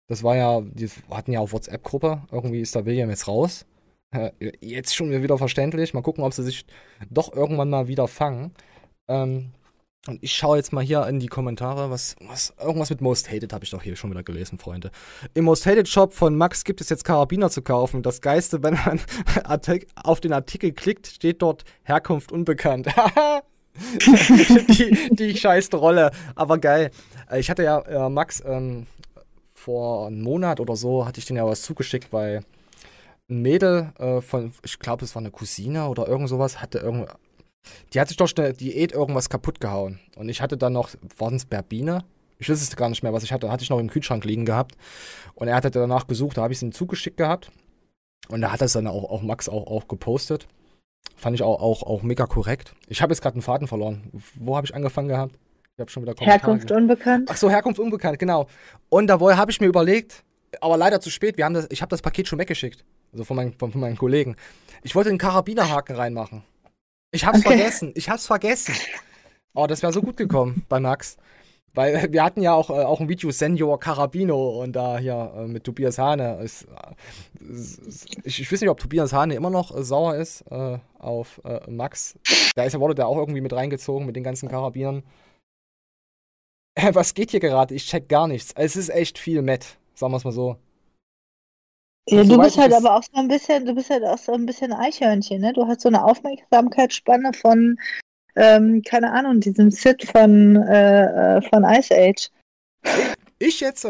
[0.07, 2.21] Das war ja, die hatten ja auch WhatsApp-Gruppe.
[2.31, 3.65] Irgendwie ist da William jetzt raus.
[4.11, 5.93] Äh, jetzt schon wieder verständlich.
[5.93, 6.65] Mal gucken, ob sie sich
[7.09, 8.53] doch irgendwann mal wieder fangen.
[9.09, 9.51] Ähm,
[10.07, 13.51] und ich schaue jetzt mal hier in die Kommentare, was, was irgendwas mit Most Hated
[13.51, 14.91] habe ich doch hier schon wieder gelesen, Freunde.
[15.33, 18.01] Im Most Hated Shop von Max gibt es jetzt Karabiner zu kaufen.
[18.01, 19.01] Das Geiste, wenn man
[19.95, 22.87] auf den Artikel klickt, steht dort Herkunft unbekannt.
[24.69, 26.91] die, die scheiß Rolle, aber geil.
[27.29, 28.87] Äh, Ich hatte ja äh, Max ähm,
[29.53, 32.43] vor einem Monat oder so, hatte ich den ja was zugeschickt, weil
[33.29, 37.09] ein Mädel äh, von, ich glaube, es war eine Cousine oder irgend sowas, hatte irgend,
[37.93, 39.99] die hat sich durch eine Diät irgendwas kaputt gehauen.
[40.15, 42.03] Und ich hatte dann noch, waren es Berbine?
[42.37, 43.51] Ich weiß es gar nicht mehr, was ich hatte.
[43.51, 44.75] Hatte ich noch im Kühlschrank liegen gehabt.
[45.35, 47.51] Und er hatte danach gesucht, da habe ich es ihm zugeschickt gehabt.
[48.29, 50.47] Und da hat es dann auch, auch Max auch, auch gepostet.
[51.15, 52.73] Fand ich auch, auch, auch mega korrekt.
[52.87, 54.09] Ich habe jetzt gerade einen Faden verloren.
[54.35, 55.35] Wo habe ich angefangen gehabt?
[55.75, 57.29] Ich habe schon wieder Kommentare Herkunft unbekannt.
[57.31, 58.47] Ach so, Herkunft unbekannt, genau.
[58.89, 60.23] Und da habe ich mir überlegt,
[60.61, 62.83] aber leider zu spät, wir haben das, ich habe das Paket schon weggeschickt.
[63.11, 64.35] Also von, meinen- von, von meinen Kollegen.
[64.83, 66.43] Ich wollte den Karabinerhaken reinmachen.
[67.11, 67.49] Ich hab's Okay.
[67.57, 67.91] vergessen.
[67.95, 68.75] Ich hab's vergessen.
[69.53, 71.17] Oh, das wäre so gut gekommen bei Max.
[71.73, 75.33] Weil äh, wir hatten ja auch, äh, auch ein Video Senior Carabino und da hier
[75.35, 76.39] äh, mit Tobias Hane.
[76.41, 77.47] Ist, äh,
[78.23, 80.43] ich, ich weiß nicht, ob Tobias Hane immer noch äh, sauer ist
[80.99, 82.17] auf Max.
[82.55, 85.03] Da ist, wurde der auch irgendwie mit reingezogen mit den ganzen Karabinern.
[86.91, 87.73] Was geht hier gerade?
[87.73, 88.51] Ich check gar nichts.
[88.55, 89.77] Es ist echt viel Matt.
[89.95, 90.57] Sagen wir es mal so.
[92.11, 94.45] Ja, du bist halt aber auch so ein bisschen, du bist halt auch so ein
[94.45, 95.53] bisschen Eichhörnchen, ne?
[95.53, 97.79] Du hast so eine Aufmerksamkeitsspanne von,
[98.35, 102.29] ähm, keine Ahnung, diesem Sid von, äh, äh, von Ice Age.
[103.37, 103.87] Ich jetzt?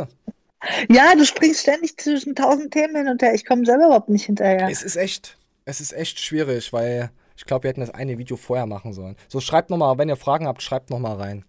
[0.89, 3.33] Ja, du springst ständig zwischen tausend Themen hin und her.
[3.33, 4.67] Ich komme selber überhaupt nicht hinterher.
[4.69, 8.35] Es ist echt, es ist echt schwierig, weil ich glaube, wir hätten das eine Video
[8.35, 9.15] vorher machen sollen.
[9.29, 11.45] So, schreibt nochmal, wenn ihr Fragen habt, schreibt nochmal rein.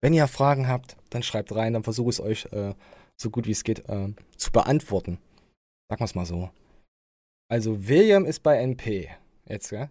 [0.00, 2.74] Wenn ihr Fragen habt, dann schreibt rein, dann versuche ich es euch äh,
[3.20, 5.18] so gut wie es geht äh, zu beantworten.
[5.88, 6.50] Sagen wir es mal so.
[7.48, 9.08] Also, William ist bei NP.
[9.46, 9.90] Jetzt, ja?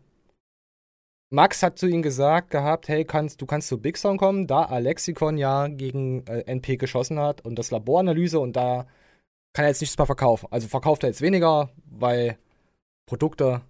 [1.32, 4.64] Max hat zu ihm gesagt gehabt, hey, kannst, du kannst zu Big Sound kommen, da
[4.64, 8.88] Alexikon ja gegen äh, NP geschossen hat und das Laboranalyse und da
[9.54, 10.48] kann er jetzt nichts mehr verkaufen.
[10.50, 12.40] Also verkauft er jetzt weniger, weil
[13.06, 13.62] Produkte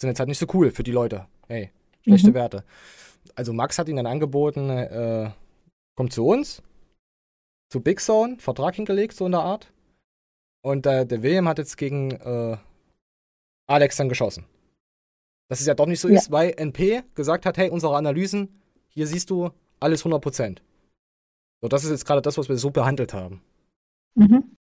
[0.00, 1.26] sind jetzt halt nicht so cool für die Leute.
[1.46, 1.70] Hey,
[2.02, 2.34] schlechte Mhm.
[2.34, 2.64] Werte.
[3.36, 5.30] Also Max hat ihm dann angeboten, äh,
[5.96, 6.62] kommt zu uns,
[7.74, 9.72] zu Big Zone, Vertrag hingelegt, so in der Art.
[10.62, 12.56] Und äh, der William hat jetzt gegen äh,
[13.66, 14.46] Alex dann geschossen.
[15.48, 16.18] Dass es ja doch nicht so Ja.
[16.18, 18.60] ist, weil NP gesagt hat, hey, unsere Analysen,
[18.90, 19.50] hier siehst du
[19.80, 20.60] alles 100%.
[21.60, 23.42] So, das ist jetzt gerade das, was wir so behandelt haben.
[24.14, 24.56] Mhm.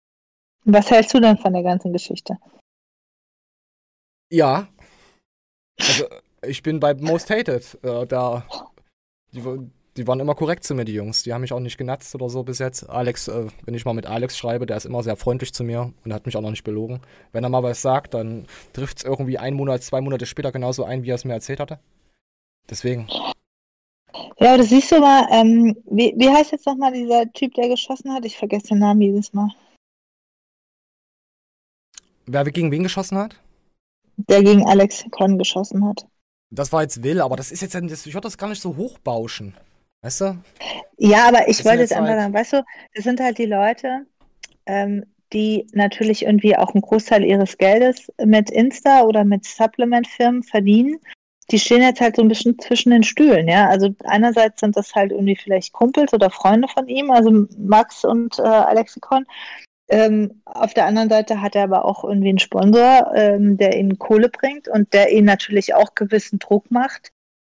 [0.66, 2.36] Was hältst du denn von der ganzen Geschichte?
[4.30, 4.68] Ja.
[5.80, 6.04] Also,
[6.42, 7.82] ich bin bei Most Hated.
[7.82, 8.46] Äh, da,
[9.32, 9.42] die,
[9.98, 11.24] die waren immer korrekt zu mir, die Jungs.
[11.24, 12.88] Die haben mich auch nicht genatzt oder so bis jetzt.
[12.88, 15.92] Alex, äh, wenn ich mal mit Alex schreibe, der ist immer sehr freundlich zu mir
[16.04, 17.00] und hat mich auch noch nicht belogen.
[17.32, 20.84] Wenn er mal was sagt, dann trifft es irgendwie einen Monat, zwei Monate später genauso
[20.84, 21.80] ein, wie er es mir erzählt hatte.
[22.70, 23.08] Deswegen.
[24.38, 28.12] Ja, das siehst du mal, ähm, wie, wie heißt jetzt nochmal dieser Typ, der geschossen
[28.12, 28.24] hat?
[28.24, 29.48] Ich vergesse den Namen jedes Mal.
[32.26, 33.40] Wer gegen wen geschossen hat?
[34.16, 36.06] Der gegen Alex Con geschossen hat.
[36.50, 39.54] Das war jetzt Will, aber das ist jetzt, ich würde das gar nicht so hochbauschen.
[40.02, 40.38] Weißt du?
[40.96, 44.06] Ja, aber ich Das wollte jetzt einfach sagen, weißt du, das sind halt die Leute,
[44.66, 50.98] ähm, die natürlich irgendwie auch einen Großteil ihres Geldes mit Insta oder mit Supplement-Firmen verdienen.
[51.50, 53.68] Die stehen jetzt halt so ein bisschen zwischen den Stühlen, ja.
[53.68, 58.38] Also einerseits sind das halt irgendwie vielleicht Kumpels oder Freunde von ihm, also Max und
[58.38, 59.24] äh, Alexikon.
[59.90, 63.98] Ähm, auf der anderen Seite hat er aber auch irgendwie einen Sponsor, ähm, der ihm
[63.98, 67.10] Kohle bringt und der ihn natürlich auch gewissen Druck macht,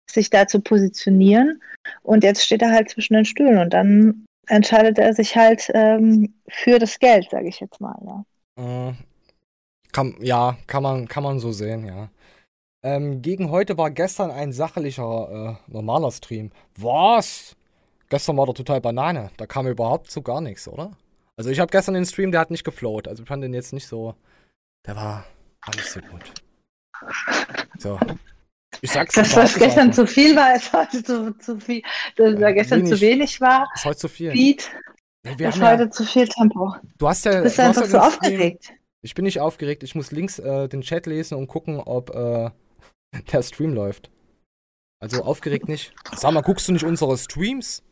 [0.10, 1.62] sich da zu positionieren.
[2.04, 6.34] Und jetzt steht er halt zwischen den Stühlen und dann entscheidet er sich halt ähm,
[6.48, 8.26] für das Geld, sage ich jetzt mal.
[8.58, 8.90] Ja.
[8.90, 8.94] Äh,
[9.92, 12.10] kann, ja, kann man, kann man so sehen, ja.
[12.84, 16.52] Ähm, gegen heute war gestern ein sachlicher, äh, normaler Stream.
[16.78, 17.56] Was?
[18.10, 19.32] Gestern war der total Banane.
[19.38, 20.92] Da kam überhaupt so gar nichts, oder?
[21.38, 23.08] Also ich habe gestern den Stream, der hat nicht geflowt.
[23.08, 24.14] Also ich fand den jetzt nicht so.
[24.86, 25.26] Der war,
[25.76, 26.32] nicht so gut.
[27.80, 28.00] So.
[28.82, 31.82] Ich sag's Das, was gestern zu viel war, ist heute zu, zu viel.
[32.16, 32.94] Das, Ja, was gestern wenig.
[32.94, 34.32] zu wenig war, Ist heute zu viel.
[34.32, 34.70] Beat,
[35.24, 36.74] wir ist haben ja, heute zu viel Tempo.
[36.98, 37.38] du hast ja.
[37.38, 38.74] Du bist du einfach ja so Stream- aufgeregt.
[39.02, 39.84] Ich bin nicht aufgeregt.
[39.84, 42.50] Ich muss links äh, den Chat lesen und gucken, ob äh,
[43.32, 44.10] der Stream läuft.
[45.00, 45.94] Also aufgeregt nicht.
[46.16, 47.84] Sag mal, guckst du nicht unsere Streams?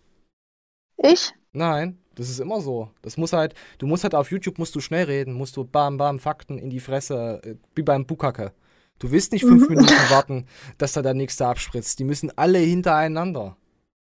[0.98, 1.32] Ich?
[1.52, 2.90] Nein, das ist immer so.
[3.04, 5.98] Das muss halt, du musst halt auf YouTube musst du schnell reden, musst du bam
[5.98, 8.54] bam Fakten in die Fresse, äh, wie beim Bukake.
[9.00, 9.76] Du willst nicht fünf Mhm.
[9.76, 12.00] Minuten warten, dass da der nächste abspritzt.
[12.00, 13.58] Die müssen alle hintereinander.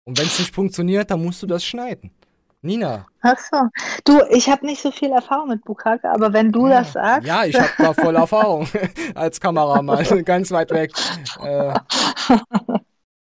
[0.05, 2.11] Und wenn es nicht funktioniert, dann musst du das schneiden.
[2.61, 3.07] Nina.
[3.21, 3.57] Ach so.
[4.05, 7.27] Du, ich habe nicht so viel Erfahrung mit Bukake, aber wenn du das sagst.
[7.27, 8.67] Ja, ich habe da voll Erfahrung
[9.15, 10.91] als Kameramann, ganz weit weg.
[11.41, 11.75] Äh,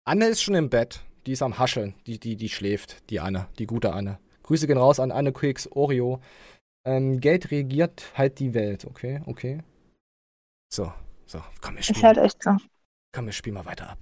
[0.06, 1.02] Anne ist schon im Bett.
[1.26, 1.96] Die ist am Hascheln.
[2.06, 4.20] Die, die, die schläft, die Anne, die gute Anne.
[4.44, 6.20] Grüße gehen raus an Anne Quicks Oreo.
[6.86, 9.22] Ähm, Geld regiert halt die Welt, okay?
[9.26, 9.64] Okay.
[10.72, 10.92] So,
[11.26, 12.04] so, komm, wir Ist spielen.
[12.04, 12.58] halt echt so.
[13.14, 14.00] Komm, wir spielen mal weiter ab.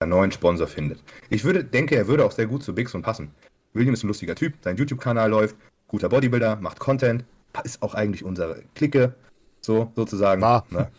[0.00, 1.02] einen neuen Sponsor findet.
[1.28, 3.34] Ich würde, denke, er würde auch sehr gut zu Big Son passen.
[3.72, 5.56] William ist ein lustiger Typ, sein YouTube-Kanal läuft,
[5.88, 7.24] guter Bodybuilder, macht Content,
[7.64, 9.14] ist auch eigentlich unsere Clique,
[9.60, 10.40] so sozusagen.
[10.42, 10.66] War.
[10.70, 10.90] Ne?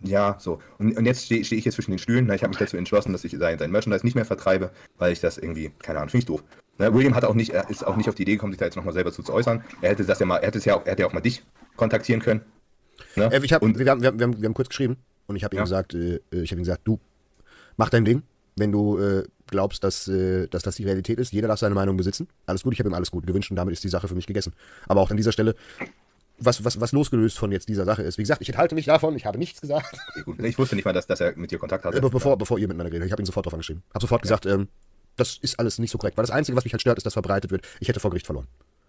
[0.00, 0.60] Ja, so.
[0.78, 2.26] Und, und jetzt stehe steh ich jetzt zwischen den Stühlen.
[2.26, 5.12] Na, ich habe mich dazu entschlossen, dass ich sein, sein Merchandise nicht mehr vertreibe, weil
[5.12, 6.44] ich das irgendwie, keine Ahnung, finde ich doof.
[6.78, 8.66] Ne, William hat auch nicht, er ist auch nicht auf die Idee gekommen, sich da
[8.66, 9.64] jetzt nochmal selber zu, zu äußern.
[9.80, 11.20] Er hätte das ja mal, er hätte es ja auch, er hätte ja auch mal
[11.20, 11.42] dich
[11.76, 12.42] kontaktieren können.
[13.16, 13.24] Ne?
[13.32, 15.36] Äh, ich hab, Und- wir, haben, wir, haben, wir, haben, wir haben kurz geschrieben und
[15.36, 15.64] ich habe ihm Ja.
[15.64, 16.98] gesagt, äh, äh, ich habe ihm gesagt, du
[17.76, 18.22] mach dein Ding,
[18.56, 21.32] wenn du äh, glaubst, dass, äh, dass das die Realität ist.
[21.32, 22.26] Jeder darf seine Meinung besitzen.
[22.46, 24.26] Alles gut, ich habe ihm alles gut gewünscht und damit ist die Sache für mich
[24.26, 24.52] gegessen.
[24.88, 25.54] Aber auch an dieser Stelle,
[26.38, 28.18] was, was, was losgelöst von jetzt dieser Sache ist.
[28.18, 29.86] Wie gesagt, ich enthalte mich davon, ich habe nichts gesagt.
[30.10, 30.40] Okay, gut.
[30.42, 32.00] Ich wusste nicht mal, dass, dass er mit dir Kontakt hatte.
[32.00, 33.06] Be- bevor, bevor ihr miteinander redet.
[33.06, 33.82] Ich habe ihn sofort drauf angeschrieben.
[33.94, 34.68] Habe sofort gesagt, ähm,
[35.16, 36.16] das ist alles nicht so korrekt.
[36.18, 38.26] Weil das Einzige, was mich halt stört, ist, dass verbreitet wird, ich hätte vor Gericht
[38.26, 38.46] verloren.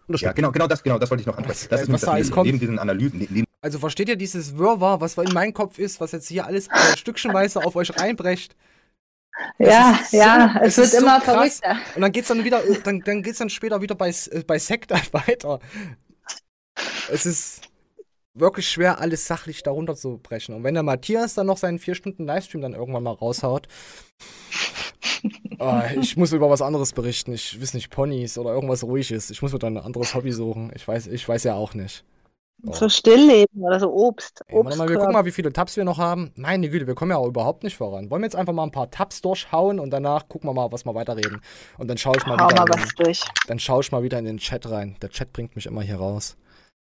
[0.07, 1.67] Und das Ja, genau, genau das, genau, das wollte ich noch ansprechen.
[1.69, 2.47] Das Äh, ist was das, kommt.
[2.47, 5.99] neben diesen Analysen, ne- neben Also versteht ihr dieses Wirrwarr, was in meinem Kopf ist,
[5.99, 8.55] was jetzt hier alles stückchenweise auf euch reinbrecht?
[9.59, 11.59] Das Ja, so- ja, es wird so immer krass.
[11.59, 11.77] verrückter.
[11.95, 14.95] Und dann geht's dann wieder, dann, dann geht's dann später wieder bei, äh, bei Sekta
[15.11, 15.59] weiter.
[17.11, 17.61] es ist
[18.33, 20.53] wirklich schwer, alles sachlich darunter zu brechen.
[20.55, 23.67] Und wenn der Matthias dann noch seinen vier Stunden Livestream dann irgendwann mal raushaut,
[25.59, 27.33] ah, ich muss über was anderes berichten.
[27.33, 29.29] Ich weiß nicht, Ponys oder irgendwas ruhiges.
[29.31, 30.71] Ich muss mir dann ein anderes Hobby suchen.
[30.75, 32.03] Ich weiß, ich weiß ja auch nicht.
[32.63, 34.41] So Stillleben oder so Obst.
[34.47, 36.31] Ey, warte mal, wir gucken mal, wie viele Tabs wir noch haben.
[36.35, 38.09] Meine Güte, wir kommen ja auch überhaupt nicht voran.
[38.09, 40.83] Wollen wir jetzt einfach mal ein paar Tabs durchhauen und danach gucken wir mal, was
[40.85, 41.41] wir weiterreden.
[41.77, 42.65] Und dann schaue ich mal Hau wieder.
[42.65, 43.23] mal in was den, durch.
[43.47, 44.95] dann schaue ich mal wieder in den Chat rein.
[45.01, 46.35] Der Chat bringt mich immer hier raus.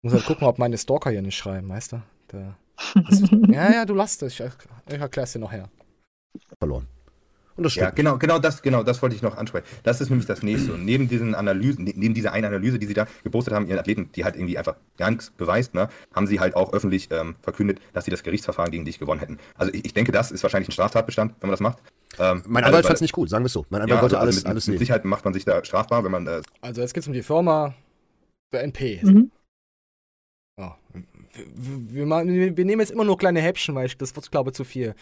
[0.01, 2.03] Ich muss halt gucken, ob meine Stalker hier nicht schreiben, weißt du?
[2.33, 2.57] Der,
[2.95, 4.39] das, ja, ja, du lass es.
[4.39, 5.69] Ich, ich erklär's dir noch her.
[6.61, 6.87] Verloren.
[7.59, 7.97] Und das Ja, stimmt.
[7.97, 9.67] genau, genau das, genau, das wollte ich noch ansprechen.
[9.83, 10.75] Das ist nämlich das nächste.
[10.75, 13.81] Und neben diesen Analysen, ne- neben dieser einen Analyse, die sie da gepostet haben, ihren
[13.81, 17.35] Athleten, die halt irgendwie einfach gar nichts beweist, ne, haben sie halt auch öffentlich ähm,
[17.43, 19.39] verkündet, dass sie das Gerichtsverfahren gegen dich gewonnen hätten.
[19.57, 21.79] Also ich, ich denke, das ist wahrscheinlich ein Straftatbestand, wenn man das macht.
[22.19, 23.67] Ähm, Mein also, Anwalt fand es nicht gut, sagen wir es so.
[23.71, 24.79] Mein Anwalt ja, wollte also alles, mit, alles mit sehen.
[24.79, 27.75] Sicherheit macht man sich da strafbar, wenn man äh, Also jetzt geht's um die Firma
[28.53, 29.01] der NP.
[29.03, 29.31] Mhm.
[30.61, 30.77] Ja.
[31.55, 34.57] Wir, wir, wir nehmen jetzt immer nur kleine Häppchen, weil ich, das wird, glaube ich,
[34.57, 34.95] zu viel.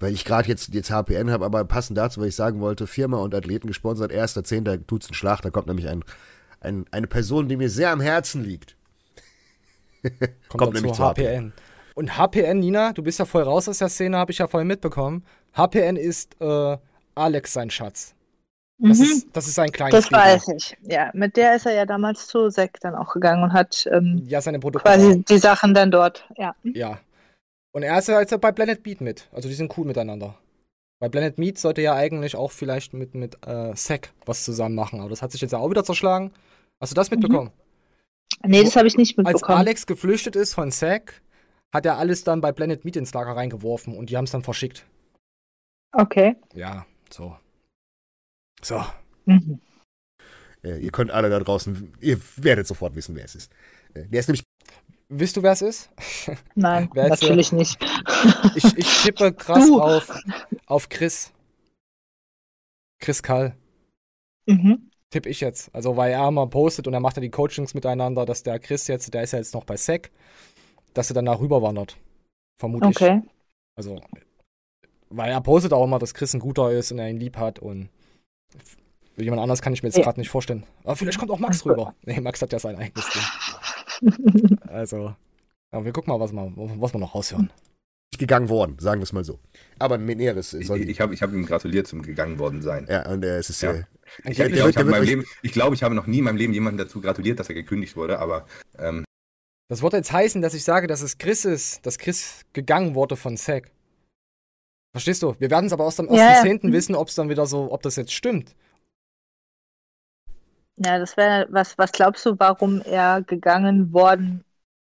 [0.00, 3.18] Weil ich gerade jetzt, jetzt HPN habe, aber passend dazu, weil ich sagen wollte, Firma
[3.18, 6.02] und Athleten gesponsert, erster, zehnter tut's einen Schlag, da kommt nämlich ein,
[6.60, 8.76] ein, eine Person, die mir sehr am Herzen liegt.
[10.02, 11.52] Kommt, Kommt nämlich zu HPN.
[11.94, 14.66] Und HPN, Nina, du bist ja voll raus aus der Szene, habe ich ja vorhin
[14.68, 15.24] mitbekommen.
[15.54, 16.78] HPN ist äh,
[17.14, 18.14] Alex sein Schatz.
[18.78, 19.04] Das, Mhm.
[19.04, 20.74] ist, das ist sein kleines Das weiß ich.
[20.80, 24.22] Ja, mit der ist er ja damals zu Sek dann auch gegangen und hat ähm,
[24.26, 24.88] Ja, seine Produkte.
[24.88, 26.24] quasi die Sachen dann dort.
[26.38, 26.54] Ja.
[26.62, 26.98] Ja.
[27.72, 29.28] Und er ist ja jetzt bei Planet Beat mit.
[29.32, 30.36] Also die sind cool miteinander.
[31.00, 35.00] Bei Planet Meat sollte ja eigentlich auch vielleicht mit, mit äh, Sec was zusammen machen.
[35.00, 36.32] Aber das hat sich jetzt ja auch wieder zerschlagen.
[36.80, 37.50] Hast du das mitbekommen?
[38.44, 39.58] Nee, das habe ich nicht Als mitbekommen.
[39.58, 41.22] Alex geflüchtet ist von Sec,
[41.72, 44.42] hat er alles dann bei Planet Meat ins Lager reingeworfen und die haben es dann
[44.42, 44.86] verschickt.
[45.92, 46.36] Okay.
[46.54, 47.36] Ja, so.
[48.62, 48.84] So.
[49.26, 49.60] Mhm.
[50.62, 53.52] Äh, ihr könnt alle da draußen, ihr werdet sofort wissen, wer es ist.
[53.94, 54.44] Äh, der ist nämlich
[55.12, 55.90] Wisst du, wer es ist?
[56.54, 57.82] Nein, natürlich nicht.
[58.54, 59.80] Ich, ich tippe krass Du.
[59.80, 60.16] auf,
[60.66, 61.32] auf Chris.
[63.00, 63.56] Chris Kall.
[64.46, 64.88] Mhm.
[65.10, 65.74] Tipp ich jetzt.
[65.74, 68.86] Also, weil er mal postet und er macht ja die Coachings miteinander, dass der Chris
[68.86, 70.12] jetzt, der ist ja jetzt noch bei SEC,
[70.94, 71.96] dass er danach rüberwandert.
[72.60, 72.94] Vermutlich.
[72.96, 73.20] Okay.
[73.76, 74.00] Also,
[75.08, 77.58] weil er postet auch immer, dass Chris ein guter ist und er ihn lieb hat
[77.58, 77.88] und
[79.16, 80.04] jemand anders kann ich mir jetzt Ja.
[80.04, 80.64] gerade nicht vorstellen.
[80.84, 81.94] Aber vielleicht kommt auch Max rüber.
[82.04, 83.22] Nee, Max hat ja sein eigenes Ding.
[84.68, 85.14] Also,
[85.72, 87.50] ja, wir gucken mal, was wir, was wir noch raushören.
[88.18, 89.38] gegangen worden, sagen wir es mal so.
[89.78, 92.86] Aber ein Näheres ich, soll ich habe ich hab ihm gratuliert zum gegangen worden sein.
[92.88, 93.72] Ja, und äh, es ist Ja.
[93.72, 93.84] äh,
[94.24, 96.52] Ich, wird- glaube, ich, wird Leben- ich, glaube, ich habe noch nie in meinem Leben
[96.52, 98.46] jemanden dazu gratuliert, dass er gekündigt wurde, aber
[98.78, 99.04] ähm,
[99.68, 103.16] Das würde jetzt heißen, dass ich sage, dass es Chris ist, dass Chris gegangen wurde
[103.16, 103.70] von SEC.
[104.92, 105.36] Verstehst du?
[105.38, 106.42] Wir werden es aber erst am Ja, ja.
[106.42, 106.72] 1.10.
[106.72, 108.54] wissen, ob es dann wieder so, ob das jetzt stimmt.
[110.82, 114.44] Ja, das wäre, was, was glaubst du, warum er gegangen worden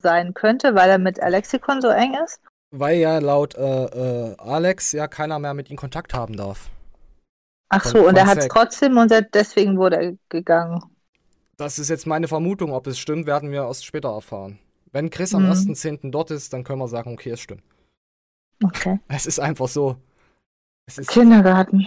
[0.03, 2.41] sein könnte, weil er mit Alexikon so eng ist?
[2.71, 6.69] Weil ja laut äh, äh, Alex ja keiner mehr mit ihm Kontakt haben darf.
[7.71, 10.83] Ach Von- so, und von er hat es trotzdem und deswegen wurde er gegangen.
[11.57, 12.73] Das ist jetzt meine Vermutung.
[12.73, 14.59] Ob es stimmt, werden wir erst später erfahren.
[14.93, 15.51] Wenn Chris am Mhm.
[15.51, 16.11] 1.10.
[16.11, 17.63] dort ist, dann können wir sagen, okay, es stimmt.
[18.63, 19.01] Okay.
[19.09, 19.97] Es ist einfach so.
[20.87, 21.87] Es ist, Kindergarten.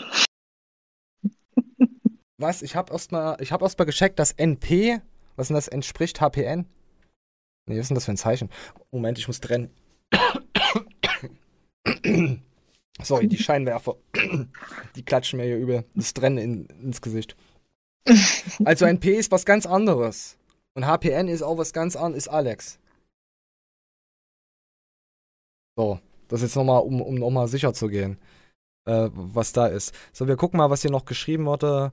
[2.42, 2.62] Was?
[2.62, 5.02] Ich habe erst mal, ich habe erst gecheckt, dass NP,
[5.36, 6.66] was denn das entspricht, HPN?
[7.68, 8.50] Nee, was ist denn das für ein Zeichen?
[8.92, 9.70] Moment, ich muss trennen.
[13.02, 13.96] Sorry, die Scheinwerfer.
[14.96, 15.86] Die klatschen mir hier übel.
[15.96, 17.36] Das Trennen in, ins Gesicht.
[18.66, 20.38] Also NP ist was ganz anderes.
[20.74, 22.80] Und HPN ist auch was ganz anderes, ist Alex.
[25.76, 28.18] So, das jetzt nochmal, um, um nochmal sicher zu gehen,
[28.86, 29.94] äh, was da ist.
[30.14, 31.92] So, wir gucken mal, was hier noch geschrieben wurde.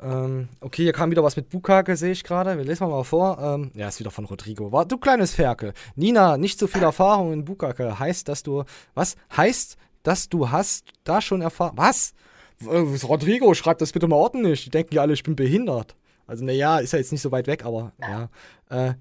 [0.00, 2.56] Ähm, okay, hier kam wieder was mit Bukake, sehe ich gerade.
[2.56, 3.38] Wir lesen mal vor.
[3.40, 4.72] Ähm, ja, ist wieder von Rodrigo.
[4.72, 5.72] War, du kleines Ferkel.
[5.94, 7.98] Nina, nicht so viel Erfahrung in Bukake.
[7.98, 8.64] Heißt, dass du.
[8.94, 9.16] Was?
[9.36, 11.76] Heißt, dass du hast da schon Erfahrung.
[11.76, 12.14] Was?
[12.62, 14.64] Äh, Rodrigo, schreib das bitte mal ordentlich.
[14.64, 15.94] Die denken ja alle, ich bin behindert.
[16.26, 18.28] Also, naja, ist ja jetzt nicht so weit weg, aber ja.
[18.70, 18.94] Äh,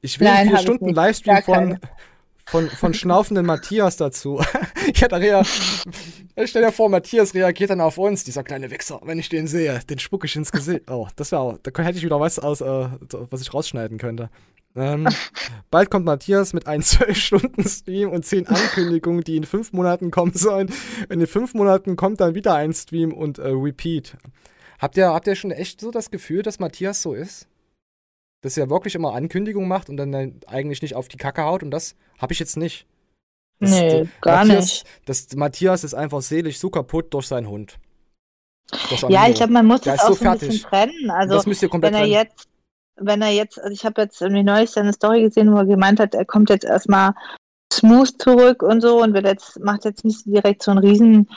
[0.00, 0.88] ich will Nein, vier Stunden.
[0.92, 1.78] Livestream von.
[2.44, 4.40] Von, von schnaufenden Matthias dazu.
[4.94, 5.44] ja, da rea
[6.44, 9.80] stell dir vor, Matthias reagiert dann auf uns, dieser kleine Wichser, wenn ich den sehe,
[9.88, 10.90] den spucke ich ins Gesicht.
[10.90, 12.88] Oh, das wäre auch, da hätte ich wieder was aus, äh,
[13.30, 14.30] was ich rausschneiden könnte.
[14.74, 15.06] Ähm,
[15.70, 20.72] bald kommt Matthias mit einem 12-Stunden-Stream und 10 Ankündigungen, die in 5 Monaten kommen sollen.
[21.08, 24.16] In den 5 Monaten kommt dann wieder ein Stream und äh, Repeat.
[24.78, 27.46] Habt ihr, habt ihr schon echt so das Gefühl, dass Matthias so ist?
[28.42, 31.70] Dass er wirklich immer Ankündigungen macht und dann eigentlich nicht auf die Kacke haut und
[31.70, 32.86] das habe ich jetzt nicht.
[33.60, 34.86] Das, Nee, äh, gar Matthias, nicht.
[35.04, 37.78] Das, Matthias ist einfach seelisch so kaputt durch seinen Hund.
[38.88, 41.10] Durch Ja, ich glaube, man muss Der das auch so so ein bisschen trennen.
[41.10, 42.12] Also, das müsst ihr komplett wenn er trennen.
[42.14, 42.48] jetzt,
[42.96, 46.00] wenn er jetzt, also ich habe jetzt irgendwie neulich seine Story gesehen, wo er gemeint
[46.00, 47.14] hat, er kommt jetzt erstmal
[47.72, 51.28] smooth zurück und so und wird jetzt, macht jetzt nicht direkt so einen riesen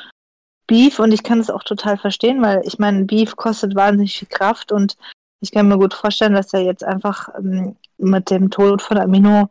[0.68, 4.28] Beef und ich kann es auch total verstehen, weil ich meine, Beef kostet wahnsinnig viel
[4.28, 4.98] Kraft und
[5.46, 9.48] ich kann mir gut vorstellen, dass er jetzt einfach ähm, mit dem Tod von Amino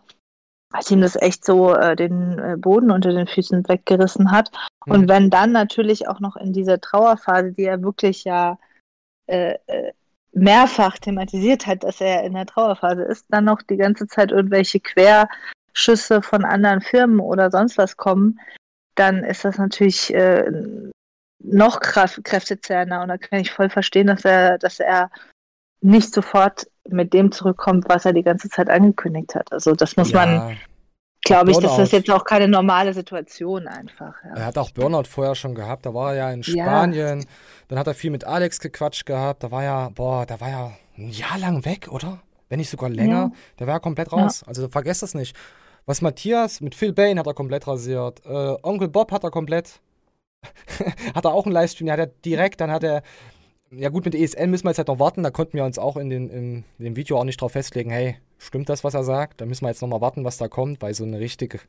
[0.74, 4.50] dass ihm das echt so äh, den äh, Boden unter den Füßen weggerissen hat.
[4.86, 4.92] Mhm.
[4.92, 8.58] Und wenn dann natürlich auch noch in dieser Trauerphase, die er wirklich ja
[9.26, 9.92] äh, äh,
[10.32, 14.80] mehrfach thematisiert hat, dass er in der Trauerphase ist, dann noch die ganze Zeit irgendwelche
[14.80, 18.40] Querschüsse von anderen Firmen oder sonst was kommen,
[18.96, 20.50] dann ist das natürlich äh,
[21.38, 25.10] noch kräftezerrender und da kann ich voll verstehen, dass er, dass er
[25.84, 29.52] nicht sofort mit dem zurückkommt, was er die ganze Zeit angekündigt hat.
[29.52, 30.26] Also das muss ja.
[30.26, 30.56] man,
[31.22, 34.14] glaube ich, das ist jetzt auch keine normale Situation einfach.
[34.24, 34.34] Ja.
[34.34, 37.26] Er hat auch Burnout vorher schon gehabt, da war er ja in Spanien, ja.
[37.68, 40.72] dann hat er viel mit Alex gequatscht gehabt, da war ja, boah, da war ja
[40.96, 42.20] ein Jahr lang weg, oder?
[42.48, 44.44] Wenn nicht sogar länger, der war ja komplett raus.
[44.46, 45.34] Also vergesst das nicht.
[45.86, 49.80] Was Matthias mit Phil Bain hat er komplett rasiert, äh, Onkel Bob hat er komplett
[51.14, 53.02] hat er auch einen Livestream, ja, hat er direkt, dann hat er
[53.76, 55.22] ja gut, mit ESN müssen wir jetzt halt noch warten.
[55.22, 58.16] Da konnten wir uns auch in, den, in dem Video auch nicht drauf festlegen, hey,
[58.38, 59.40] stimmt das, was er sagt?
[59.40, 61.60] Da müssen wir jetzt nochmal warten, was da kommt, weil so eine richtige,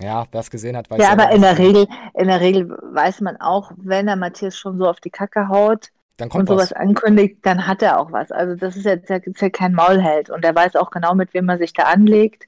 [0.00, 3.20] ja, wer es gesehen hat, weiß Ja, aber in der Regel, in der Regel weiß
[3.20, 6.72] man auch, wenn der Matthias schon so auf die Kacke haut dann kommt und sowas
[6.72, 6.80] was.
[6.80, 8.32] ankündigt, dann hat er auch was.
[8.32, 11.48] Also das ist jetzt, ist ja kein Maulheld und er weiß auch genau, mit wem
[11.48, 12.44] er sich da anlegt.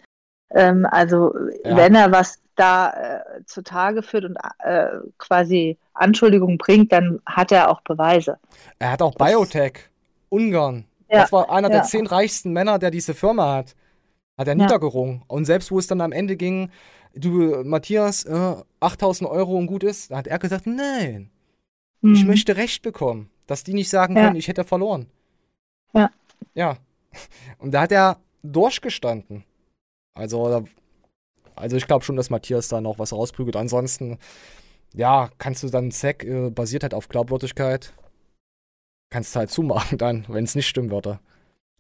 [0.52, 1.32] Ähm, also
[1.64, 1.76] ja.
[1.76, 4.88] wenn er was da äh, zutage führt und äh,
[5.18, 8.38] quasi Anschuldigungen bringt, dann hat er auch Beweise.
[8.78, 9.88] Er hat auch Biotech,
[10.28, 10.84] Ungarn.
[11.08, 11.76] Ja, das war einer ja.
[11.76, 13.74] der zehn reichsten Männer, der diese Firma hat.
[14.38, 15.22] Hat er niedergerungen.
[15.26, 16.70] Und selbst wo es dann am Ende ging,
[17.14, 21.30] du, Matthias, äh, 8000 Euro und gut ist, da hat er gesagt, nein,
[22.00, 22.14] mhm.
[22.14, 25.06] ich möchte Recht bekommen, dass die nicht sagen können, ich hätte verloren.
[25.94, 26.10] Ja.
[26.54, 26.76] Ja.
[27.58, 29.44] Und da hat er durchgestanden.
[30.14, 30.64] Also,
[31.60, 33.56] also ich glaube schon, dass Matthias da noch was rausprügelt.
[33.56, 34.18] Ansonsten,
[34.94, 37.92] ja, kannst du dann Zack äh, basiert halt auf Glaubwürdigkeit.
[39.10, 41.20] Kannst du halt zumachen dann, wenn es nicht stimmen würde.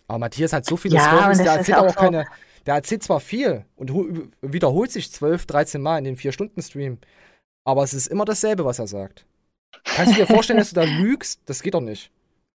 [0.08, 2.26] Aber Matthias hat so viele ja, Stories, der erzählt auch, auch keine.
[2.66, 3.90] Der erzählt zwar viel und
[4.42, 6.98] wiederholt sich 12, 13 Mal in dem 4-Stunden-Stream,
[7.64, 9.24] aber es ist immer dasselbe, was er sagt.
[9.84, 11.40] Kannst du dir vorstellen, dass du da lügst?
[11.46, 12.10] Das geht doch nicht.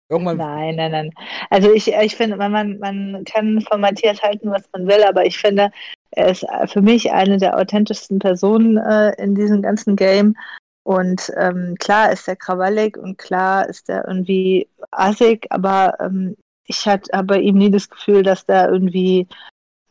[0.10, 1.12] Irgendwann nein, nein, nein.
[1.50, 5.38] Also ich, ich finde, man, man kann von Matthias halten, was man will, aber ich
[5.38, 5.72] finde,
[6.16, 10.36] er ist für mich eine der authentischsten Personen äh, in diesem ganzen Game.
[10.84, 16.36] Und ähm, klar ist er krawallig und klar ist er irgendwie assig, aber ähm,
[16.66, 19.28] ich habe bei ihm nie das Gefühl, dass der irgendwie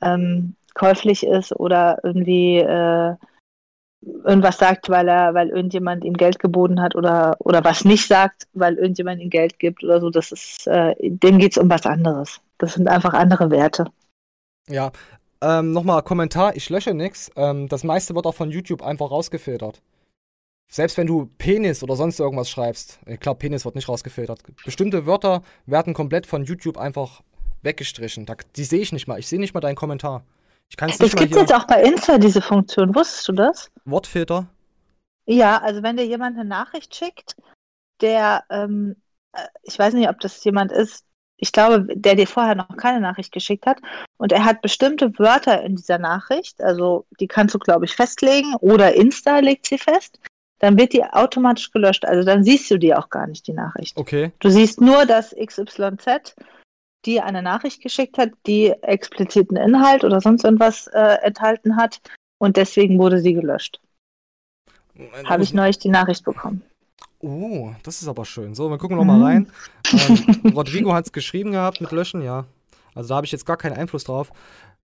[0.03, 3.15] ähm, käuflich ist oder irgendwie äh,
[4.25, 8.49] irgendwas sagt, weil er, weil irgendjemand ihm Geld geboten hat oder, oder was nicht sagt,
[8.53, 10.11] weil irgendjemand ihm Geld gibt oder so.
[10.11, 12.41] Das ist, äh, dem geht es um was anderes.
[12.59, 13.87] Das sind einfach andere Werte.
[14.69, 14.93] Ja,
[15.43, 17.31] ähm, nochmal Kommentar, ich lösche nichts.
[17.37, 19.83] Ähm, das meiste wird auch von YouTube einfach rausgefiltert.
[20.71, 24.41] Selbst wenn du Penis oder sonst irgendwas schreibst, ich glaube, Penis wird nicht rausgefiltert.
[24.65, 27.23] Bestimmte Wörter werden komplett von YouTube einfach
[27.63, 28.25] weggestrichen.
[28.25, 29.19] Da, die sehe ich nicht mal.
[29.19, 30.25] Ich sehe nicht mal deinen Kommentar.
[30.71, 32.95] Ich kann's nicht das gibt jetzt auch bei Insta diese Funktion.
[32.95, 33.71] Wusstest du das?
[33.85, 34.49] Wortfilter?
[35.27, 37.37] Ja, also wenn dir jemand eine Nachricht schickt,
[38.01, 38.97] der, ähm,
[39.33, 41.05] äh, ich weiß nicht, ob das jemand ist,
[41.43, 43.81] ich glaube, der dir vorher noch keine Nachricht geschickt hat
[44.17, 48.55] und er hat bestimmte Wörter in dieser Nachricht, also die kannst du, glaube ich, festlegen
[48.61, 50.21] oder Insta legt sie fest,
[50.61, 52.05] dann wird die automatisch gelöscht.
[52.05, 53.97] Also dann siehst du die auch gar nicht, die Nachricht.
[53.97, 54.31] Okay.
[54.39, 56.37] Du siehst nur, dass XYZ
[57.05, 62.01] die eine Nachricht geschickt hat, die expliziten Inhalt oder sonst irgendwas äh, enthalten hat
[62.39, 63.81] und deswegen wurde sie gelöscht.
[65.25, 66.63] Habe ich neulich die Nachricht bekommen.
[67.23, 68.55] Oh, das ist aber schön.
[68.55, 69.23] So, wir gucken noch mal mhm.
[69.23, 69.53] rein.
[69.93, 72.47] Ähm, Rodrigo hat es geschrieben gehabt mit Löschen, ja.
[72.95, 74.31] Also da habe ich jetzt gar keinen Einfluss drauf.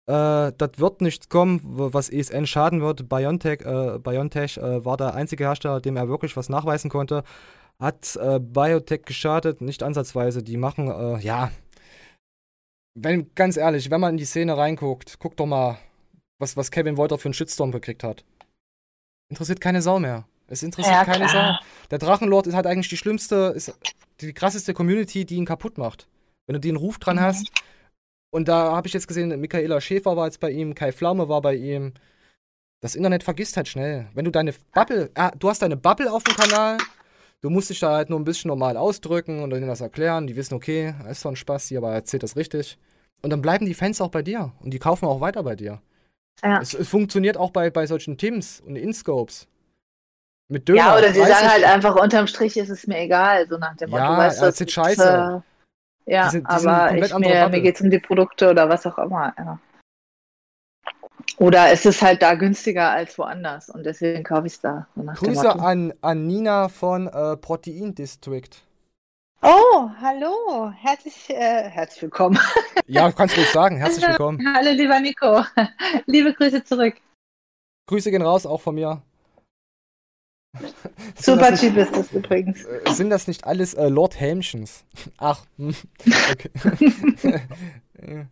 [0.06, 3.08] Äh, das wird nichts kommen, was ESN schaden wird.
[3.08, 7.22] BioNTech, äh, BioNTech äh, war der einzige Hersteller, dem er wirklich was nachweisen konnte.
[7.78, 9.60] Hat äh, Biotech geschadet?
[9.60, 10.42] Nicht ansatzweise.
[10.42, 11.50] Die machen, äh, ja,
[12.94, 15.78] wenn, ganz ehrlich, wenn man in die Szene reinguckt, guck doch mal,
[16.38, 18.24] was, was Kevin Wolter für einen Shitstorm gekriegt hat.
[19.30, 20.26] Interessiert keine Sau mehr.
[20.52, 21.54] Es interessiert ja, keine Sau.
[21.90, 23.74] Der Drachenlord ist halt eigentlich die schlimmste, ist
[24.20, 26.06] die krasseste Community, die ihn kaputt macht.
[26.46, 27.20] Wenn du den Ruf dran mhm.
[27.20, 27.50] hast.
[28.30, 31.40] Und da habe ich jetzt gesehen, Michaela Schäfer war jetzt bei ihm, Kai Pflaume war
[31.40, 31.94] bei ihm.
[32.80, 34.08] Das Internet vergisst halt schnell.
[34.14, 36.78] Wenn du deine Bubble, ah, du hast deine Bubble auf dem Kanal,
[37.42, 40.28] Du musst dich da halt nur ein bisschen normal ausdrücken und denen das erklären.
[40.28, 42.78] Die wissen, okay, ist zwar ein Spaß hier, aber er erzählt das richtig.
[43.20, 45.82] Und dann bleiben die Fans auch bei dir und die kaufen auch weiter bei dir.
[46.42, 46.60] Ja.
[46.60, 49.48] Es, es funktioniert auch bei, bei solchen Teams und Inscopes.
[50.52, 50.78] Mit Döner.
[50.78, 53.88] Ja, oder sie sagen halt einfach, unterm Strich ist es mir egal, so nach dem
[53.90, 54.02] Motto.
[54.02, 55.42] Ja, weißt, er erzählt Scheiße.
[56.06, 58.68] Äh, Ja, Die sind- die aber ich, mir, mir geht es um die Produkte oder
[58.68, 59.32] was auch immer.
[59.38, 59.58] Ja.
[61.38, 64.86] Oder es ist halt da günstiger als woanders und deswegen kaufe ich es da.
[64.94, 68.50] so Grüße an, an Nina von äh, Protein District.
[69.40, 72.38] Oh, hallo, herzlich, äh, herzlich willkommen.
[72.86, 73.76] Ja, du kannst ruhig sagen.
[73.78, 74.38] Herzlich willkommen.
[74.54, 75.44] Hallo, lieber Nico.
[76.06, 76.94] Liebe Grüße zurück.
[77.88, 79.02] Grüße gehen raus, auch von mir.
[81.16, 82.64] Super Typ ist das übrigens.
[82.64, 84.84] äh, sind das nicht alles äh, Lord Helmchens?
[85.16, 85.74] Ach, hm.
[86.30, 86.50] okay.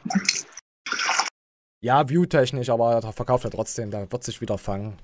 [1.82, 4.98] ja, viewtechnisch, aber da verkauft er trotzdem, da wird sich wieder fangen.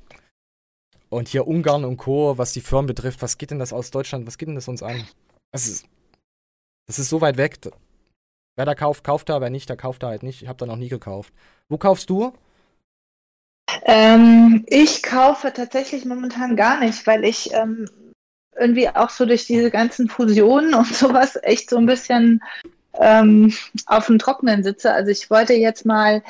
[1.09, 4.27] Und hier Ungarn und Co., was die Firmen betrifft, was geht denn das aus Deutschland,
[4.27, 5.07] was geht denn das uns an?
[5.53, 5.87] Das ist,
[6.87, 7.59] das ist so weit weg.
[8.57, 10.43] Wer da kauft, kauft da, wer nicht, der kauft da halt nicht.
[10.43, 11.33] Ich habe da noch nie gekauft.
[11.69, 12.33] Wo kaufst du?
[13.85, 17.89] Ähm, ich kaufe tatsächlich momentan gar nicht, weil ich ähm,
[18.57, 22.43] irgendwie auch so durch diese ganzen Fusionen und sowas echt so ein bisschen
[22.95, 23.53] ähm,
[23.87, 24.93] auf dem Trockenen sitze.
[24.93, 26.23] Also ich wollte jetzt mal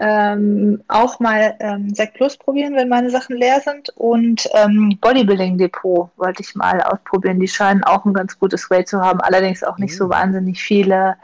[0.00, 5.56] ähm, auch mal ähm, Sec Plus probieren, wenn meine Sachen leer sind und ähm, Bodybuilding
[5.56, 7.38] Depot wollte ich mal ausprobieren.
[7.38, 10.10] Die scheinen auch ein ganz gutes Weight zu haben, allerdings auch nicht so Mhm.
[10.10, 11.16] wahnsinnig viele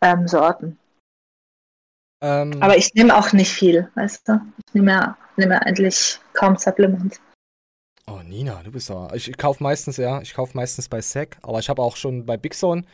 [0.00, 0.78] ähm, Sorten.
[2.22, 4.40] Ähm, Aber ich nehme auch nicht viel, weißt du?
[4.66, 7.20] Ich nehme ja, nehme ja eigentlich kaum Supplements.
[8.08, 9.10] Oh, Nina, du bist da.
[9.14, 12.24] Ich, ich kaufe meistens, ja, ich kaufe meistens bei Sec, aber ich habe auch schon
[12.24, 12.84] bei Big Zone,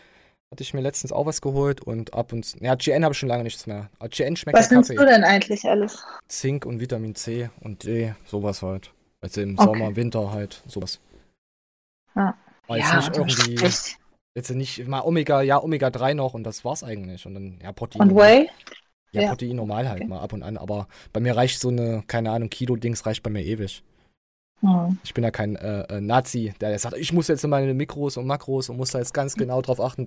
[0.50, 3.28] hatte ich mir letztens auch was geholt und ab und ja, GN habe ich schon
[3.28, 3.90] lange nichts mehr.
[3.98, 5.04] Aber GN schmeckt Was nimmst Kaffee.
[5.04, 6.04] du denn eigentlich alles?
[6.28, 8.92] Zink und Vitamin C und D, sowas halt.
[9.20, 9.64] Also im Okay.
[9.64, 10.98] Sommer, Winter halt, sowas.
[12.14, 12.36] Ja.
[12.66, 13.54] Aber jetzt Ja, nicht irgendwie,
[14.34, 17.26] jetzt nicht mal Omega, ja, Omega 3 noch und das war's eigentlich.
[17.26, 18.02] Und dann, ja, Protein.
[18.02, 18.50] Und Whey?
[19.14, 19.28] Ja, Ja.
[19.30, 20.08] Protein normal halt Okay.
[20.08, 23.30] mal ab und an, aber bei mir reicht so eine, keine Ahnung, Kilo-Dings reicht bei
[23.30, 23.82] mir ewig.
[24.60, 24.98] Hm.
[25.04, 28.16] Ich bin ja kein äh, äh, Nazi, der sagt, ich muss jetzt in meine Mikros
[28.16, 30.06] und Makros und muss da jetzt ganz genau drauf achten.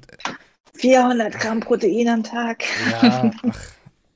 [0.75, 2.63] 400 Gramm Protein am Tag.
[2.91, 3.61] Ja, ach,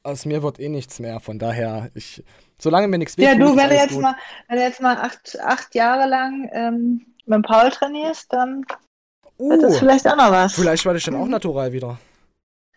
[0.04, 1.20] aus mir wird eh nichts mehr.
[1.20, 2.24] Von daher, ich,
[2.58, 4.02] solange mir nichts Ja, wehtut, du, ist wenn du jetzt gut.
[4.02, 4.16] mal,
[4.48, 8.66] wenn du jetzt mal acht, acht Jahre lang ähm, mit Paul trainierst, dann
[9.38, 10.54] wird das Uh, vielleicht auch noch was.
[10.56, 12.00] vielleicht werde ich dann auch natural wieder.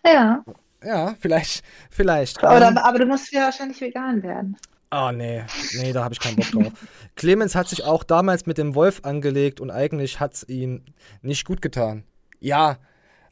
[0.04, 0.44] Ja.
[0.84, 2.38] Ja, vielleicht, vielleicht.
[2.42, 4.56] Oder, Ähm, aber du musst ja wahrscheinlich vegan werden.
[4.94, 5.42] Oh, nee,
[5.78, 6.72] nee, da habe ich keinen Bock drauf.
[7.16, 10.84] Clemens hat sich auch damals mit dem Wolf angelegt und eigentlich hat es ihm
[11.22, 12.04] nicht gut getan.
[12.40, 12.76] Ja,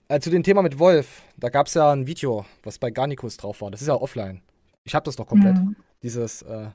[0.08, 3.36] äh, zu dem Thema mit Wolf, da gab es ja ein Video, was bei Garnicus
[3.36, 3.70] drauf war.
[3.70, 4.40] Das ist ja offline.
[4.84, 5.56] Ich habe das doch komplett.
[5.56, 5.76] Mhm.
[6.02, 6.68] Dieses, äh,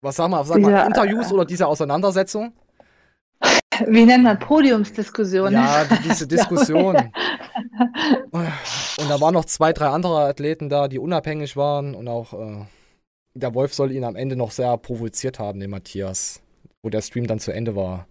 [0.00, 2.54] was sag mal, sag mal, Dieser, Interviews äh, oder diese Auseinandersetzung?
[3.86, 5.52] Wie nennt man Podiumsdiskussion?
[5.52, 6.96] Ja, die, diese Diskussion.
[8.32, 12.64] Und da waren noch zwei, drei andere Athleten da, die unabhängig waren und auch äh,
[13.34, 16.40] der Wolf soll ihn am Ende noch sehr provoziert haben, den Matthias,
[16.82, 18.06] wo der Stream dann zu Ende war.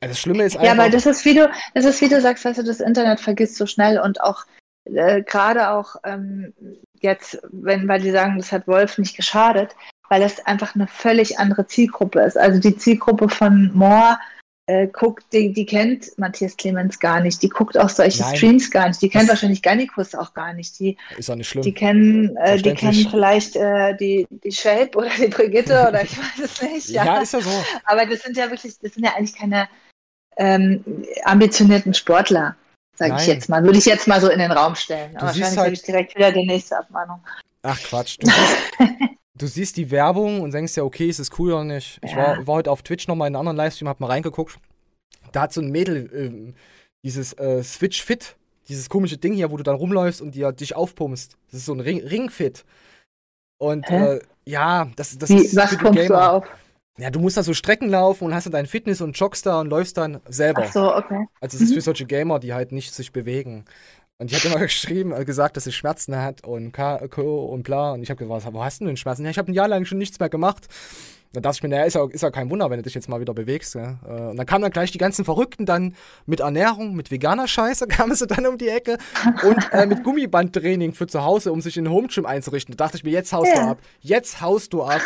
[0.00, 0.68] Also Das Schlimme ist einfach.
[0.68, 3.20] Ja, weil das ist, wie du, das ist, wie du sagst, weißt du, das Internet
[3.20, 4.44] vergisst so schnell und auch
[4.84, 6.54] äh, gerade auch ähm,
[7.00, 9.74] jetzt, wenn, weil die sagen, das hat Wolf nicht geschadet,
[10.08, 12.36] weil das einfach eine völlig andere Zielgruppe ist.
[12.38, 14.18] Also die Zielgruppe von Moore
[14.66, 18.36] äh, guckt, die, die kennt Matthias Clemens gar nicht, die guckt auch solche Nein.
[18.36, 21.48] Streams gar nicht, die kennt Das- wahrscheinlich Garnicus auch gar nicht, die, ist auch nicht
[21.48, 21.62] schlimm.
[21.62, 26.18] die kennen, äh, die kennen vielleicht äh, die, die Shape oder die Brigitte oder ich
[26.18, 26.88] weiß es nicht.
[26.90, 27.18] ja.
[27.18, 27.64] ist ja so.
[27.84, 29.68] Aber das sind ja wirklich, das sind ja eigentlich keine
[30.36, 30.84] ähm,
[31.24, 32.54] ambitionierten Sportler,
[32.96, 33.62] sage ich jetzt mal.
[33.64, 35.16] Würde ich jetzt mal so in den Raum stellen.
[35.16, 37.20] Aber wahrscheinlich halt- habe ich direkt wieder die nächste Abmahnung.
[37.62, 38.18] Ach Quatsch.
[38.20, 38.56] Du siehst,
[39.38, 41.98] du siehst die Werbung und denkst ja, okay, ist es cool oder nicht?
[42.02, 44.58] Ich war, war heute auf Twitch nochmal in einem anderen Livestream, hab mal reingeguckt.
[45.32, 46.54] Da hat so ein Mädel ähm,
[47.04, 48.36] dieses äh, Switch Fit,
[48.68, 51.36] dieses komische Ding hier, wo du dann rumläufst und dir, dich aufpumpst.
[51.50, 52.64] Das ist so ein Ring, Ringfit.
[53.58, 56.32] Und äh, ja, das, das Wie, ist was die pumpst du Gamer.
[56.32, 56.46] auf?
[56.98, 59.60] Ja, du musst da so Strecken laufen und hast dann dein Fitness und joggst da
[59.60, 60.64] und läufst dann selber.
[60.66, 61.26] Ach so, okay.
[61.40, 63.64] Also es ist für solche Gamer, die halt nicht sich bewegen.
[64.18, 67.62] Und die hat immer geschrieben, äh, gesagt, dass sie Schmerzen hat und K, Co und
[67.62, 67.92] bla.
[67.92, 69.24] Und ich habe gesagt, wo hast du denn Schmerzen?
[69.24, 70.66] Ja, ich habe ein Jahr lang schon nichts mehr gemacht.
[71.34, 73.06] Da dachte ich mir, naja, ist ja, ist ja kein Wunder, wenn du dich jetzt
[73.06, 73.74] mal wieder bewegst.
[73.74, 73.98] Ja?
[74.08, 75.94] Äh, Und dann kamen dann gleich die ganzen Verrückten dann
[76.24, 78.96] mit Ernährung, mit veganer Scheiße, kamen sie dann um die Ecke
[79.46, 82.74] und äh, mit Gummibandtraining für zu Hause, um sich in den Home Gym einzurichten.
[82.76, 83.70] Da dachte ich mir, jetzt haust du Ja.
[83.72, 83.78] ab.
[84.00, 85.02] Jetzt haust du ab.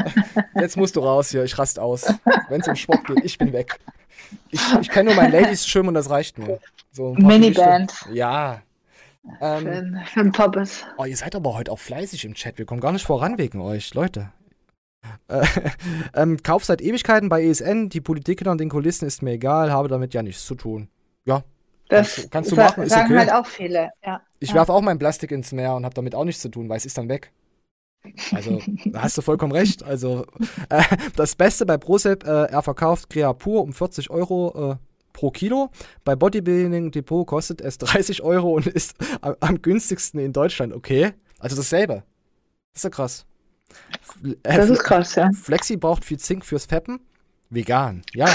[0.58, 2.06] Jetzt musst du raus hier, ich rast aus.
[2.48, 3.78] Wenn es um Sport geht, ich bin weg.
[4.50, 6.58] Ich, ich kenne nur mein Ladies Schwimmen und das reicht mir.
[6.96, 7.92] So ein Miniband.
[8.12, 8.62] Ja.
[9.38, 10.84] Für, Ähm, den- für den Poppes.
[10.98, 12.56] oh, ihr seid aber heute auch fleißig im Chat.
[12.58, 14.32] Wir kommen gar nicht voran wegen euch, Leute.
[15.28, 15.44] Äh,
[16.14, 17.88] ähm, Kauf seit Ewigkeiten bei ESN.
[17.90, 20.88] Die Politik hinter den Kulissen ist mir egal, habe damit ja nichts zu tun.
[21.26, 21.42] Ja,
[21.88, 23.18] Das kannst du- kannst du machen, ist sagen okay.
[23.18, 23.90] halt auch viele.
[24.04, 24.20] Ja.
[24.38, 24.54] ich ja.
[24.54, 26.86] werfe auch mein Plastik ins Meer und habe damit auch nichts zu tun, weil es
[26.86, 27.30] ist dann weg.
[28.32, 29.82] Also, da hast du vollkommen recht.
[29.82, 30.24] Also,
[30.70, 30.82] äh,
[31.16, 34.78] das Beste bei Procep, äh, er verkauft Crea pur um 40 Euro.
[35.16, 35.70] Pro Kilo.
[36.04, 40.74] Bei Bodybuilding Depot kostet es 30 Euro und ist am, am günstigsten in Deutschland.
[40.74, 42.04] Okay, also dasselbe.
[42.74, 43.26] Das ist ja krass.
[44.22, 45.30] Äh, Das ist krass, ja.
[45.32, 47.00] Flexi braucht viel Zink fürs Feppen.
[47.48, 48.28] Vegan, ja.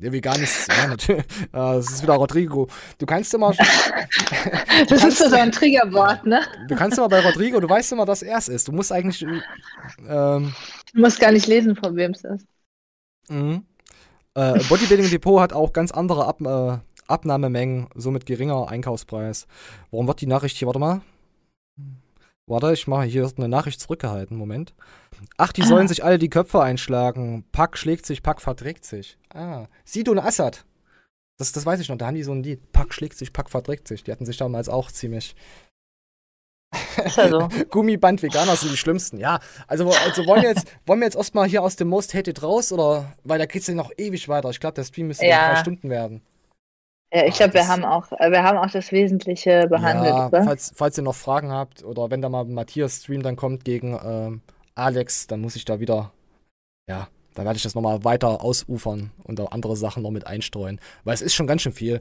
[0.00, 1.24] Der vegan ist, ja, natürlich.
[1.42, 2.68] Äh, Das ist wieder Rodrigo.
[2.96, 3.52] Du kannst immer,
[4.88, 6.40] Das ist so ein Triggerwort, ne?
[6.68, 8.66] du kannst immer bei Rodrigo, du weißt immer, dass er es ist.
[8.66, 9.22] Du musst eigentlich,
[10.08, 10.54] ähm,
[10.94, 12.46] Du musst gar nicht lesen, von wem es ist.
[13.28, 13.66] Mhm.
[14.34, 19.46] Äh, Bodybuilding Depot hat auch ganz andere Ab äh, Abnahmemengen, somit geringer Einkaufspreis.
[19.90, 21.02] Warum wird die Nachricht hier, warte mal.
[22.46, 24.74] Warte, ich mache hier eine Nachricht zurückgehalten, Moment.
[25.38, 27.44] Ach, die sollen sich alle die Köpfe einschlagen.
[27.52, 29.18] Pack schlägt sich, Pack verträgt sich.
[29.32, 30.64] Ah, Sidon Assad.
[31.38, 32.72] Das, das weiß ich noch, da haben die so ein Lied.
[32.72, 34.04] Pack schlägt sich, Pack verträgt sich.
[34.04, 35.34] Die hatten sich damals auch ziemlich.
[37.04, 37.48] Ist ja so.
[37.70, 39.18] Gummiband-Veganer sind die schlimmsten.
[39.18, 42.42] Ja, also, also wollen wir jetzt, wollen wir jetzt erstmal hier aus dem Most Hated
[42.42, 43.12] raus oder?
[43.24, 44.50] Weil da geht's ja noch ewig weiter.
[44.50, 45.52] Ich glaube, der Stream müsste Ja.
[45.52, 46.22] drei Stunden werden.
[47.12, 50.42] Ja, ich glaube, wir haben auch, äh, wir haben auch das Wesentliche behandelt, ja, oder?
[50.42, 53.96] falls, falls ihr noch Fragen habt oder wenn da mal Matthias Stream dann kommt gegen
[54.04, 54.40] ähm,
[54.74, 56.10] Alex, dann muss ich da wieder,
[56.90, 60.80] ja, da werde ich das nochmal weiter ausufern und auch andere Sachen noch mit einstreuen,
[61.04, 62.00] weil es ist schon ganz schön viel.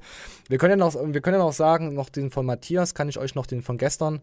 [0.49, 3.19] Wir können ja noch, wir können ja noch sagen, noch den von Matthias, kann ich
[3.19, 4.21] euch noch den von gestern,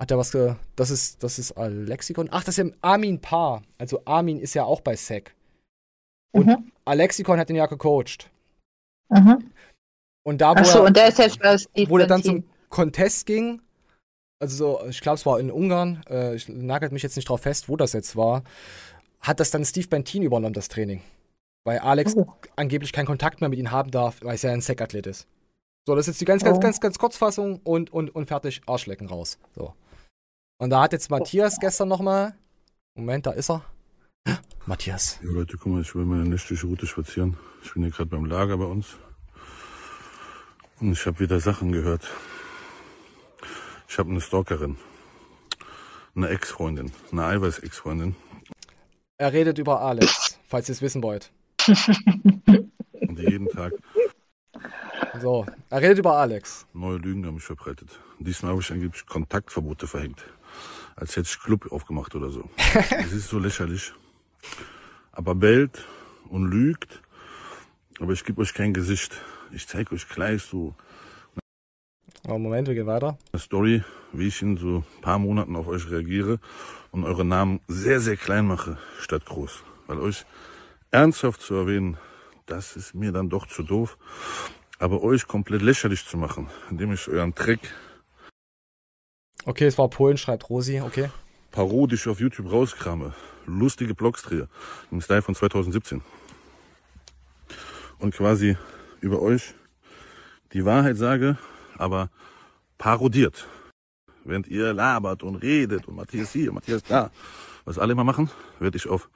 [0.00, 3.62] hat er was, ge das ist, das ist Alexikon, ach, das ist ja Armin Paar,
[3.78, 5.34] also Armin ist ja auch bei SEC
[6.32, 6.72] und Mhm.
[6.84, 8.30] Alexikon hat ihn ja gecoacht
[9.10, 9.50] Mhm.
[10.24, 11.40] und da, wo Achso, er, und der ist jetzt
[11.88, 12.42] wo der dann Bentin.
[12.44, 13.60] zum Contest ging,
[14.40, 17.40] also so, ich glaube, es war in Ungarn, äh, ich nagelt mich jetzt nicht drauf
[17.42, 18.44] fest, wo das jetzt war,
[19.20, 21.02] hat das dann Steve Bentin übernommen, das Training.
[21.64, 22.26] Weil Alex Oh.
[22.54, 25.26] angeblich keinen Kontakt mehr mit ihm haben darf, weil es ja ein Sec-Athlet ist.
[25.86, 26.60] So, das ist jetzt die ganz, ganz, Oh.
[26.60, 29.38] ganz, ganz Kurzfassung und, und, und fertig, Arschlecken raus.
[29.56, 29.74] So.
[30.58, 32.34] Und da hat jetzt Matthias gestern nochmal,
[32.94, 33.62] Moment, da ist er.
[34.66, 35.18] Matthias.
[35.22, 37.36] Ja, Leute, guck mal, ich will meine nächtliche Route spazieren.
[37.62, 38.96] Ich bin hier gerade beim Lager bei uns.
[40.80, 42.08] Und ich habe wieder Sachen gehört.
[43.88, 44.76] Ich habe eine Stalkerin.
[46.14, 46.92] Eine Ex-Freundin.
[47.12, 48.16] Eine Eiweiß-Ex-Freundin.
[49.16, 51.32] Er redet über Alex, falls ihr es wissen wollt.
[51.66, 53.72] Und jeden Tag
[55.20, 56.66] So, er redet über Alex.
[56.72, 57.98] neue Lügen an mich verbreitet.
[58.20, 60.24] Diesmal habe ich angeblich Kontaktverbote verhängt.
[61.00, 62.50] Als hätte ich Club aufgemacht oder so.
[62.90, 63.92] Das ist so lächerlich.
[65.12, 65.84] Aber bellt
[66.28, 67.02] und lügt.
[68.00, 69.20] Aber ich gebe euch kein Gesicht.
[69.52, 70.74] Ich zeige euch gleich so
[72.26, 73.16] Oh, Moment, wir gehen weiter.
[73.32, 73.82] eine Story,
[74.12, 76.40] wie ich in so ein paar Monaten auf euch reagiere
[76.90, 79.62] und eure Namen sehr, sehr klein mache, statt groß.
[79.86, 80.26] Weil euch
[80.90, 81.96] ernsthaft zu erwähnen,
[82.44, 83.96] das ist mir dann doch zu doof.
[84.78, 87.60] Aber euch komplett lächerlich zu machen, indem ich euren Trick
[89.48, 91.08] Okay, es war Polen, schreibt Rosi, okay.
[91.52, 93.14] parodisch auf YouTube rauskrame,
[93.46, 94.46] lustige Blogs drehe,
[94.90, 96.02] im Style von 2017.
[97.98, 98.58] Und quasi
[99.00, 99.54] über euch
[100.52, 101.38] die Wahrheit sage,
[101.78, 102.10] aber
[102.76, 103.48] parodiert.
[104.22, 107.10] Während ihr labert und redet und Matthias hier, Matthias da,
[107.64, 108.28] was alle immer machen,
[108.58, 109.08] werde ich auf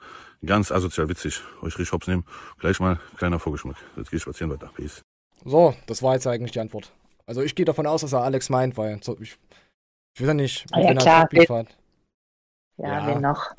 [0.43, 2.25] ganz asozial witzig euch richtig hops nehmen.
[2.57, 3.77] Gleich mal kleiner Vorgeschmack.
[3.97, 4.71] Jetzt gehe ich spazieren weiter.
[4.75, 5.03] Peace.
[5.45, 6.91] So, das war jetzt eigentlich die Antwort.
[7.27, 9.37] Also ich gehe davon aus, dass er Alex meint, weil ich,
[10.15, 11.67] ich weiß ja nicht, Ah ja, wenn er klar, hat.
[12.77, 13.07] Ja, Ja.
[13.07, 13.51] wen noch?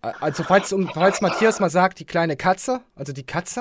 [0.00, 3.60] Also falls, falls Matthias mal sagt, die kleine Katze, also die Katze,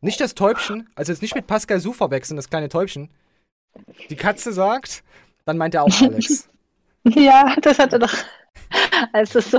[0.00, 3.08] nicht das Täubchen, also jetzt nicht mit Pascal Su verwechseln, das kleine Täubchen.
[4.10, 5.02] Die Katze sagt,
[5.44, 6.48] dann meint er auch Alex.
[7.04, 8.14] Ja, das hat er doch.
[9.12, 9.58] Als es so,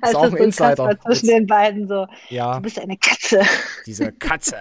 [0.00, 2.06] als auch es ein so zwischen den beiden so.
[2.28, 2.54] Ja.
[2.56, 3.42] Du bist eine Katze.
[3.86, 4.56] Diese Katze.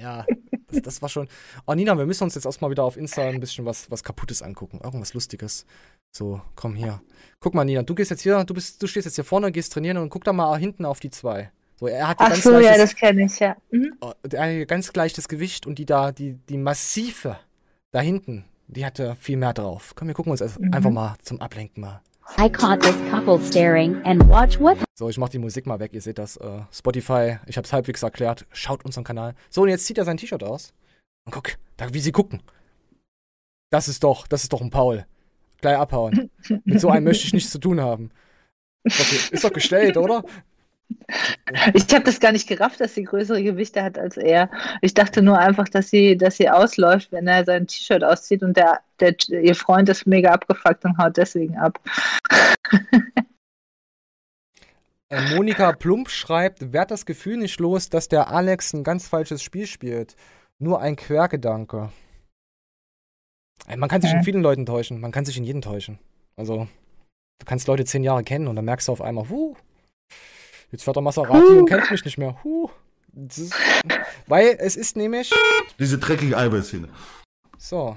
[0.00, 0.26] Ja,
[0.70, 1.28] das, das war schon.
[1.66, 4.42] Oh, Nina, wir müssen uns jetzt erstmal wieder auf Insta ein bisschen was, was Kaputtes
[4.42, 4.80] angucken.
[4.82, 5.66] Irgendwas Lustiges.
[6.10, 7.00] So, komm hier.
[7.40, 9.72] Guck mal, Nina, du gehst jetzt hier, du bist, du stehst jetzt hier vorne, gehst
[9.72, 11.50] trainieren und guck da mal hinten auf die zwei.
[11.78, 13.56] So, er hat ja Ach ganz so, ja, leichtes, das kenne ich, ja.
[13.70, 13.94] Mhm.
[14.00, 17.38] oh, hier ganz gleiches Gewicht und die da, die, die massive
[17.92, 19.92] da hinten, die hatte viel mehr drauf.
[19.94, 20.72] Komm, wir gucken uns Mhm.
[20.74, 22.02] einfach mal zum Ablenken mal.
[22.36, 25.92] I caught this couple staring and watch what So, ich mach die Musik mal weg,
[25.92, 26.36] ihr seht das.
[26.36, 28.44] Äh, Spotify, ich hab's halbwegs erklärt.
[28.52, 29.34] Schaut unseren Kanal.
[29.48, 30.72] So, und jetzt zieht er sein T-Shirt aus.
[31.24, 32.42] Und guck, da, wie sie gucken.
[33.70, 35.06] Das ist doch, das ist doch ein Paul.
[35.60, 36.30] Gleich abhauen.
[36.64, 38.10] Mit so einem möchte ich nichts zu tun haben.
[38.84, 40.24] Ist doch, ist doch gestellt, oder?
[41.72, 44.50] Ich habe das gar nicht gerafft, dass sie größere Gewichte hat als er.
[44.82, 48.56] Ich dachte nur einfach, dass sie, dass sie ausläuft, wenn er sein T-Shirt auszieht und
[48.56, 51.80] der, der, ihr Freund ist mega abgefuckt und haut deswegen ab.
[55.10, 59.42] Äh, Monika Plump schreibt, werd das Gefühl nicht los, dass der Alex ein ganz falsches
[59.42, 60.16] Spiel spielt.
[60.58, 61.90] Nur ein Quergedanke.
[63.66, 65.00] Ey, Man kann sich in vielen Leuten täuschen.
[65.00, 65.98] Man kann sich in jeden täuschen.
[66.36, 66.68] Also,
[67.38, 69.56] du kannst Leute zehn Jahre kennen und dann merkst du auf einmal, huh,
[70.70, 71.58] jetzt fährt der Maserati Huh.
[71.58, 72.42] und kennt mich nicht mehr.
[72.44, 72.68] Huh.
[73.28, 73.54] Ist,
[74.26, 75.32] weil es ist nämlich.
[75.78, 76.88] Diese dreckige Eiweißszene.
[77.56, 77.96] So.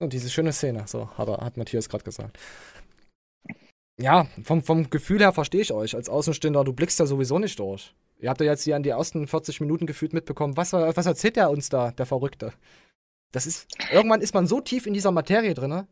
[0.00, 2.38] Und diese schöne Szene, so hat, er, hat Matthias gerade gesagt.
[4.00, 5.94] Ja, vom, vom Gefühl her verstehe ich euch.
[5.94, 7.94] Als Außenstehender, du blickst ja sowieso nicht durch.
[8.18, 10.56] Ihr habt ja jetzt hier an die ersten 40 Minuten gefühlt mitbekommen.
[10.56, 12.52] Was, was erzählt der uns da, der Verrückte?
[13.32, 13.66] Das ist.
[13.92, 15.86] Irgendwann ist man so tief in dieser Materie drin,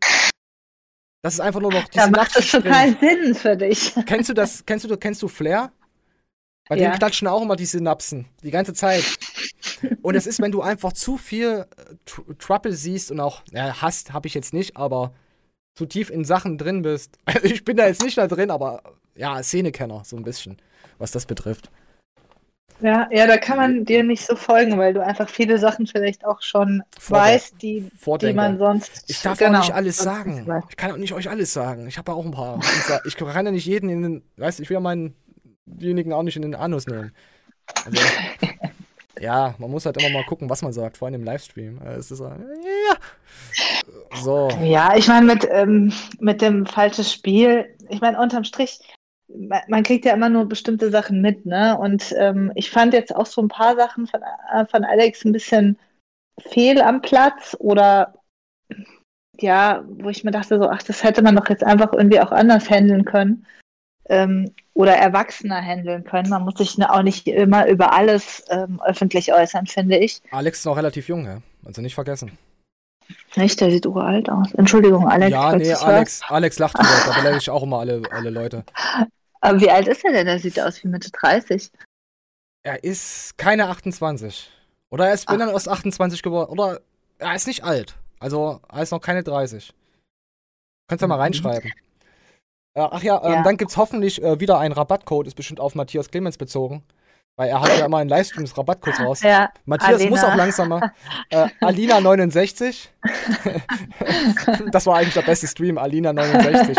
[1.23, 2.97] dass es einfach nur noch die Da macht es total.
[2.99, 3.95] Sinn für dich.
[4.07, 5.73] Kennst du das, kennst du, kennst du Flair?
[6.69, 6.91] Bei Ja.
[6.91, 8.27] dem klatschen auch immer die Synapsen.
[8.43, 9.05] Die ganze Zeit.
[10.03, 13.81] Und es ist, wenn du einfach zu viel äh, Tr- Trouble siehst und auch, ja,
[13.83, 15.13] hast, habe ich jetzt nicht, aber
[15.75, 17.19] zu tief in Sachen drin bist.
[17.25, 18.83] Also ich bin da jetzt nicht da drin, aber
[19.17, 20.57] ja, Szenekenner, so ein bisschen,
[20.99, 21.71] was das betrifft.
[22.83, 26.25] Ja, ja, da kann man dir nicht so folgen, weil du einfach viele Sachen vielleicht
[26.25, 28.35] auch schon Vorder- weißt, die, die Vordenker.
[28.35, 29.05] man sonst.
[29.09, 30.47] Ich darf genau, auch nicht alles sagen.
[30.69, 31.87] Ich kann auch nicht euch alles sagen.
[31.87, 32.61] Ich habe auch ein paar.
[33.07, 36.37] Ich kann ja nicht jeden in den, weißt du, ich will ja meinenjenigen auch nicht
[36.37, 37.13] in den Anus nehmen.
[37.85, 38.03] Also,
[39.21, 41.81] ja, man muss halt immer mal gucken, was man sagt, vor allem im Livestream.
[41.83, 42.97] Äh, Es ist so, ja.
[44.23, 44.49] So.
[44.63, 48.81] Ja, ich meine, mit, ähm, mit dem falsches Spiel, ich meine, unterm Strich,
[49.69, 51.79] man, kriegt ja immer nur bestimmte Sachen mit, ne?
[51.79, 54.21] Und ähm, ich fand jetzt auch so ein paar Sachen von,
[54.53, 55.79] äh, von Alex ein bisschen
[56.39, 58.15] fehl am Platz oder
[59.41, 62.33] ja, wo ich mir dachte, so, ach, das hätte man doch jetzt einfach irgendwie auch
[62.33, 63.47] anders handeln können.
[64.09, 66.29] Ähm, oder erwachsener handeln können.
[66.29, 70.23] Man muss sich auch nicht immer über alles ähm, öffentlich äußern, finde ich.
[70.31, 71.39] Alex ist noch relativ jung, ja?
[71.65, 72.37] Also nicht vergessen.
[73.37, 74.53] Nicht, der sieht uralt aus.
[74.55, 75.31] Entschuldigung, Alex.
[75.31, 76.89] ja, nee, Alex, Alex lacht wieder.
[77.07, 78.65] Da beleidige ich auch immer alle, alle Leute.
[79.43, 80.27] Aber wie alt ist er denn?
[80.27, 81.71] Der sieht aus wie Mitte 30.
[82.65, 84.51] Er ist keine 28.
[84.91, 86.51] Oder er ist, wenn dann erst 28 geworden.
[86.51, 86.81] Oder
[87.19, 87.97] er ist nicht alt.
[88.21, 89.75] Also er ist noch keine 30.
[90.89, 91.71] Kannst du mal reinschreiben.
[92.75, 93.43] Äh, ach ja, ähm, Ja.
[93.43, 96.85] dann gibt's hoffentlich äh, wieder einen Rabattcode, ist bestimmt auf Matthias Clemens bezogen.
[97.37, 99.23] Weil er hat ja immer in Livestreams Rabattcodes raus.
[99.23, 100.11] Ja, Matthias Alena.
[100.11, 100.93] muss auch langsamer.
[101.31, 102.89] Äh, Alina69.
[104.71, 106.79] das war eigentlich der beste Stream, Alina69.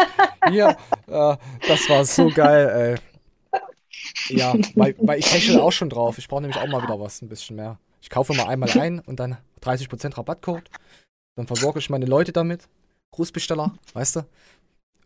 [0.49, 0.77] Hier,
[1.07, 1.37] äh,
[1.67, 2.99] das war so geil,
[4.29, 4.37] ey.
[4.37, 6.17] Ja, weil, weil ich hechel auch schon drauf.
[6.19, 7.79] Ich brauche nämlich auch mal wieder was, ein bisschen mehr.
[8.01, 10.69] Ich kaufe mal einmal ein und dann 30% Rabattcode.
[11.35, 12.67] Dann versorge ich meine Leute damit.
[13.11, 14.25] Grußbesteller, weißt du?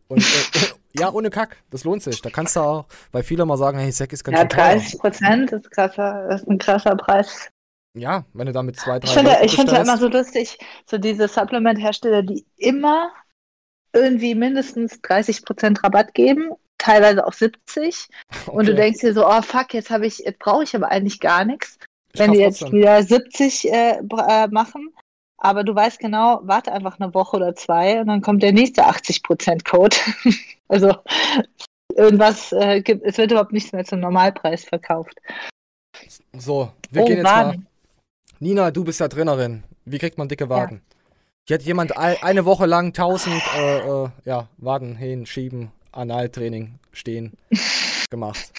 [0.07, 0.67] Und äh,
[0.99, 2.21] ja, ohne Kack, das lohnt sich.
[2.21, 4.73] Da kannst du auch, weil viele mal sagen, hey, Sack ist ganz Ja, schön teuer.
[4.75, 7.49] 30 Prozent ist, krasser, ist ein krasser Preis.
[7.97, 10.97] Ja, wenn du da mit zwei, drei Ich finde, finde ja immer so lustig, so
[10.97, 13.11] diese Supplement-Hersteller, die immer
[13.93, 18.07] irgendwie mindestens 30 Prozent Rabatt geben, teilweise auch 70.
[18.45, 18.75] Und du Okay.
[18.75, 21.77] denkst dir so, oh fuck, jetzt habe ich, jetzt brauche ich aber eigentlich gar nichts.
[22.13, 24.93] Ich Wenn die jetzt wieder 70 äh, äh, machen.
[25.38, 28.88] Aber du weißt genau, warte einfach eine Woche oder zwei und dann kommt der nächste
[28.88, 29.95] 80%-Code.
[30.67, 30.95] also
[31.95, 35.17] irgendwas äh, gibt, es wird überhaupt nichts mehr zum Normalpreis verkauft.
[36.38, 37.47] So, wir Oh, gehen jetzt mal.
[37.47, 37.67] Waden.
[38.39, 39.63] Nina, du bist ja Trainerin.
[39.85, 40.81] Wie kriegt man dicke Waden?
[41.47, 46.77] Hier hat jemand ein, eine Woche lang 1000 äh, äh, ja, Waden, Hähnen, Schieben, Analtraining,
[46.91, 47.38] Stehen
[48.09, 48.51] gemacht.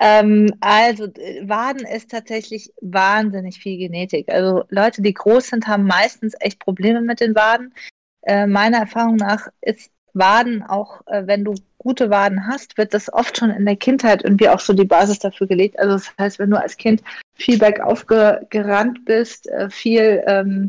[0.00, 1.06] Ähm, also,
[1.42, 4.28] Waden ist tatsächlich wahnsinnig viel Genetik.
[4.28, 7.74] Also Leute, die groß sind, haben meistens echt Probleme mit den Waden.
[8.22, 13.12] Äh, meiner Erfahrung nach ist Waden auch, äh, wenn du gute Waden hast, wird das
[13.12, 15.78] oft schon in der Kindheit irgendwie auch so die Basis dafür gelegt.
[15.78, 17.02] Also das heißt, wenn du als Kind
[17.34, 20.68] viel bergauf ge gerannt bist, äh, viel ähm,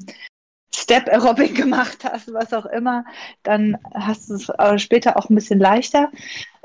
[0.75, 3.05] Step Aerobic gemacht hast, was auch immer,
[3.43, 6.09] dann hast du es äh, später auch ein bisschen leichter.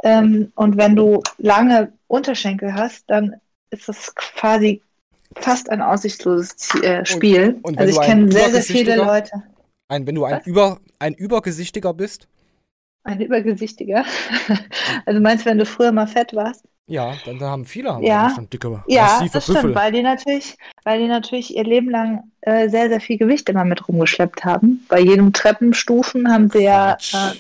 [0.05, 3.37] Ähm, und wenn du lange Unterschenkel hast, dann
[3.71, 4.81] ist das quasi
[5.37, 7.59] fast ein aussichtsloses Zie- äh, Spiel.
[7.63, 9.43] und wenn also ich kenne sehr, sehr viele Leute.
[9.89, 12.29] Ein, wenn du ein, über, ein Übergesichtiger bist,
[13.05, 14.05] Ein Übergesichtiger.
[15.07, 16.65] also meinst du, wenn du früher mal fett warst?
[16.91, 18.31] ja, dann, dann haben viele haben Ja.
[18.35, 19.61] schon dicke, Ja, das Büffel.
[19.61, 23.49] stimmt, weil die natürlich, weil die natürlich ihr Leben lang äh, sehr, sehr viel Gewicht
[23.51, 24.87] immer mit rumgeschleppt haben.
[24.89, 27.35] Bei jedem Treppenstufen haben sie ja äh,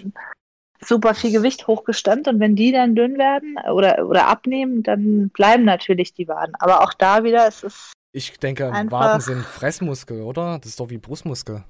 [0.80, 5.64] super viel Gewicht hochgestemmt und wenn die dann dünn werden oder, oder abnehmen, dann bleiben
[5.64, 6.54] natürlich die Waden.
[6.58, 10.58] Aber auch da wieder ist es Ich denke, Waden sind Fressmuskel, oder?
[10.58, 11.64] Das ist doch wie Brustmuskel.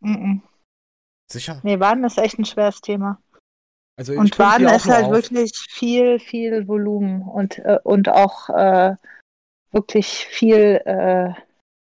[0.00, 0.40] mm.
[1.30, 1.60] Sicher.
[1.62, 3.18] Nee, Waden ist echt ein schweres Thema.
[3.96, 5.12] Also Und Waden ist halt auf.
[5.12, 8.96] wirklich viel, viel Volumen und, äh, und auch äh,
[9.70, 11.32] wirklich viel, äh,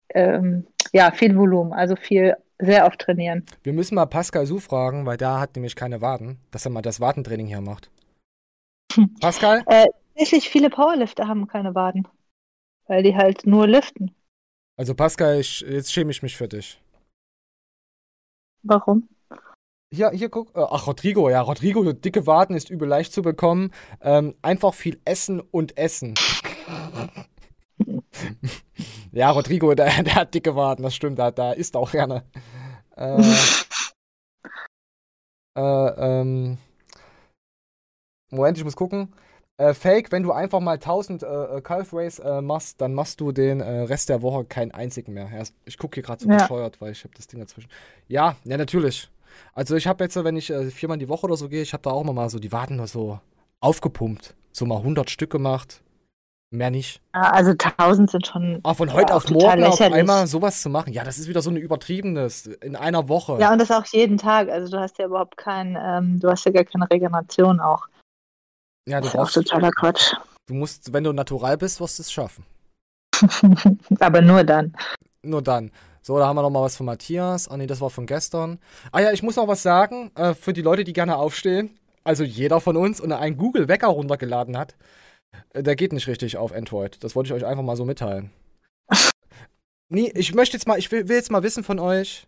[0.09, 3.45] ähm, ja, viel Volumen, also viel, sehr oft trainieren.
[3.63, 6.81] Wir müssen mal Pascal Su fragen, weil der hat nämlich keine Waden, dass er mal
[6.81, 7.89] das Wadentraining hier macht.
[8.93, 9.13] Hm.
[9.21, 9.63] Pascal?
[9.67, 12.07] Äh, tatsächlich viele Powerlifter haben keine Waden,
[12.87, 14.13] weil die halt nur liften.
[14.77, 16.81] Also Pascal, ich, jetzt schäme ich mich für dich.
[18.63, 19.07] Warum?
[19.91, 20.55] Hier, hier guck.
[20.55, 23.71] äh, Ach, Rodrigo, ja, Rodrigo, dicke Waden ist übel leicht zu bekommen.
[24.01, 26.15] Ähm, einfach viel essen und essen.
[29.11, 32.23] ja, Rodrigo, der, der hat dicke Waden, das stimmt, da, da isst auch gerne.
[32.95, 33.21] Äh,
[35.57, 35.61] äh,
[36.21, 36.57] ähm,
[38.31, 39.13] Moment, ich muss gucken.
[39.57, 43.19] Äh, Fake, wenn du einfach mal 1000 äh, äh, Calf Race äh, machst, dann machst
[43.19, 45.29] du den äh, Rest der Woche keinen einzigen mehr.
[45.33, 46.37] Ja, ich gucke hier gerade so Ja.
[46.37, 47.69] bescheuert, weil ich habe das Ding dazwischen.
[48.07, 49.09] Ja, ja, natürlich.
[49.53, 51.73] Also ich habe jetzt, wenn ich äh, viermal in die Woche oder so gehe, ich
[51.73, 53.19] habe da auch immer mal so die Waden nur so
[53.59, 54.35] aufgepumpt.
[54.51, 55.81] So mal 100 Stück gemacht.
[56.51, 56.99] Mehr nicht.
[57.13, 58.59] Ja, also 1000 sind schon.
[58.63, 61.43] Aber von heute auch auf morgen auf einmal sowas zu machen, ja, das ist wieder
[61.43, 63.37] so eine übertriebenes in einer Woche.
[63.39, 64.49] Ja, und das auch jeden Tag.
[64.49, 67.85] Also du hast ja überhaupt kein, ähm, du hast ja gar keine Regeneration auch.
[68.87, 70.13] Ja, Das ist auch totaler Quatsch.
[70.47, 72.43] du musst, wenn du natural bist, wirst du es schaffen.
[73.99, 74.73] Aber nur dann.
[75.21, 75.71] Nur dann.
[76.01, 77.47] So, da haben wir noch mal was von Matthias.
[77.47, 78.57] Ah nee, das war von gestern.
[78.91, 81.77] Ah ja, ich muss noch was sagen äh, für die Leute, die gerne aufstehen.
[82.03, 84.75] Also jeder von uns und einen Google Wecker runtergeladen hat.
[85.53, 87.03] Äh, der geht nicht richtig auf Android.
[87.03, 88.31] Das wollte ich euch einfach mal so mitteilen.
[89.91, 92.27] Nee, ich möchte jetzt mal, ich will, will jetzt mal wissen von euch.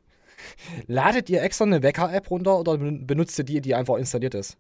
[0.88, 4.58] Ladet ihr extra eine Wecker-App runter oder ben- benutzt ihr die, die einfach installiert ist?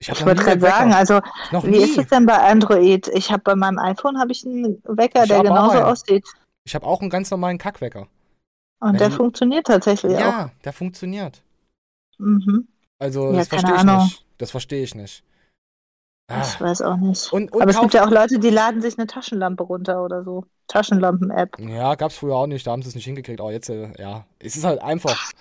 [0.00, 1.20] Ich, Ich wollte gerade sagen, also
[1.52, 1.84] Noch wie nie.
[1.84, 3.08] ist es denn bei Android?
[3.08, 5.82] Ich habe bei meinem iPhone habe ich einen Wecker, Ich der genauso einen.
[5.82, 6.24] aussieht.
[6.64, 8.08] Ich habe auch einen ganz normalen Kackwecker.
[8.80, 10.20] Und der Wenn- funktioniert tatsächlich auch.
[10.20, 11.42] Ja, der funktioniert.
[12.16, 12.68] Mhm.
[12.98, 14.04] Also, Ja, das verstehe ich Ahnung.
[14.04, 14.24] nicht.
[14.38, 15.22] Das verstehe ich nicht.
[16.28, 16.40] Ah.
[16.42, 17.32] Ich weiß auch nicht.
[17.32, 20.24] Und, und Aber es gibt ja auch Leute, die laden sich eine Taschenlampe runter oder
[20.24, 20.44] so.
[20.68, 21.58] Taschenlampen-App.
[21.58, 24.26] Ja, gab's früher auch nicht, da haben sie es nicht hingekriegt, aber jetzt, äh, ja,
[24.38, 25.32] es ist halt einfach.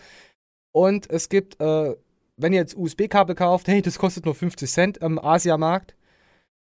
[0.73, 1.95] Und es gibt, äh,
[2.35, 5.95] wenn ihr jetzt USB-Kabel kauft, hey, das kostet nur 50 Cent im Asiamarkt,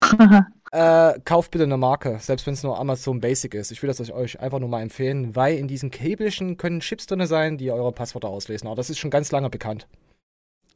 [0.72, 3.72] äh, kauft bitte eine Marke, selbst wenn es nur Amazon Basic ist.
[3.72, 7.26] Ich will das euch einfach nur mal empfehlen, weil in diesen Käbelchen können Chips drin
[7.26, 8.68] sein, die eure Passwörter auslesen.
[8.68, 9.88] Aber das ist schon ganz lange bekannt.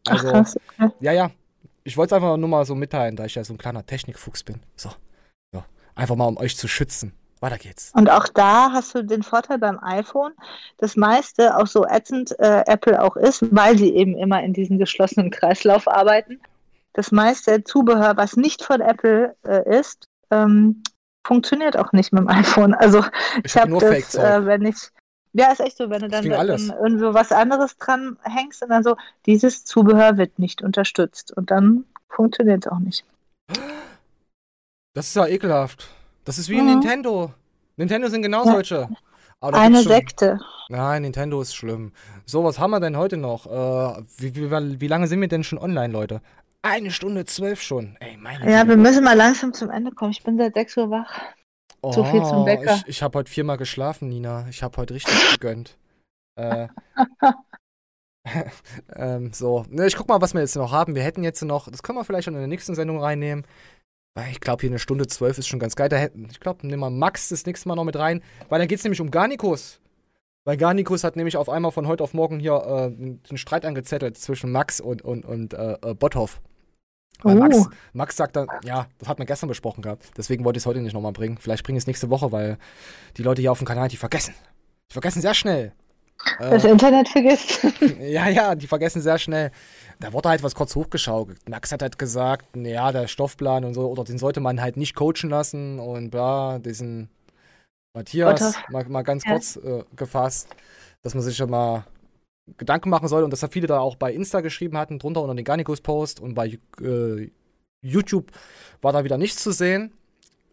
[0.07, 0.57] Ach, Also, krass.
[0.79, 0.91] Okay.
[1.01, 1.31] ja, ja.
[1.87, 4.43] Ich wollte es einfach nur mal so mitteilen, da ich ja so ein kleiner Technikfuchs
[4.43, 4.59] bin.
[4.75, 4.89] So.
[5.53, 5.63] so.
[5.95, 7.13] Einfach mal, um euch zu schützen.
[7.39, 7.93] Weiter geht's.
[7.95, 10.33] Und auch da hast du den Vorteil beim iPhone,
[10.79, 14.79] das meiste, auch so ätzend äh, Apple auch ist, weil sie eben immer in diesem
[14.79, 16.41] geschlossenen Kreislauf arbeiten,
[16.91, 20.83] das meiste Zubehör, was nicht von Apple äh, ist, ähm,
[21.25, 22.73] funktioniert auch nicht mit dem iPhone.
[22.73, 22.99] Also
[23.37, 24.89] Ich ich hab habe nur das, äh, wenn ich,
[25.33, 28.95] ja, ist echt so, wenn du dann irgendwo was anderes dran hängst und dann so,
[29.25, 33.03] dieses Zubehör wird nicht unterstützt und dann funktioniert es auch nicht.
[34.93, 35.89] Das ist ja ekelhaft.
[36.25, 36.67] Das ist wie Mhm.
[36.67, 37.33] Nintendo.
[37.75, 38.51] Nintendo sind genau Ja.
[38.53, 38.89] solche.
[39.39, 40.39] Eine Sekte.
[40.69, 41.91] Nein, Nintendo ist schlimm.
[42.25, 43.45] So, was haben wir denn heute noch?
[43.45, 46.21] Äh, wie, wie, wie lange sind wir denn schon online, Leute?
[46.63, 47.95] Eine Stunde zwölf schon.
[47.99, 48.69] Ey, meine Ja, Güte.
[48.69, 50.11] wir müssen mal langsam zum Ende kommen.
[50.11, 51.21] Ich bin seit 6 Uhr wach.
[51.91, 52.75] Zu viel zum Oh, Wecker.
[52.75, 54.47] Ich, ich habe heute viermal geschlafen, Nina.
[54.49, 55.77] Ich habe heute richtig gegönnt.
[56.35, 56.67] Äh,
[58.95, 60.95] ähm, so, ne, ich guck mal, was wir jetzt noch haben.
[60.95, 63.45] Wir hätten jetzt noch, das können wir vielleicht schon in der nächsten Sendung reinnehmen.
[64.15, 65.89] Weil ich glaube, hier eine Stunde zwölf ist schon ganz geil.
[65.89, 68.23] Da hätten, ich glaube, nehmen wir Max das nächste Mal noch mit rein.
[68.49, 69.79] Weil dann geht es nämlich um Garnikus.
[70.43, 74.17] Weil Garnikus hat nämlich auf einmal von heute auf morgen hier äh, den Streit angezettelt
[74.17, 76.41] zwischen Max und, und, und äh, äh, Botthoff.
[77.23, 77.39] Weil Oh.
[77.39, 80.11] Max, Max sagt dann, ja, das hat man gestern besprochen gehabt.
[80.17, 81.37] Deswegen wollte ich es heute nicht nochmal bringen.
[81.39, 82.57] Vielleicht bringe ich es nächste Woche, weil
[83.17, 84.33] die Leute hier auf dem Kanal, die vergessen.
[84.89, 85.71] Die vergessen sehr schnell.
[86.39, 87.59] Das Äh, Internet vergisst.
[87.99, 89.51] ja, ja, die vergessen sehr schnell.
[89.99, 91.47] Da wurde halt was kurz hochgeschaukelt.
[91.49, 94.95] Max hat halt gesagt, ja, der Stoffplan und so, oder den sollte man halt nicht
[94.95, 97.09] coachen lassen und bla, diesen
[97.93, 99.31] Matthias, mal, mal ganz Ja.
[99.33, 100.49] kurz äh, gefasst,
[101.01, 101.85] dass man sich schon mal
[102.57, 105.35] Gedanken machen soll und dass da viele da auch bei Insta geschrieben hatten, drunter unter
[105.35, 107.29] den Garnicus-Post und bei äh,
[107.81, 108.31] YouTube
[108.81, 109.93] war da wieder nichts zu sehen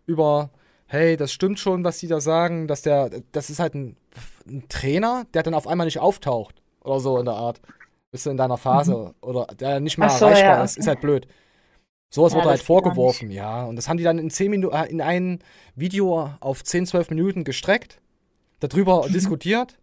[0.07, 0.51] über,
[0.87, 3.97] hey, das stimmt schon, was die da sagen, dass der, das ist halt ein,
[4.47, 7.61] ein Trainer, der dann auf einmal nicht auftaucht oder so in der Art.
[8.11, 11.01] Bist du in deiner Phase oder der nicht mehr so, erreichbar ja, ist, ist halt
[11.01, 11.27] blöd.
[12.09, 13.65] Sowas Ja, wurde halt vorgeworfen, ja.
[13.65, 15.41] Und das haben die dann in 10 Minuten, äh, in ein
[15.75, 18.01] Video auf 10, 12 Minuten gestreckt,
[18.61, 19.77] darüber diskutiert.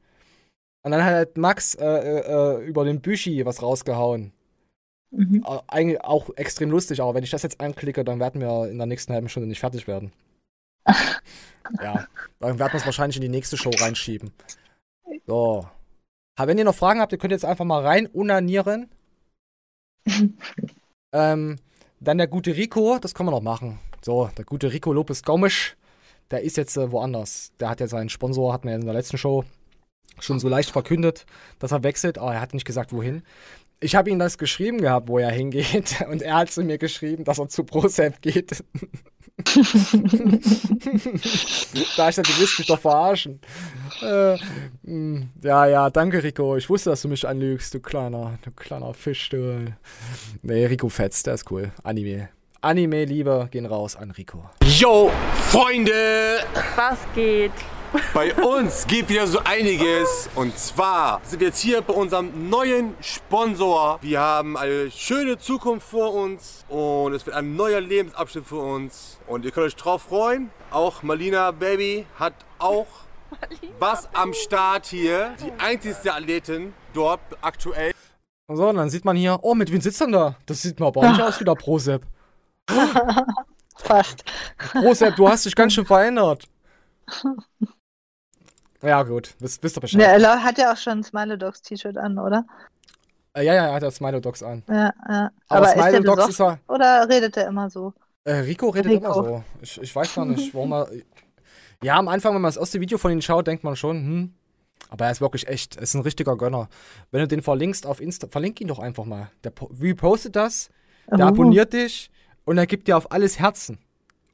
[0.83, 4.33] Und dann hat halt Max äh, äh, über den Büchi was rausgehauen.
[5.11, 5.45] Mhm.
[5.67, 8.87] Eigentlich auch extrem lustig, aber wenn ich das jetzt anklicke, dann werden wir in der
[8.87, 10.11] nächsten halben Stunde nicht fertig werden.
[11.81, 12.07] ja,
[12.39, 14.31] dann werden wir es wahrscheinlich in die nächste Show reinschieben.
[15.27, 15.67] So.
[16.37, 18.89] Aber wenn ihr noch Fragen habt, ihr könnt jetzt einfach mal rein unanieren.
[21.13, 21.59] ähm,
[21.99, 23.79] dann der gute Rico, das können wir noch machen.
[24.01, 25.75] So, der gute Rico Lopez Gomes,
[26.31, 27.51] der ist jetzt äh, woanders.
[27.59, 29.43] Der hat ja seinen Sponsor, hat mir in der letzten Show
[30.19, 31.25] schon so leicht verkündet,
[31.59, 33.23] dass er wechselt, aber er hat nicht gesagt, wohin.
[33.79, 37.23] Ich habe ihm das geschrieben gehabt, wo er hingeht, und er hat zu mir geschrieben,
[37.23, 38.63] dass er zu ProSafe geht.
[41.97, 43.39] da ich dachte, du willst mich doch verarschen.
[44.01, 44.37] Äh,
[44.83, 46.57] mh, ja, ja, danke, Rico.
[46.57, 49.73] Ich wusste, dass du mich anlügst, du kleiner, du kleiner Fisch, du.
[50.43, 51.71] Nee, Rico Fetz, der ist cool.
[51.83, 52.29] Anime.
[52.61, 54.47] Anime-Liebe gehen raus an Rico.
[54.63, 55.09] Yo,
[55.49, 56.41] Freunde!
[56.75, 57.51] Was geht?
[58.13, 60.29] Bei uns geht wieder so einiges.
[60.35, 63.99] Und zwar sind wir jetzt hier bei unserem neuen Sponsor.
[64.01, 69.19] Wir haben eine schöne Zukunft vor uns und es wird ein neuer Lebensabschnitt für uns.
[69.27, 70.51] Und ihr könnt euch drauf freuen.
[70.71, 72.87] Auch Malina Baby hat auch
[73.79, 75.35] was am Start hier.
[75.43, 77.91] Die einzigste Athletin dort aktuell.
[78.47, 80.35] So, und dann sieht man hier, oh, mit wem sitzt denn da?
[80.45, 82.03] Das sieht mir aber auch nicht aus wie der Prosep.
[83.75, 84.23] Fast.
[84.57, 86.47] Prosep, du hast dich ganz schön verändert.
[88.81, 90.01] Ja, gut, wisst, wisst ihr Bescheid.
[90.01, 92.45] Der Eloy hat ja auch schon ein Smiley Dogs T-Shirt an, oder?
[93.33, 94.63] Äh, ja, ja, er hat das Smilo Dogs an.
[94.67, 94.91] Ja, ja.
[95.07, 97.93] Aber Aber, ist Smiley der Dogs besoffen ist er- oder redet er immer so?
[98.23, 99.05] Äh, Rico redet Rico.
[99.05, 99.43] immer so.
[99.61, 100.87] Ich, ich weiß gar nicht, warum er.
[101.83, 104.33] Ja, am Anfang, wenn man das erste Video von ihm schaut, denkt man schon, hm.
[104.91, 106.69] Aber er ist wirklich echt, er ist ein richtiger Gönner.
[107.09, 109.31] Wenn du den verlinkst auf Insta, verlink ihn doch einfach mal.
[109.43, 110.69] Der po- repostet das,
[111.09, 111.29] der Oh.
[111.29, 112.11] abonniert dich
[112.45, 113.79] und er gibt dir auf alles Herzen.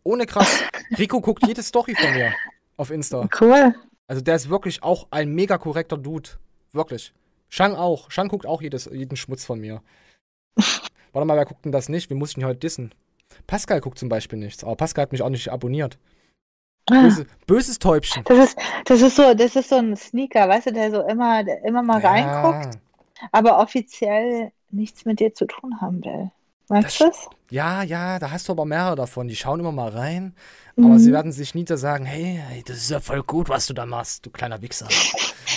[0.03, 0.61] Ohne krass.
[0.98, 2.34] Rico guckt jede Story von mir
[2.76, 3.30] auf Insta.
[3.40, 3.74] Cool.
[4.08, 6.30] Also der ist wirklich auch ein mega korrekter Dude.
[6.72, 7.14] Wirklich.
[7.50, 8.10] Shang auch.
[8.12, 9.82] Shang guckt auch jedes, jeden Schmutz von mir.
[11.14, 12.10] Warte mal, wer guckt denn das nicht?
[12.10, 12.94] Wie muss ich ihn heute dissen?
[13.46, 15.98] Pascal guckt zum Beispiel nichts, aber Pascal hat mich auch nicht abonniert.
[16.86, 18.24] Böse, böses Täubchen.
[18.26, 21.44] Das ist, das ist so, das ist so ein Sneaker, weißt du, der so immer,
[21.44, 22.80] der immer mal reinguckt,
[23.34, 26.32] aber offiziell nichts mit dir zu tun haben will.
[26.70, 27.30] Weißt du das?
[27.49, 29.28] Ja, ja, da hast du aber mehrere davon.
[29.28, 30.36] Die schauen immer mal rein,
[30.78, 30.99] aber Mhm.
[30.99, 33.74] sie werden sich nie da sagen, hey, hey, das ist ja voll gut, was du
[33.74, 34.88] da machst, du kleiner Wichser.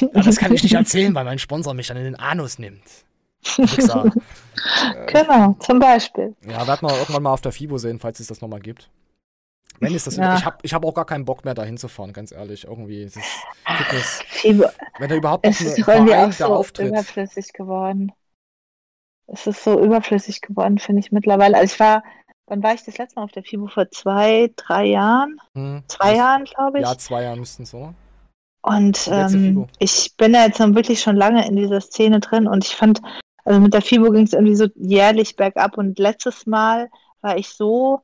[0.00, 2.82] ja, das kann ich nicht erzählen, weil mein Sponsor mich dann in den Anus nimmt.
[3.56, 4.10] Wichser.
[5.06, 6.36] Genau, zum Beispiel.
[6.46, 8.90] Ja, werden wir irgendwann mal auf der FIBO sehen, falls es das nochmal gibt.
[9.78, 10.36] Wenn es das Ja.
[10.36, 12.64] Ich habe ich hab auch gar keinen Bock mehr dahin zu fahren, ganz ehrlich.
[12.64, 13.24] Irgendwie ist es
[13.78, 14.22] Fitness.
[14.28, 14.64] Fibo,
[14.98, 16.88] Wenn da überhaupt noch ist ein Verein auch da so auftritt.
[16.88, 18.12] überflüssig geworden.
[19.32, 21.56] Es ist so überflüssig geworden, finde ich mittlerweile.
[21.56, 22.02] Also ich war,
[22.46, 23.68] wann war ich das letzte Mal auf der FIBO?
[23.68, 25.40] Vor zwei, drei Jahren?
[25.54, 25.82] Hm.
[25.86, 26.84] Zwei Jahren, glaube ich.
[26.84, 27.94] Ja, zwei Jahre müssten es, oder?
[28.62, 32.76] Und ähm, ich bin ja jetzt wirklich schon lange in dieser Szene drin und ich
[32.76, 33.00] fand,
[33.44, 36.90] also mit der FIBO ging es irgendwie so jährlich bergab und letztes Mal
[37.22, 38.02] war ich so,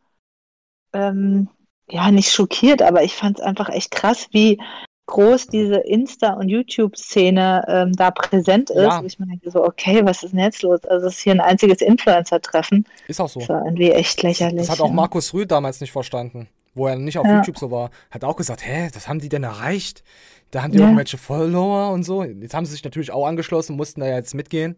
[0.95, 1.49] ähm,
[1.91, 4.59] ja, nicht schockiert, aber ich fand es einfach echt krass, wie
[5.07, 8.77] groß diese Insta- und YouTube-Szene ähm, da präsent ist.
[8.83, 8.99] Ja.
[8.99, 10.85] Und ich mir denke so, okay, was ist denn jetzt los?
[10.85, 12.87] Also es ist hier ein einziges Influencer-Treffen.
[13.09, 13.41] Ist auch so.
[13.41, 14.59] Das war irgendwie echt lächerlich.
[14.59, 14.93] Das hat auch ja.
[14.95, 17.37] Markus Rühl damals nicht verstanden, wo er nicht auf Ja.
[17.37, 17.91] YouTube so war.
[18.11, 20.03] Hat auch gesagt, hä, das haben die denn erreicht?
[20.51, 20.85] Da haben die Ja.
[20.85, 22.25] irgendwelche Follower und so.
[22.25, 24.77] Jetzt haben sie sich natürlich auch angeschlossen, mussten da jetzt mitgehen.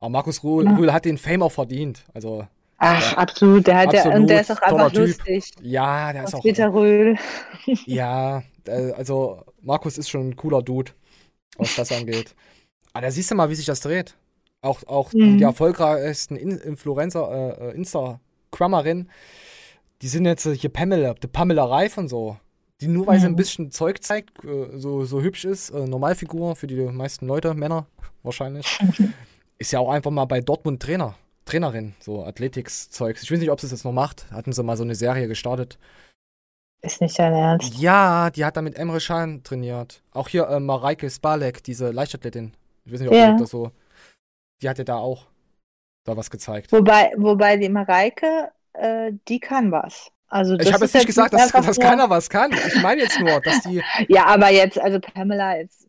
[0.00, 0.74] Aber Markus Rühl, Ja.
[0.76, 2.04] Rühl hat den Fame auch verdient.
[2.12, 2.46] Also,
[2.76, 3.66] Ach, absolut.
[3.66, 5.06] Der hat ja, und der ist auch einfach Typ.
[5.06, 5.52] lustig.
[5.62, 6.42] Ja, der ist auch.
[6.42, 7.16] Peter Röhl.
[7.86, 10.92] Ja, äh, also Markus ist schon ein cooler Dude,
[11.58, 12.34] was das angeht.
[12.92, 14.14] Aber da siehst du mal, wie sich das dreht.
[14.60, 15.38] Auch, auch Mhm.
[15.38, 19.08] die erfolgreichsten In Influencer, äh, äh, Instagrammerin,
[20.02, 22.36] die sind jetzt äh, hier Pamela, die Pamela Reif und so.
[22.80, 23.36] Die nur weil sie ein Mhm.
[23.36, 27.86] bisschen Zeug zeigt, äh, so, so hübsch ist, Normalfigur für die meisten Leute, Männer
[28.22, 28.66] wahrscheinlich,
[29.58, 31.14] ist ja auch einfach mal bei Dortmund Trainer,
[31.44, 33.22] Trainerin, so Athletics-Zeugs.
[33.22, 34.30] Ich weiß nicht, ob sie es jetzt noch macht.
[34.30, 35.78] Hatten sie mal so eine Serie gestartet.
[36.84, 37.74] Ist nicht dein Ernst.
[37.78, 40.02] Ja, die hat da mit Emre Can trainiert.
[40.12, 42.52] Auch hier äh, Mareike Spalek, diese Leichtathletin.
[42.84, 43.30] Ich weiß nicht, ob Ja.
[43.32, 43.70] ihr das so.
[44.62, 45.26] Die hatte da auch
[46.04, 46.70] da was gezeigt.
[46.72, 50.10] Wobei, wobei die Mareike, äh, die kann was.
[50.28, 52.52] Also ich habe ist jetzt nicht gesagt, dass, dass nur- keiner was kann.
[52.52, 53.82] Ich meine jetzt nur, dass die.
[54.08, 55.86] Ja, aber jetzt, also Pamela jetzt.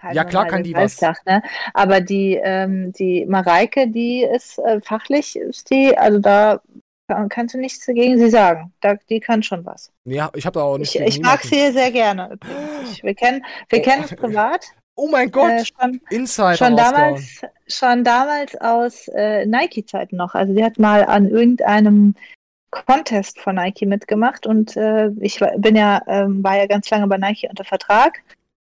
[0.00, 1.02] halt Ja, klar kann die was.
[1.02, 1.42] Alltag, Ne?
[1.74, 6.60] Aber die, ähm, die Mareike, die ist äh, fachlich, ist die, also da
[7.08, 8.72] kann, kannst du nichts dagegen sie sagen.
[8.80, 9.92] Da, die kann schon was.
[10.04, 10.94] Ja, ich habe da auch nicht.
[10.94, 12.30] Ich, gegen ich mag sie sehr gerne.
[12.32, 13.02] übrigens.
[13.02, 13.82] Wir kennen, wir Oh.
[13.82, 14.64] kennen uns privat.
[14.98, 15.50] Oh mein Gott!
[15.50, 20.34] Äh, schon, Insider schon damals, schon damals aus äh, Nike-Zeiten noch.
[20.34, 22.14] Also die hat mal an irgendeinem
[22.70, 27.06] Contest von Nike mitgemacht und äh, ich war- bin ja, ähm, war ja ganz lange
[27.08, 28.22] bei Nike unter Vertrag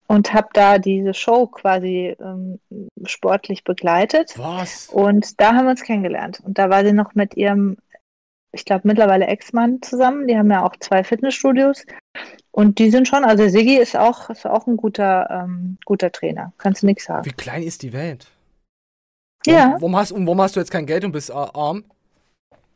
[0.07, 2.61] und habe da diese Show quasi ähm,
[3.05, 4.35] sportlich begleitet.
[4.39, 4.91] Was?
[4.91, 6.41] Und da haben wir uns kennengelernt.
[6.45, 7.79] Und da war sie noch mit ihrem,
[8.53, 10.29] ich glaube mittlerweile Ex-Mann zusammen.
[10.29, 11.85] Die haben ja auch zwei Fitnessstudios.
[12.51, 16.53] Und die sind schon, also Siggi ist auch, ist auch ein guter, ähm, guter Trainer.
[16.59, 17.25] Kannst du nichts sagen.
[17.25, 18.27] Wie klein ist die Welt?
[19.47, 19.73] Ja.
[19.75, 21.85] Warum, hast, und warum hast du jetzt kein Geld und bist äh, arm?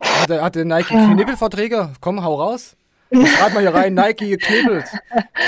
[0.00, 1.12] Hatte, hatte Nike Ja.
[1.12, 1.92] Knebelverträge?
[2.00, 2.76] Komm, hau raus.
[3.12, 4.84] Schreib mal hier rein, Nike geknebelt.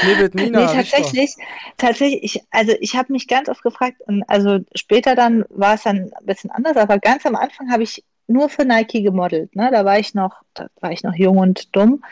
[0.01, 0.61] Knebelt Nina.
[0.61, 0.97] nee, Richter.
[0.97, 1.35] tatsächlich,
[1.77, 5.83] tatsächlich, ich, also ich habe mich ganz oft gefragt, und also später dann war es
[5.83, 9.57] dann ein bisschen anders, aber ganz am Anfang habe ich nur für Nike gemodelt.
[9.57, 9.71] Ne?
[9.73, 12.05] Da war ich noch, da war ich noch jung und dumm.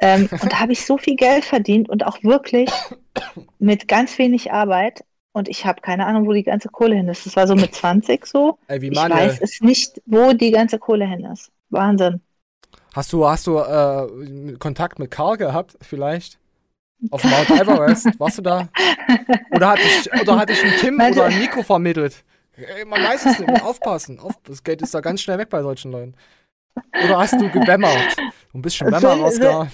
[0.00, 2.70] Ähm, und da habe ich so viel Geld verdient und auch wirklich
[3.58, 5.04] mit ganz wenig Arbeit.
[5.32, 7.24] Und ich habe keine Ahnung, wo die ganze Kohle hin ist.
[7.24, 8.58] Das war so mit 20 so.
[8.66, 11.52] Ey, wie ich weiß es nicht, wo die ganze Kohle hin ist.
[11.68, 12.20] Wahnsinn.
[12.94, 16.38] Hast du, hast du äh, Kontakt mit Karl gehabt, vielleicht?
[17.10, 18.18] Auf Mount Everest?
[18.18, 18.68] Warst du da?
[19.52, 22.24] Oder hat dich, oder hat dich ein Tim Meinst oder du- ein Nico vermittelt?
[22.86, 23.62] Man weiß es nicht.
[23.62, 24.18] Aufpassen.
[24.20, 26.14] Auf, das Geld ist da ganz schnell weg bei solchen Leuten.
[27.04, 28.16] Oder hast du gewämmert?
[28.54, 29.70] Ein bisschen Wämmer Sinn- rausgehauen.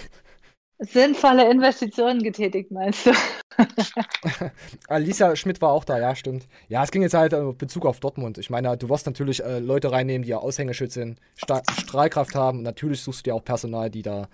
[0.78, 3.12] Sinnvolle Investitionen getätigt, meinst du?
[4.88, 6.46] Alicia Schmidt war auch da, ja, stimmt.
[6.68, 8.36] Ja, es ging jetzt halt in Bezug auf Dortmund.
[8.36, 12.58] Ich meine, du wirst natürlich äh, Leute reinnehmen, die ja Aushängeschild sind, Sta Strahlkraft haben.
[12.58, 14.28] Und natürlich suchst du dir auch Personal, die da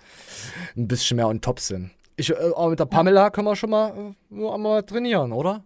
[0.75, 1.91] ein bisschen mehr on top sind.
[2.17, 5.63] Ich, äh, aber mit der Pamela können wir schon mal, äh, einmal trainieren, oder?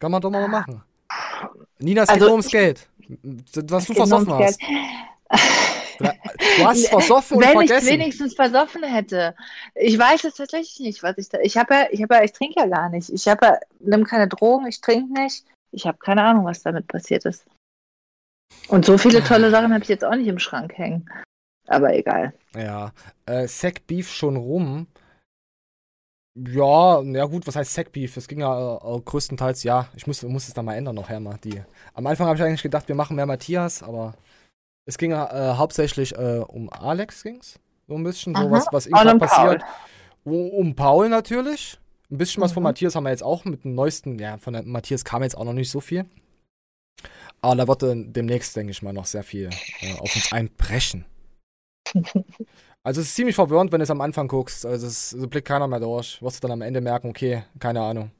[0.00, 0.82] Kann man doch mal machen.
[1.78, 2.88] Nina, es geht Also, nur ums Geld.
[3.08, 4.60] Was du geht versoffen hast.
[5.98, 7.88] Du hast es versoffen und Wenn ich vergessen.
[7.88, 9.34] wenigstens versoffen hätte.
[9.74, 11.38] Ich weiß es tatsächlich nicht, was ich da.
[11.40, 13.10] Ich habe ja, ich habe ja, ich trinke ja gar nicht.
[13.10, 15.44] Ich habe ja, nimm keine Drogen, ich trinke nicht.
[15.72, 17.44] Ich habe keine Ahnung, was damit passiert ist.
[18.68, 21.08] Und so viele tolle Sachen habe ich jetzt auch nicht im Schrank hängen.
[21.66, 22.32] Aber egal.
[22.54, 22.92] Ja,
[23.26, 24.86] äh, Sack Beef schon rum.
[26.46, 28.16] Ja, na gut, was heißt Sack Beef?
[28.16, 31.08] Es ging ja äh, äh, größtenteils, ja, ich muss, muss es dann mal ändern noch,
[31.08, 31.62] Herr die.
[31.94, 34.14] Am Anfang habe ich eigentlich gedacht, wir machen mehr Matthias, aber
[34.84, 37.58] es ging ja äh, hauptsächlich äh, um Alex ging's.
[37.88, 38.50] So ein bisschen, so Aha.
[38.50, 39.62] was, was gerade um passiert.
[40.24, 41.78] Um, um Paul natürlich.
[42.10, 42.68] Ein bisschen was von Mhm.
[42.68, 45.52] Matthias haben wir jetzt auch mit dem neuesten, ja, von Matthias kam jetzt auch noch
[45.52, 46.06] nicht so viel.
[47.40, 49.50] Aber da wird dann demnächst, denke ich mal, noch sehr viel
[49.80, 51.04] äh, auf uns einbrechen.
[52.82, 54.64] Also es ist ziemlich verwirrend, wenn du es am Anfang guckst.
[54.64, 56.22] Also es, es blickt keiner mehr durch.
[56.22, 58.10] Wirst du dann am Ende merken, okay, keine Ahnung.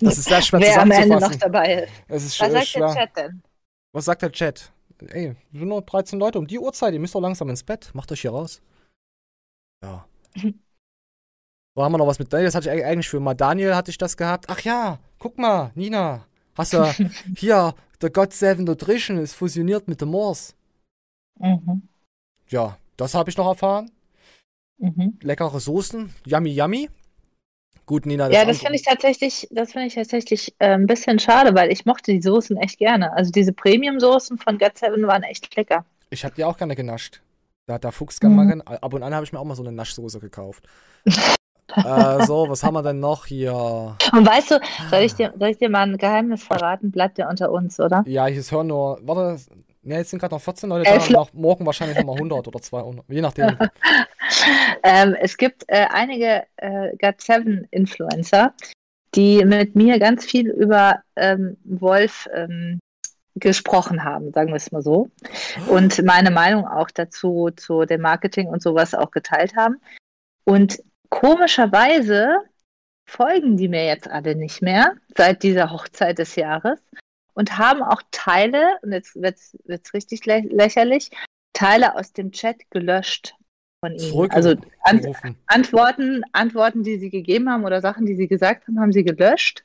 [0.00, 1.92] das ist sehr schwer Wer am Ende noch dabei ist.
[2.08, 2.86] Es ist Was sagt schwer.
[2.86, 3.42] der Chat denn?
[3.92, 4.72] Was sagt der Chat?
[5.08, 6.92] Ey, sind nur 13 Leute um die Uhrzeit.
[6.94, 7.90] Ihr müsst doch langsam ins Bett.
[7.94, 8.60] Macht euch hier raus.
[9.84, 10.06] Ja.
[11.74, 12.46] Wo haben wir noch was mit Daniel?
[12.48, 14.46] Das hatte ich eig- eigentlich für mal Daniel hatte ich das gehabt.
[14.48, 16.26] Ach ja, guck mal, Nina.
[16.54, 16.84] Hast du
[17.36, 20.52] hier, der God Seven Nutrition ist fusioniert mit dem Morse.
[21.38, 21.82] Mhm.
[22.48, 23.90] Ja, das habe ich noch erfahren.
[24.78, 25.18] Mhm.
[25.22, 26.12] Leckere Soßen.
[26.26, 26.90] Yummy, yummy.
[27.86, 28.30] Gut, Nina.
[28.30, 31.84] Ja, das finde ich tatsächlich, das finde ich tatsächlich äh, ein bisschen schade, weil ich
[31.84, 33.12] mochte die Soßen echt gerne.
[33.12, 35.84] Also diese Premium-Soßen von God Seven waren echt lecker.
[36.10, 37.20] Ich habe die auch gerne genascht.
[37.66, 38.36] Da hat der Fuchs gerne Mhm.
[38.36, 38.60] mal gern.
[38.62, 40.66] Ab und an habe ich mir auch mal so eine Naschsoße gekauft.
[41.74, 43.52] äh, so, was haben wir denn noch hier?
[44.12, 44.60] Und weißt du,
[44.90, 46.90] soll ich dir, soll ich dir mal ein Geheimnis verraten?
[46.92, 48.04] Bleibt ja unter uns, oder?
[48.06, 49.00] Ja, ich höre nur.
[49.02, 49.40] Warte,
[49.82, 51.08] ja, jetzt sind gerade noch 14 Leute Elf da.
[51.08, 53.04] Le- Noch, morgen wahrscheinlich nochmal 100 oder 200.
[53.08, 53.56] Je nachdem.
[54.82, 58.54] Ähm, es gibt äh, einige äh, God Seven Influencer,
[59.14, 62.80] die mit mir ganz viel über ähm, Wolf ähm,
[63.36, 65.08] gesprochen haben, sagen wir es mal so.
[65.68, 69.80] Und meine Meinung auch dazu, zu dem Marketing und sowas auch geteilt haben.
[70.44, 72.38] Und komischerweise
[73.08, 76.80] folgen die mir jetzt alle nicht mehr seit dieser Hochzeit des Jahres
[77.34, 81.10] und haben auch Teile, und jetzt wird es richtig lä lächerlich,
[81.52, 83.34] Teile aus dem Chat gelöscht
[83.84, 84.30] von ihnen.
[84.30, 84.50] Also
[84.84, 85.36] an, Zurückgerufen.
[85.46, 89.64] Antworten, Antworten, die sie gegeben haben oder Sachen, die sie gesagt haben, haben sie gelöscht.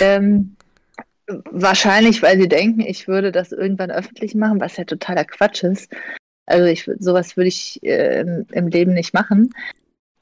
[0.00, 0.56] Ähm,
[1.50, 5.92] wahrscheinlich, weil sie denken, ich würde das irgendwann öffentlich machen, was ja totaler Quatsch ist.
[6.46, 9.50] Also ich, sowas würde ich äh, im, im Leben nicht machen.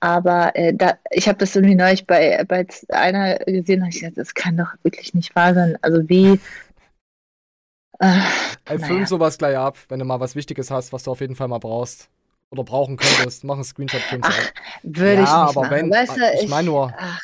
[0.01, 4.17] Aber äh, da, ich habe das irgendwie neulich bei, bei einer gesehen, habe ich gesagt,
[4.19, 5.77] das kann doch wirklich nicht wahr sein.
[5.83, 6.41] Also wie.
[7.99, 8.21] Äh,
[8.65, 11.37] Ey, film sowas gleich ab, wenn du mal was Wichtiges hast, was du auf jeden
[11.37, 12.09] Fall mal brauchst.
[12.51, 13.45] Oder brauchen könntest.
[13.45, 14.33] Mach einen Screenshot, film's ab.
[14.83, 15.71] würde ja, ich nicht aber machen.
[15.71, 15.91] wenn.
[15.91, 16.93] Weißt du, ich meine nur.
[16.97, 17.21] Ach,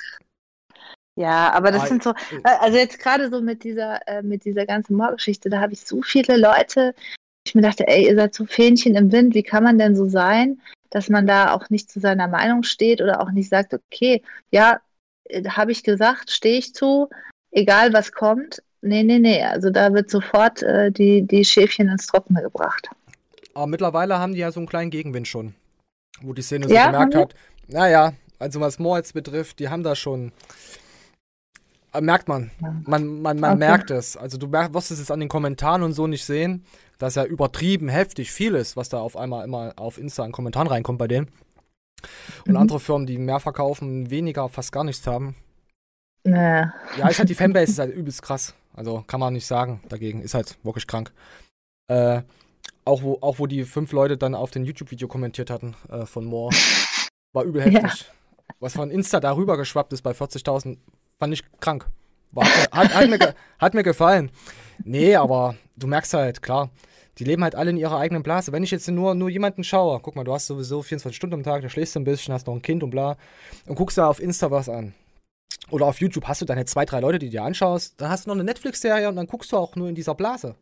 [1.18, 2.12] ja, aber das Ah, sind so,
[2.44, 6.02] also jetzt gerade so mit dieser, äh, mit dieser ganzen Mordgeschichte, da habe ich so
[6.02, 6.94] viele Leute,
[7.46, 10.06] ich mir dachte, ey, ihr seid so Fähnchen im Wind, wie kann man denn so
[10.06, 10.60] sein,
[10.96, 14.80] dass man da auch nicht zu seiner Meinung steht oder auch nicht sagt, okay, ja,
[15.24, 17.10] äh, habe ich gesagt, stehe ich zu,
[17.50, 18.62] egal was kommt.
[18.80, 22.88] Nee, nee, nee, also da wird sofort äh, die, die Schäfchen ins Trockene gebracht.
[23.52, 25.54] Aber mittlerweile haben die ja so einen kleinen Gegenwind schon.
[26.22, 27.34] Wo die Szene so Ja, gemerkt hat.
[27.68, 30.32] Naja, also was Moore jetzt betrifft, die haben da schon.
[31.92, 32.50] Äh, Merkt man.
[32.86, 33.58] Man, man, man Okay.
[33.58, 34.16] merkt es.
[34.16, 36.64] Also du wirst es jetzt an den Kommentaren und so nicht sehen,
[36.98, 40.68] dass ja übertrieben heftig viel ist, was da auf einmal immer auf Insta an Kommentaren
[40.68, 41.28] reinkommt bei denen.
[42.46, 42.56] Und Mhm.
[42.56, 45.34] andere Firmen, die mehr verkaufen, weniger, fast gar nichts haben.
[46.24, 46.72] Naja.
[46.98, 48.54] Ja, ist halt die Fanbase ist halt übelst krass.
[48.74, 50.20] Also kann man nicht sagen dagegen.
[50.20, 51.12] Ist halt wirklich krank.
[51.88, 52.22] Äh,
[52.84, 56.24] auch wo, auch wo die fünf Leute dann auf den YouTube-Video kommentiert hatten äh, von
[56.24, 56.54] Moore.
[57.32, 57.80] War übel Ja.
[57.82, 58.10] heftig.
[58.60, 60.78] Was von Insta darüber geschwappt ist bei 40.000,
[61.18, 61.86] fand ich krank.
[62.32, 64.30] War, hat, hat, mir, hat mir gefallen.
[64.84, 66.70] Nee, aber du merkst halt, klar,
[67.18, 68.52] die leben halt alle in ihrer eigenen Blase.
[68.52, 71.42] Wenn ich jetzt nur, nur jemanden schaue, guck mal, du hast sowieso 24 Stunden am
[71.42, 73.16] Tag, da schläfst du ein bisschen, hast noch ein Kind und bla,
[73.66, 74.94] und guckst da auf Insta was an.
[75.70, 78.30] Oder auf YouTube hast du deine zwei, drei Leute, die dir anschaust, dann hast du
[78.30, 80.54] noch eine Netflix-Serie und dann guckst du auch nur in dieser Blase.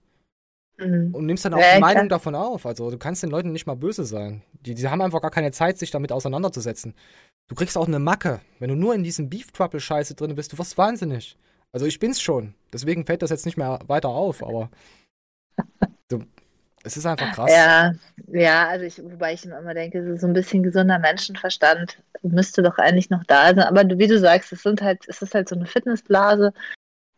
[0.77, 1.15] Mhm.
[1.15, 1.81] und nimmst dann auch Ja, die.
[1.81, 2.67] Meinung davon auf.
[2.67, 4.43] Also du kannst den Leuten nicht mal böse sein.
[4.67, 6.95] Die, die haben einfach gar keine Zeit, sich damit auseinanderzusetzen.
[7.47, 8.41] Du kriegst auch eine Macke.
[8.59, 11.37] Wenn du nur in diesem Beef Trouble Scheiße drin bist, du wirst wahnsinnig.
[11.75, 12.55] Also ich bin's schon.
[12.73, 14.71] Deswegen fällt das jetzt nicht mehr weiter auf, aber
[16.09, 16.23] du,
[16.85, 17.51] es ist einfach krass.
[17.51, 17.93] Ja,
[18.29, 23.11] ja, also ich, wobei ich immer denke, so ein bisschen gesunder Menschenverstand müsste doch eigentlich
[23.11, 23.59] noch da sein.
[23.59, 26.53] Aber wie du sagst, es sind halt, es ist halt so eine Fitnessblase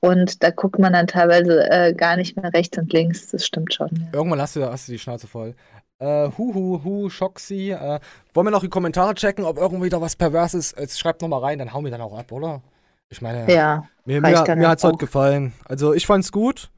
[0.01, 3.29] und da guckt man dann teilweise äh, gar nicht mehr rechts und links.
[3.33, 3.91] Das stimmt schon.
[3.93, 4.19] Ja.
[4.19, 5.55] Irgendwann hast du, hast du die Schnauze voll.
[5.99, 7.73] Äh, hu, hu, hu, Schoxi.
[7.73, 8.01] Äh,
[8.33, 10.81] wollen wir noch die Kommentare checken, ob irgendwie da was Perverses ist?
[10.81, 12.63] Jetzt schreibt noch mal rein, dann hauen wir dann auch ab, oder?
[13.11, 15.53] Ich meine, Ja, mir, mir, mir auch hat's heute gefallen.
[15.65, 16.71] Also ich fand's gut.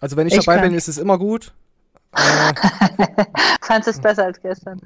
[0.00, 1.52] Also wenn ich, Ich dabei bin, ist es immer gut.
[2.16, 2.54] Äh,
[3.60, 4.80] Fandest es besser als gestern?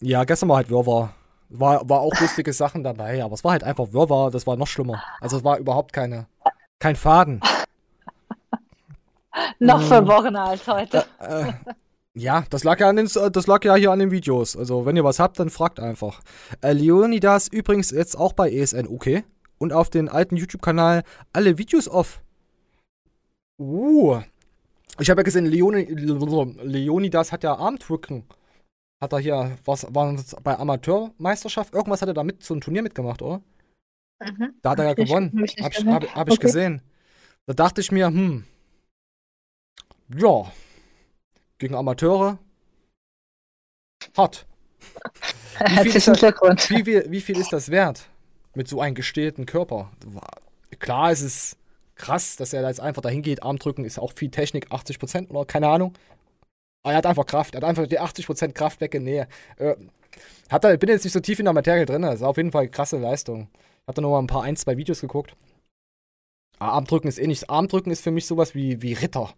[0.00, 1.12] ja, gestern war halt Wirrwarr.
[1.50, 4.66] War, war auch lustige Sachen dabei, aber es war halt einfach Wirrwarr, das war noch
[4.66, 5.02] schlimmer.
[5.20, 6.26] Also es war überhaupt keine,
[6.78, 7.40] kein Faden.
[9.58, 9.84] Noch Mm.
[9.84, 11.04] verworrener als heute.
[11.18, 11.52] Äh,
[12.14, 14.56] ja, das lag ja, an den, das lag ja hier an den Videos.
[14.56, 16.20] Also, wenn ihr was habt, dann fragt einfach.
[16.62, 19.24] Äh, Leonidas übrigens jetzt auch bei ESN, okay.
[19.58, 21.02] Und auf den alten YouTube-Kanal
[21.32, 22.22] alle Videos off.
[23.58, 24.20] Uh.
[24.98, 28.24] Ich habe ja gesehen, Leoni, Leonidas hat ja Armdrücken.
[29.00, 31.74] Hat er hier, was war das bei Amateurmeisterschaft?
[31.74, 33.42] Irgendwas hat er da mit, so ein Turnier mitgemacht, oder?
[34.20, 34.54] Mhm.
[34.62, 35.32] Da hat er ja gewonnen.
[35.62, 36.46] hab ich Hab hab, hab ich Okay.
[36.46, 36.82] gesehen.
[37.46, 38.44] Da dachte ich mir, hm.
[40.16, 40.50] Ja.
[41.58, 42.38] Gegen Amateure.
[44.16, 44.46] Hart.
[45.58, 46.70] Wie viel, Herzlichen das, Glückwunsch.
[46.70, 48.08] wie, viel, wie viel ist das wert?
[48.56, 49.92] Mit so einem gestählten Körper.
[50.78, 51.56] Klar, es ist
[51.94, 53.42] krass, dass er da jetzt einfach dahin geht.
[53.42, 55.92] Armdrücken ist auch viel Technik, 80% oder keine Ahnung.
[56.82, 57.54] Aber er hat einfach Kraft.
[57.54, 59.28] Er hat einfach die 80% Kraft weggenäht.
[59.58, 59.76] Äh,
[60.48, 62.02] hat er, bin jetzt nicht so tief in der Materie drin.
[62.02, 63.48] Das ist auf jeden Fall eine krasse Leistung.
[63.52, 65.36] Ich habe da noch mal ein paar, ein, zwei Videos geguckt.
[66.58, 67.48] Aber Armdrücken ist eh nichts.
[67.48, 69.34] Armdrücken ist für mich sowas wie, wie Ritter.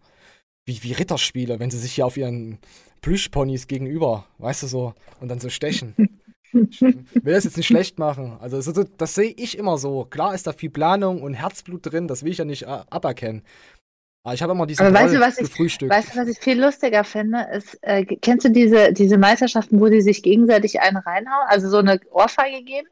[0.64, 2.58] Wie, wie Ritterspiele, wenn sie sich hier auf ihren
[3.00, 5.94] Plüschponys gegenüber, weißt du so, und dann so stechen.
[6.52, 8.38] Ich will das jetzt nicht schlecht machen.
[8.40, 10.04] Also so, so, das sehe ich immer so.
[10.04, 13.42] Klar ist da viel Planung und Herzblut drin, das will ich ja nicht äh, aberkennen.
[14.24, 16.60] Aber ich habe immer diesen Aber weißt du, was ich, weißt du, was ich viel
[16.60, 17.46] lustiger finde?
[17.52, 21.46] Ist, äh, kennst du diese, diese Meisterschaften, wo die sich gegenseitig einen reinhauen?
[21.48, 22.88] Also so eine Ohrfeige geben?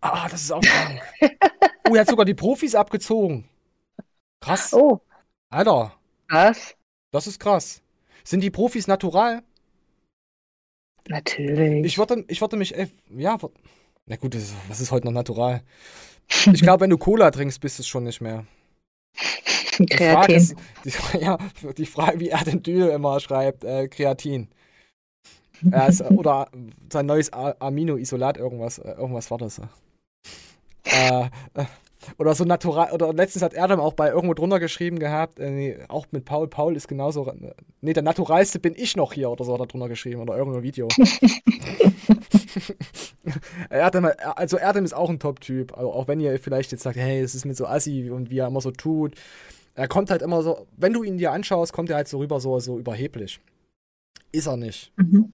[0.00, 1.00] Ah, das ist auch krank.
[1.88, 3.48] oh, er hat sogar die Profis abgezogen.
[4.40, 4.72] Krass.
[4.72, 5.00] Oh,
[5.50, 5.92] Alter,
[6.28, 6.74] was?
[7.12, 7.82] das ist krass.
[8.24, 9.42] Sind die Profis natural?
[11.08, 11.84] Natürlich.
[11.84, 13.52] Ich würde, ich würde mich, äh, ja, würd-
[14.06, 15.62] na gut, das ist, was ist heute noch natural?
[16.52, 18.46] Ich glaube, wenn du Cola trinkst, bist du es schon nicht mehr.
[19.78, 20.36] Die Frage Kreatin.
[20.36, 20.54] ist,
[20.84, 21.38] die, ja,
[21.76, 24.48] die Frage, wie er den Dül immer schreibt, äh, Kreatin.
[25.70, 26.48] Er ist, oder
[26.92, 29.60] sein neues Aminoisolat, irgendwas, äh, irgendwas war das.
[30.84, 31.24] Äh,
[31.54, 31.64] äh,
[32.18, 35.78] oder so natural, oder letztens hat Erdem auch bei irgendwo drunter geschrieben gehabt, äh, nee,
[35.88, 37.32] auch mit Paul, Paul ist genauso,
[37.80, 40.62] nee, der naturalste bin ich noch hier, oder so hat er drunter geschrieben, oder irgendein
[40.62, 40.88] Video.
[43.70, 47.20] Erdem, also Erdem ist auch ein Top-Typ, also auch wenn ihr vielleicht jetzt sagt, hey,
[47.20, 49.14] es ist mir so assi und wie er immer so tut.
[49.74, 52.40] Er kommt halt immer so, wenn du ihn dir anschaust, kommt er halt so rüber,
[52.40, 53.40] so, so überheblich.
[54.32, 54.92] Ist er nicht.
[54.96, 55.32] Mhm.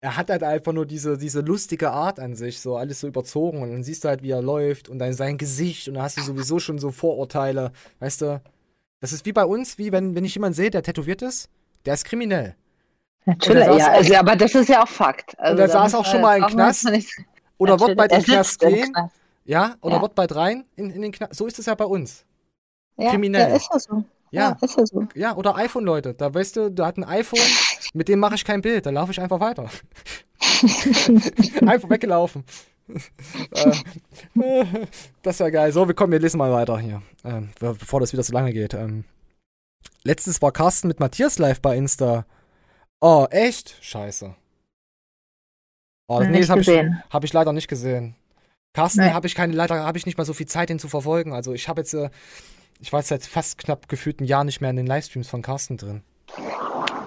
[0.00, 3.62] Er hat halt einfach nur diese, diese lustige Art an sich, so alles so überzogen
[3.62, 6.16] und dann siehst du halt, wie er läuft und dann sein Gesicht und dann hast
[6.18, 8.40] du sowieso schon so Vorurteile, weißt du?
[9.00, 11.48] Das ist wie bei uns, wie wenn, wenn ich jemanden sehe, der tätowiert ist,
[11.84, 12.54] der ist kriminell.
[13.24, 15.38] Natürlich, ja, also, aber das ist ja auch Fakt.
[15.38, 16.88] Also, und er da saß auch schon mal im Knast
[17.58, 18.92] oder wird bald in den Knast gehen.
[18.92, 19.14] Knast.
[19.44, 20.02] Ja, oder Ja.
[20.02, 21.34] wird bald rein in, in den Knast.
[21.34, 22.24] So ist es ja bei uns.
[22.96, 23.50] Ja, Kriminell.
[23.50, 24.04] Ja, ist ja so.
[24.30, 24.56] Ja.
[24.60, 25.06] ist ja so.
[25.14, 26.14] Ja, oder iPhone-Leute.
[26.14, 27.40] Da weißt du, da hat ein iPhone,
[27.94, 29.68] mit dem mache ich kein Bild, da laufe ich einfach weiter.
[31.66, 32.44] einfach weggelaufen.
[33.52, 33.72] äh,
[35.22, 35.72] das wäre geil.
[35.72, 38.52] So, wir kommen, wir lesen mal weiter hier, ähm, be- bevor das wieder so lange
[38.52, 38.74] geht.
[38.74, 39.04] Ähm,
[40.04, 42.24] letztens war Carsten mit Matthias live bei Insta.
[43.00, 43.76] Oh, echt?
[43.80, 44.34] Scheiße.
[46.10, 46.68] Oh, nee, das habe ich,
[47.10, 48.14] hab ich leider nicht gesehen.
[48.74, 49.10] Carsten Nee.
[49.12, 51.32] habe ich keine, leider habe ich nicht mal so viel Zeit, ihn zu verfolgen.
[51.32, 52.10] Also ich habe jetzt, äh,
[52.80, 55.42] ich war jetzt seit fast knapp gefühlt ein Jahr nicht mehr in den Livestreams von
[55.42, 56.02] Carsten drin.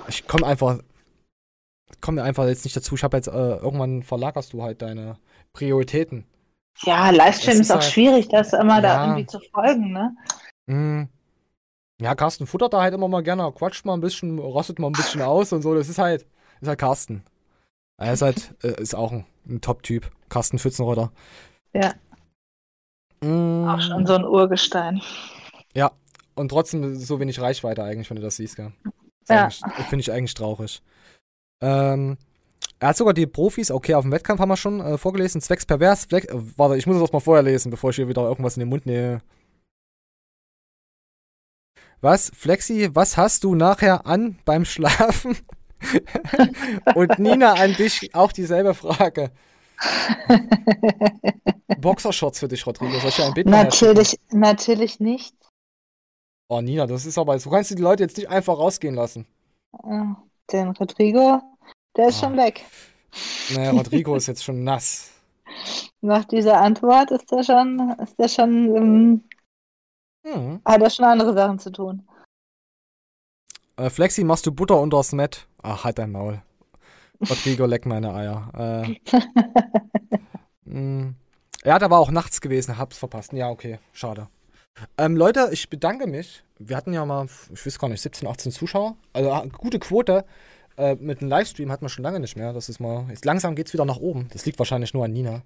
[0.07, 0.79] Ich komme einfach,
[2.01, 2.95] komme einfach jetzt nicht dazu.
[2.95, 5.17] Ich habe jetzt, äh, irgendwann verlagerst du halt deine
[5.53, 6.25] Prioritäten.
[6.83, 9.05] Ja, Livestream ist ist auch halt- schwierig, das immer da Ja.
[9.07, 10.15] irgendwie zu folgen, ne?
[10.67, 11.03] Mm.
[12.01, 14.93] Ja, Carsten futtert da halt immer mal gerne, quatscht mal ein bisschen, rostet mal ein
[14.93, 15.75] bisschen aus und so.
[15.75, 16.25] Das ist halt,
[16.61, 17.23] ist halt Carsten.
[17.97, 20.09] Er ist halt, äh, ist auch ein, ein Top-Typ.
[20.29, 21.11] Carsten Pfützenrotter.
[21.73, 21.93] Ja,
[23.23, 23.67] Mm.
[23.67, 24.99] auch schon so ein Urgestein.
[25.73, 25.91] Ja,
[26.35, 28.71] und trotzdem so wenig Reichweite eigentlich, wenn du das siehst, gell?
[29.29, 29.49] Ja.
[29.89, 30.81] Finde ich eigentlich traurig.
[31.61, 32.17] Ähm,
[32.79, 35.65] er hat sogar die Profis, okay, auf dem Wettkampf haben wir schon äh, vorgelesen, zwecks
[35.65, 36.05] pervers.
[36.05, 38.61] Flex, äh, warte, ich muss das mal vorher lesen, bevor ich hier wieder irgendwas in
[38.61, 39.21] den Mund nehme.
[42.01, 45.37] Was, Flexi, was hast du nachher an beim Schlafen?
[46.95, 49.31] Und Nina, an dich auch dieselbe Frage.
[51.79, 52.99] Boxershorts für dich, Rodrigo.
[52.99, 53.47] Soll ich dir ein Bild?
[53.47, 55.35] Natürlich, natürlich nicht.
[56.53, 59.25] Oh, Nina, das ist aber, so kannst du die Leute jetzt nicht einfach rausgehen lassen.
[59.85, 60.03] Äh,
[60.51, 61.41] Den Rodrigo,
[61.95, 62.65] der ist schon weg.
[63.47, 65.11] Naja, Rodrigo ist jetzt schon nass.
[66.01, 69.23] Nach dieser Antwort ist der schon, ist der schon, ähm,
[70.25, 70.59] Hm.
[70.65, 72.05] hat er schon andere Sachen zu tun.
[73.77, 75.47] Äh, Flexi, machst du Butter unters Met?
[75.61, 76.41] Ach, halt dein Maul.
[77.29, 78.51] Rodrigo, leck meine Eier.
[78.85, 79.11] Äh,
[80.65, 81.13] mh.
[81.63, 83.31] ja, da war auch nachts gewesen, hab's verpasst.
[83.31, 84.27] Ja, okay, schade.
[84.97, 86.43] Ähm, Leute, ich bedanke mich.
[86.59, 88.95] Wir hatten ja mal, ich weiß gar nicht, 17, 18 Zuschauer.
[89.13, 90.25] Also äh, gute Quote.
[90.77, 92.53] Äh, mit einem Livestream hatten wir schon lange nicht mehr.
[92.53, 94.27] Das ist mal, jetzt langsam geht's wieder nach oben.
[94.31, 95.41] Das liegt wahrscheinlich nur an Nina.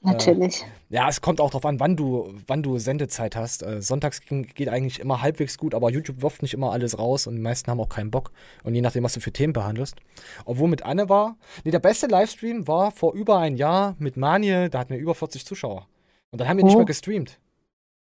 [0.00, 0.64] Natürlich.
[0.90, 3.64] Ja, es kommt auch darauf an, wann du, wann du Sendezeit hast.
[3.64, 7.34] Äh, sonntags geht eigentlich immer halbwegs gut, aber YouTube wirft nicht immer alles raus und
[7.34, 8.30] die meisten haben auch keinen Bock.
[8.62, 9.96] Und je nachdem, was du für Themen behandelst.
[10.44, 14.70] Obwohl mit Anne war, nee, der beste Livestream war vor über ein Jahr mit Manje,
[14.70, 15.88] da hatten wir über 40 Zuschauer.
[16.30, 16.78] Und dann haben wir nicht Oh.
[16.78, 17.38] mehr gestreamt.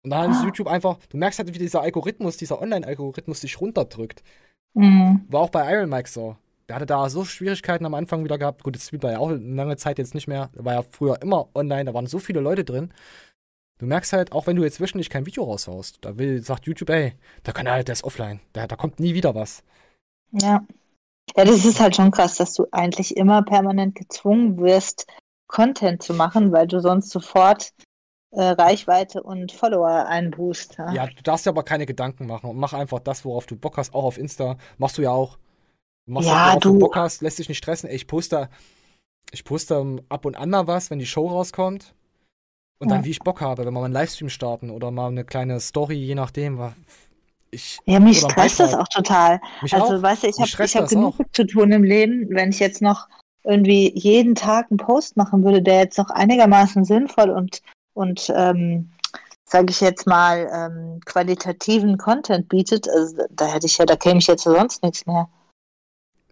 [0.03, 0.35] Und dann Ah.
[0.39, 4.23] hat YouTube einfach, du merkst halt, wie dieser Algorithmus, dieser Online-Algorithmus dich runterdrückt.
[4.73, 5.25] Mhm.
[5.29, 6.37] War auch bei Iron Mike so.
[6.67, 8.63] Der hatte da so Schwierigkeiten am Anfang wieder gehabt.
[8.63, 10.49] Gut, das Stream war ja auch eine lange Zeit jetzt nicht mehr.
[10.55, 12.93] Der war ja früher immer online, da waren so viele Leute drin.
[13.79, 16.89] Du merkst halt, auch wenn du jetzt zwischendurch kein Video raushaust, da will, sagt YouTube,
[16.89, 17.13] ey,
[17.45, 18.39] der Kanal, der ist offline.
[18.53, 19.63] Da, da kommt nie wieder was.
[20.31, 20.63] Ja.
[21.35, 25.07] Ja, das ist halt schon krass, dass du eigentlich immer permanent gezwungen wirst,
[25.47, 27.71] Content zu machen, weil du sonst sofort
[28.31, 30.75] äh, Reichweite und Follower einbußt.
[30.77, 30.93] Ja.
[30.93, 33.77] Ja, du darfst dir aber keine Gedanken machen und mach einfach das, worauf du Bock
[33.77, 34.57] hast, auch auf Insta.
[34.77, 35.37] Machst du ja auch.
[36.05, 37.89] Machst Ja, das, du du- Bock hast, lässt dich nicht stressen.
[37.89, 38.49] Ey, ich poste,
[39.31, 41.93] ich poste ab und an mal was, wenn die Show rauskommt.
[42.81, 43.05] Und dann, Ja.
[43.05, 45.95] wie ich Bock habe, wenn wir mal einen Livestream starten oder mal eine kleine Story,
[45.95, 46.73] je nachdem.
[47.51, 49.41] Ich, Ja, mich stresst das auch total.
[49.61, 50.01] Mich also, auch.
[50.01, 51.25] weißt du, ich habe hab genug auch.
[51.33, 53.07] zu tun im Leben, wenn ich jetzt noch
[53.43, 57.61] irgendwie jeden Tag einen Post machen würde, der jetzt noch einigermaßen sinnvoll und,
[57.99, 58.89] und ähm,
[59.43, 64.19] sage ich jetzt mal, ähm, qualitativen Content bietet, also da hätte ich ja, da käme
[64.19, 65.27] ich jetzt sonst nichts mehr.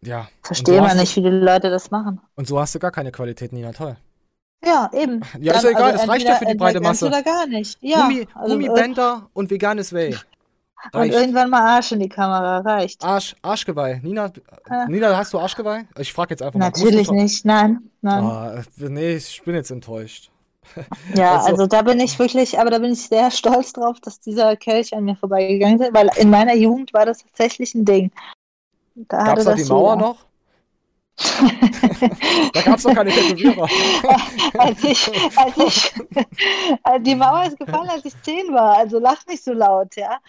[0.01, 0.27] Ja.
[0.43, 2.21] Verstehe und so hast nicht, wie die Leute das machen.
[2.35, 3.73] Und so hast du gar keine Qualität, Nina.
[3.73, 3.97] Toll.
[4.63, 5.21] Ja, eben.
[5.39, 7.07] Ja, ist ja egal, das reicht ja für die breite Masse.
[7.07, 7.77] Oder gar nicht.
[7.81, 9.99] Ja, Gummi, also, äh, Gummibänder und veganes und
[10.93, 11.13] Reicht.
[11.13, 13.03] irgendwann mal Arsch in die Kamera, reicht.
[13.03, 13.99] Arsch, Arschgeweih.
[14.03, 14.31] Nina,
[14.69, 14.87] Ja.
[14.87, 15.85] Nina, hast du Arschgeweih?
[15.97, 16.67] Ich frage jetzt einfach mal.
[16.67, 18.23] Natürlich nicht, nein, nein.
[18.23, 20.31] Ah, nee, ich bin jetzt enttäuscht.
[21.15, 24.19] Ja, Also- also, da bin ich wirklich, aber da bin ich sehr stolz drauf, dass
[24.19, 28.11] dieser Kelch an mir vorbeigegangen ist, weil in meiner Jugend war das tatsächlich ein Ding.
[28.95, 30.07] Da Gab es das die Mauer jeder.
[30.07, 30.25] noch?
[32.53, 33.67] da gab es noch keine Tätowierer.
[34.59, 35.93] als ich, als ich,
[37.01, 40.19] die Mauer ist gefallen, als ich zehn war, also lach nicht so laut, ja.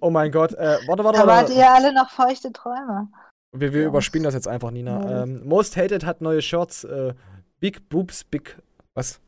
[0.00, 0.52] oh mein Gott.
[0.54, 1.52] Äh, warte, warte, Da wart warte.
[1.52, 3.08] ihr alle noch feuchte Träume.
[3.54, 5.00] Wir, wir überspielen das jetzt einfach, Nina.
[5.00, 5.22] Ja.
[5.24, 6.84] Ähm, Most Hated hat neue Shirts.
[6.84, 7.14] Äh,
[7.62, 8.56] Big Boobs, Big.
[8.94, 9.20] Was?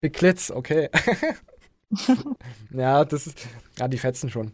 [0.00, 0.90] Big Klitz, okay.
[2.72, 3.46] ja, das ist.
[3.78, 4.50] Ja, die fetzen schon.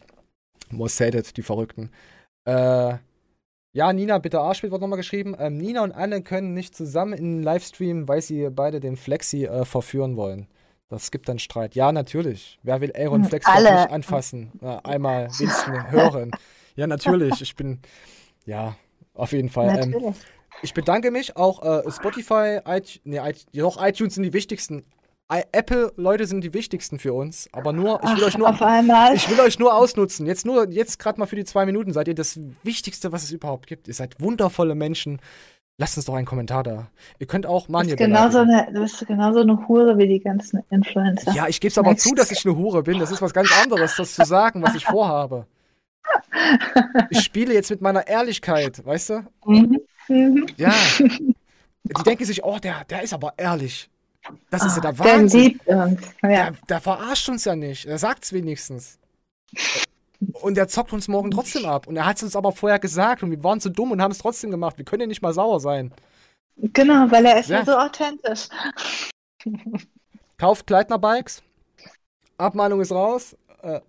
[0.70, 1.90] Most Hated, die Verrückten.
[2.44, 2.96] Äh.
[3.74, 5.34] Ja, Nina, bitte Arschbild wird nochmal geschrieben.
[5.38, 9.46] Ähm, Nina und Anne können nicht zusammen in den Livestream, weil sie beide den Flexi
[9.46, 10.46] äh, verführen wollen.
[10.88, 11.74] Das gibt dann Streit.
[11.74, 12.58] Ja, natürlich.
[12.62, 14.52] Wer will Aaron Hm, Flexi nicht anfassen?
[14.60, 16.32] Äh, einmal wenigstens hören.
[16.76, 17.40] Ja, natürlich.
[17.40, 17.80] Ich bin.
[18.44, 18.76] Ja,
[19.14, 19.78] auf jeden Fall.
[19.82, 20.14] Ähm.
[20.60, 24.84] Ich bedanke mich auch äh, Spotify, iTunes, nee, iT- doch, iTunes sind die wichtigsten.
[25.52, 29.40] Apple-Leute sind die wichtigsten für uns, aber nur, ich will Ach, euch nur, ich will
[29.40, 30.26] euch nur ausnutzen.
[30.26, 33.32] Jetzt nur, jetzt gerade mal für die zwei Minuten seid ihr das Wichtigste, was es
[33.32, 33.88] überhaupt gibt.
[33.88, 35.20] Ihr seid wundervolle Menschen.
[35.78, 36.88] Lasst uns doch einen Kommentar da.
[37.18, 41.32] Ihr könnt auch Manje genauso eine, du bist genauso eine Hure wie die ganzen Influencer.
[41.32, 42.98] Ja, ich gebe es aber zu, dass ich eine Hure bin.
[42.98, 45.46] Das ist was ganz anderes, das zu sagen, was ich vorhabe.
[47.10, 49.24] Ich spiele jetzt mit meiner Ehrlichkeit, weißt du?
[49.46, 49.80] Mhm.
[50.12, 50.46] Mhm.
[50.56, 50.72] Ja.
[51.84, 53.90] Die denken sich, oh, der, der ist aber ehrlich.
[54.50, 55.40] Das ist ja der Ah, Der Wahnsinn.
[55.40, 56.00] liebt uns.
[56.22, 56.28] Ja.
[56.28, 57.86] Der, der verarscht uns ja nicht.
[57.86, 58.98] Er sagt's wenigstens.
[60.34, 61.88] Und der zockt uns morgen trotzdem ab.
[61.88, 64.12] Und er hat es uns aber vorher gesagt und wir waren zu dumm und haben
[64.12, 64.78] es trotzdem gemacht.
[64.78, 65.92] Wir können ja nicht mal sauer sein.
[66.56, 67.64] Genau, weil er ist ja, Ja.
[67.64, 68.48] so authentisch.
[70.38, 71.42] Kauft Kleidner Bikes.
[72.38, 73.36] Abmahnung ist raus.
[73.62, 73.80] Äh,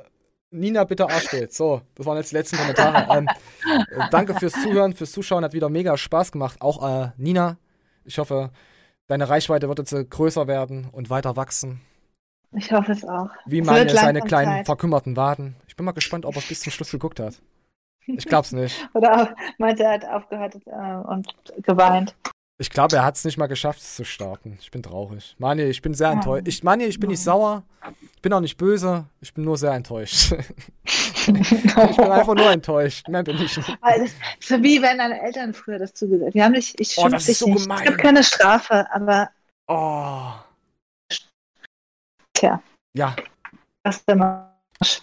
[0.53, 1.53] Nina, bitte Arschbild.
[1.53, 3.07] So, das waren jetzt die letzten Kommentare.
[3.17, 5.43] Ähm, äh, danke fürs Zuhören, fürs Zuschauen.
[5.43, 6.61] Hat wieder mega Spaß gemacht.
[6.61, 7.57] Auch äh, Nina,
[8.05, 8.51] ich hoffe,
[9.07, 11.81] deine Reichweite wird jetzt äh, größer werden und weiter wachsen.
[12.55, 13.29] Ich hoffe es auch.
[13.45, 14.65] Wie Es wird seine kleinen Zeit.
[14.67, 15.55] verkümmerten Waden.
[15.67, 17.41] Ich bin mal gespannt, ob er es bis zum Schluss geguckt hat.
[18.05, 18.87] Ich glaub's nicht.
[18.93, 19.27] Oder auch,
[19.57, 22.15] meinte, er hat aufgehört äh, und geweint.
[22.59, 24.57] Ich glaube, er hat es nicht mal geschafft, es zu starten.
[24.61, 25.35] Ich bin traurig.
[25.39, 26.13] Mani, ich bin sehr Ja.
[26.13, 26.47] enttäuscht.
[26.47, 27.63] Ich, Mani, ich bin nicht sauer.
[28.21, 30.31] bin auch nicht böse, ich bin nur sehr enttäuscht.
[30.85, 33.07] ich bin einfach nur enttäuscht.
[33.09, 33.77] Mehr bin ich nicht.
[34.39, 37.47] So wie wenn deine Eltern früher das zugesagt haben dich, ich Oh, das ist so
[37.47, 37.63] nicht.
[37.63, 37.79] gemein.
[37.79, 39.29] Es gibt keine Strafe, aber
[39.67, 40.31] Oh.
[42.33, 42.61] tja,
[42.95, 43.15] Ja,
[43.83, 45.01] das ist der Marsch.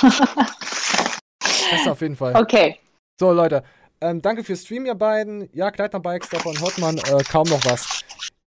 [0.00, 2.34] das ist auf jeden Fall.
[2.36, 2.78] okay.
[3.20, 3.62] So, Leute.
[4.02, 5.48] Ähm, danke fürs Stream, ihr beiden.
[5.52, 8.02] Ja, Kleidnerbikes, davon hört man äh, kaum noch was.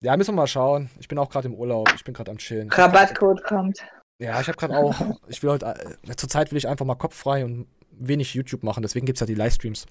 [0.01, 0.89] Ja, müssen wir mal schauen.
[1.01, 1.93] Ich bin auch gerade im Urlaub.
[1.97, 2.70] Ich bin gerade am Chillen.
[2.70, 3.81] Rabattcode kommt.
[4.20, 4.94] Ja, ich habe gerade auch.
[5.27, 5.66] Ich will heute.
[6.06, 8.82] Äh, zurzeit will ich einfach mal kopffrei und wenig YouTube machen.
[8.82, 9.86] Deswegen gibt es ja die Livestreams.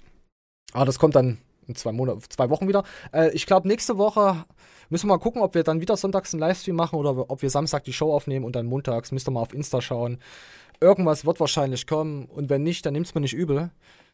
[0.71, 2.83] Aber das kommt dann in zwei, Monat, zwei Wochen wieder.
[3.11, 4.45] Äh, ich glaube, nächste Woche
[4.89, 7.49] müssen wir mal gucken, ob wir dann wieder sonntags einen Livestream machen oder ob wir
[7.49, 9.11] Samstag die Show aufnehmen und dann montags.
[9.11, 10.19] Müsst ihr mal auf Insta schauen.
[10.79, 12.25] Irgendwas wird wahrscheinlich kommen.
[12.25, 13.71] Und wenn nicht, dann nimmt's mir nicht übel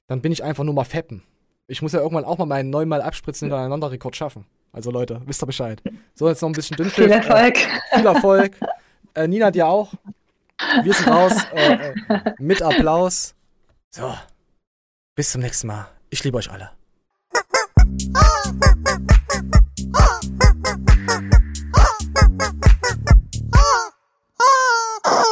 [0.07, 1.23] dann bin ich einfach nur mal feppen.
[1.67, 4.45] Ich muss ja irgendwann auch mal meinen neunmal abspritzen hintereinander Rekord schaffen.
[4.71, 5.81] Also Leute, wisst ihr Bescheid.
[6.13, 6.89] So, jetzt noch ein bisschen dünn.
[6.89, 7.57] Viel Erfolg.
[7.57, 8.59] Äh, viel Erfolg.
[9.13, 9.93] Äh, Nina, dir auch.
[10.84, 11.34] Wir sind raus.
[11.53, 13.35] Äh, äh mit Applaus.
[13.89, 14.13] So.
[15.15, 15.88] Bis zum nächsten Mal.
[16.09, 16.71] Ich liebe euch alle.
[18.13, 18.23] Oh!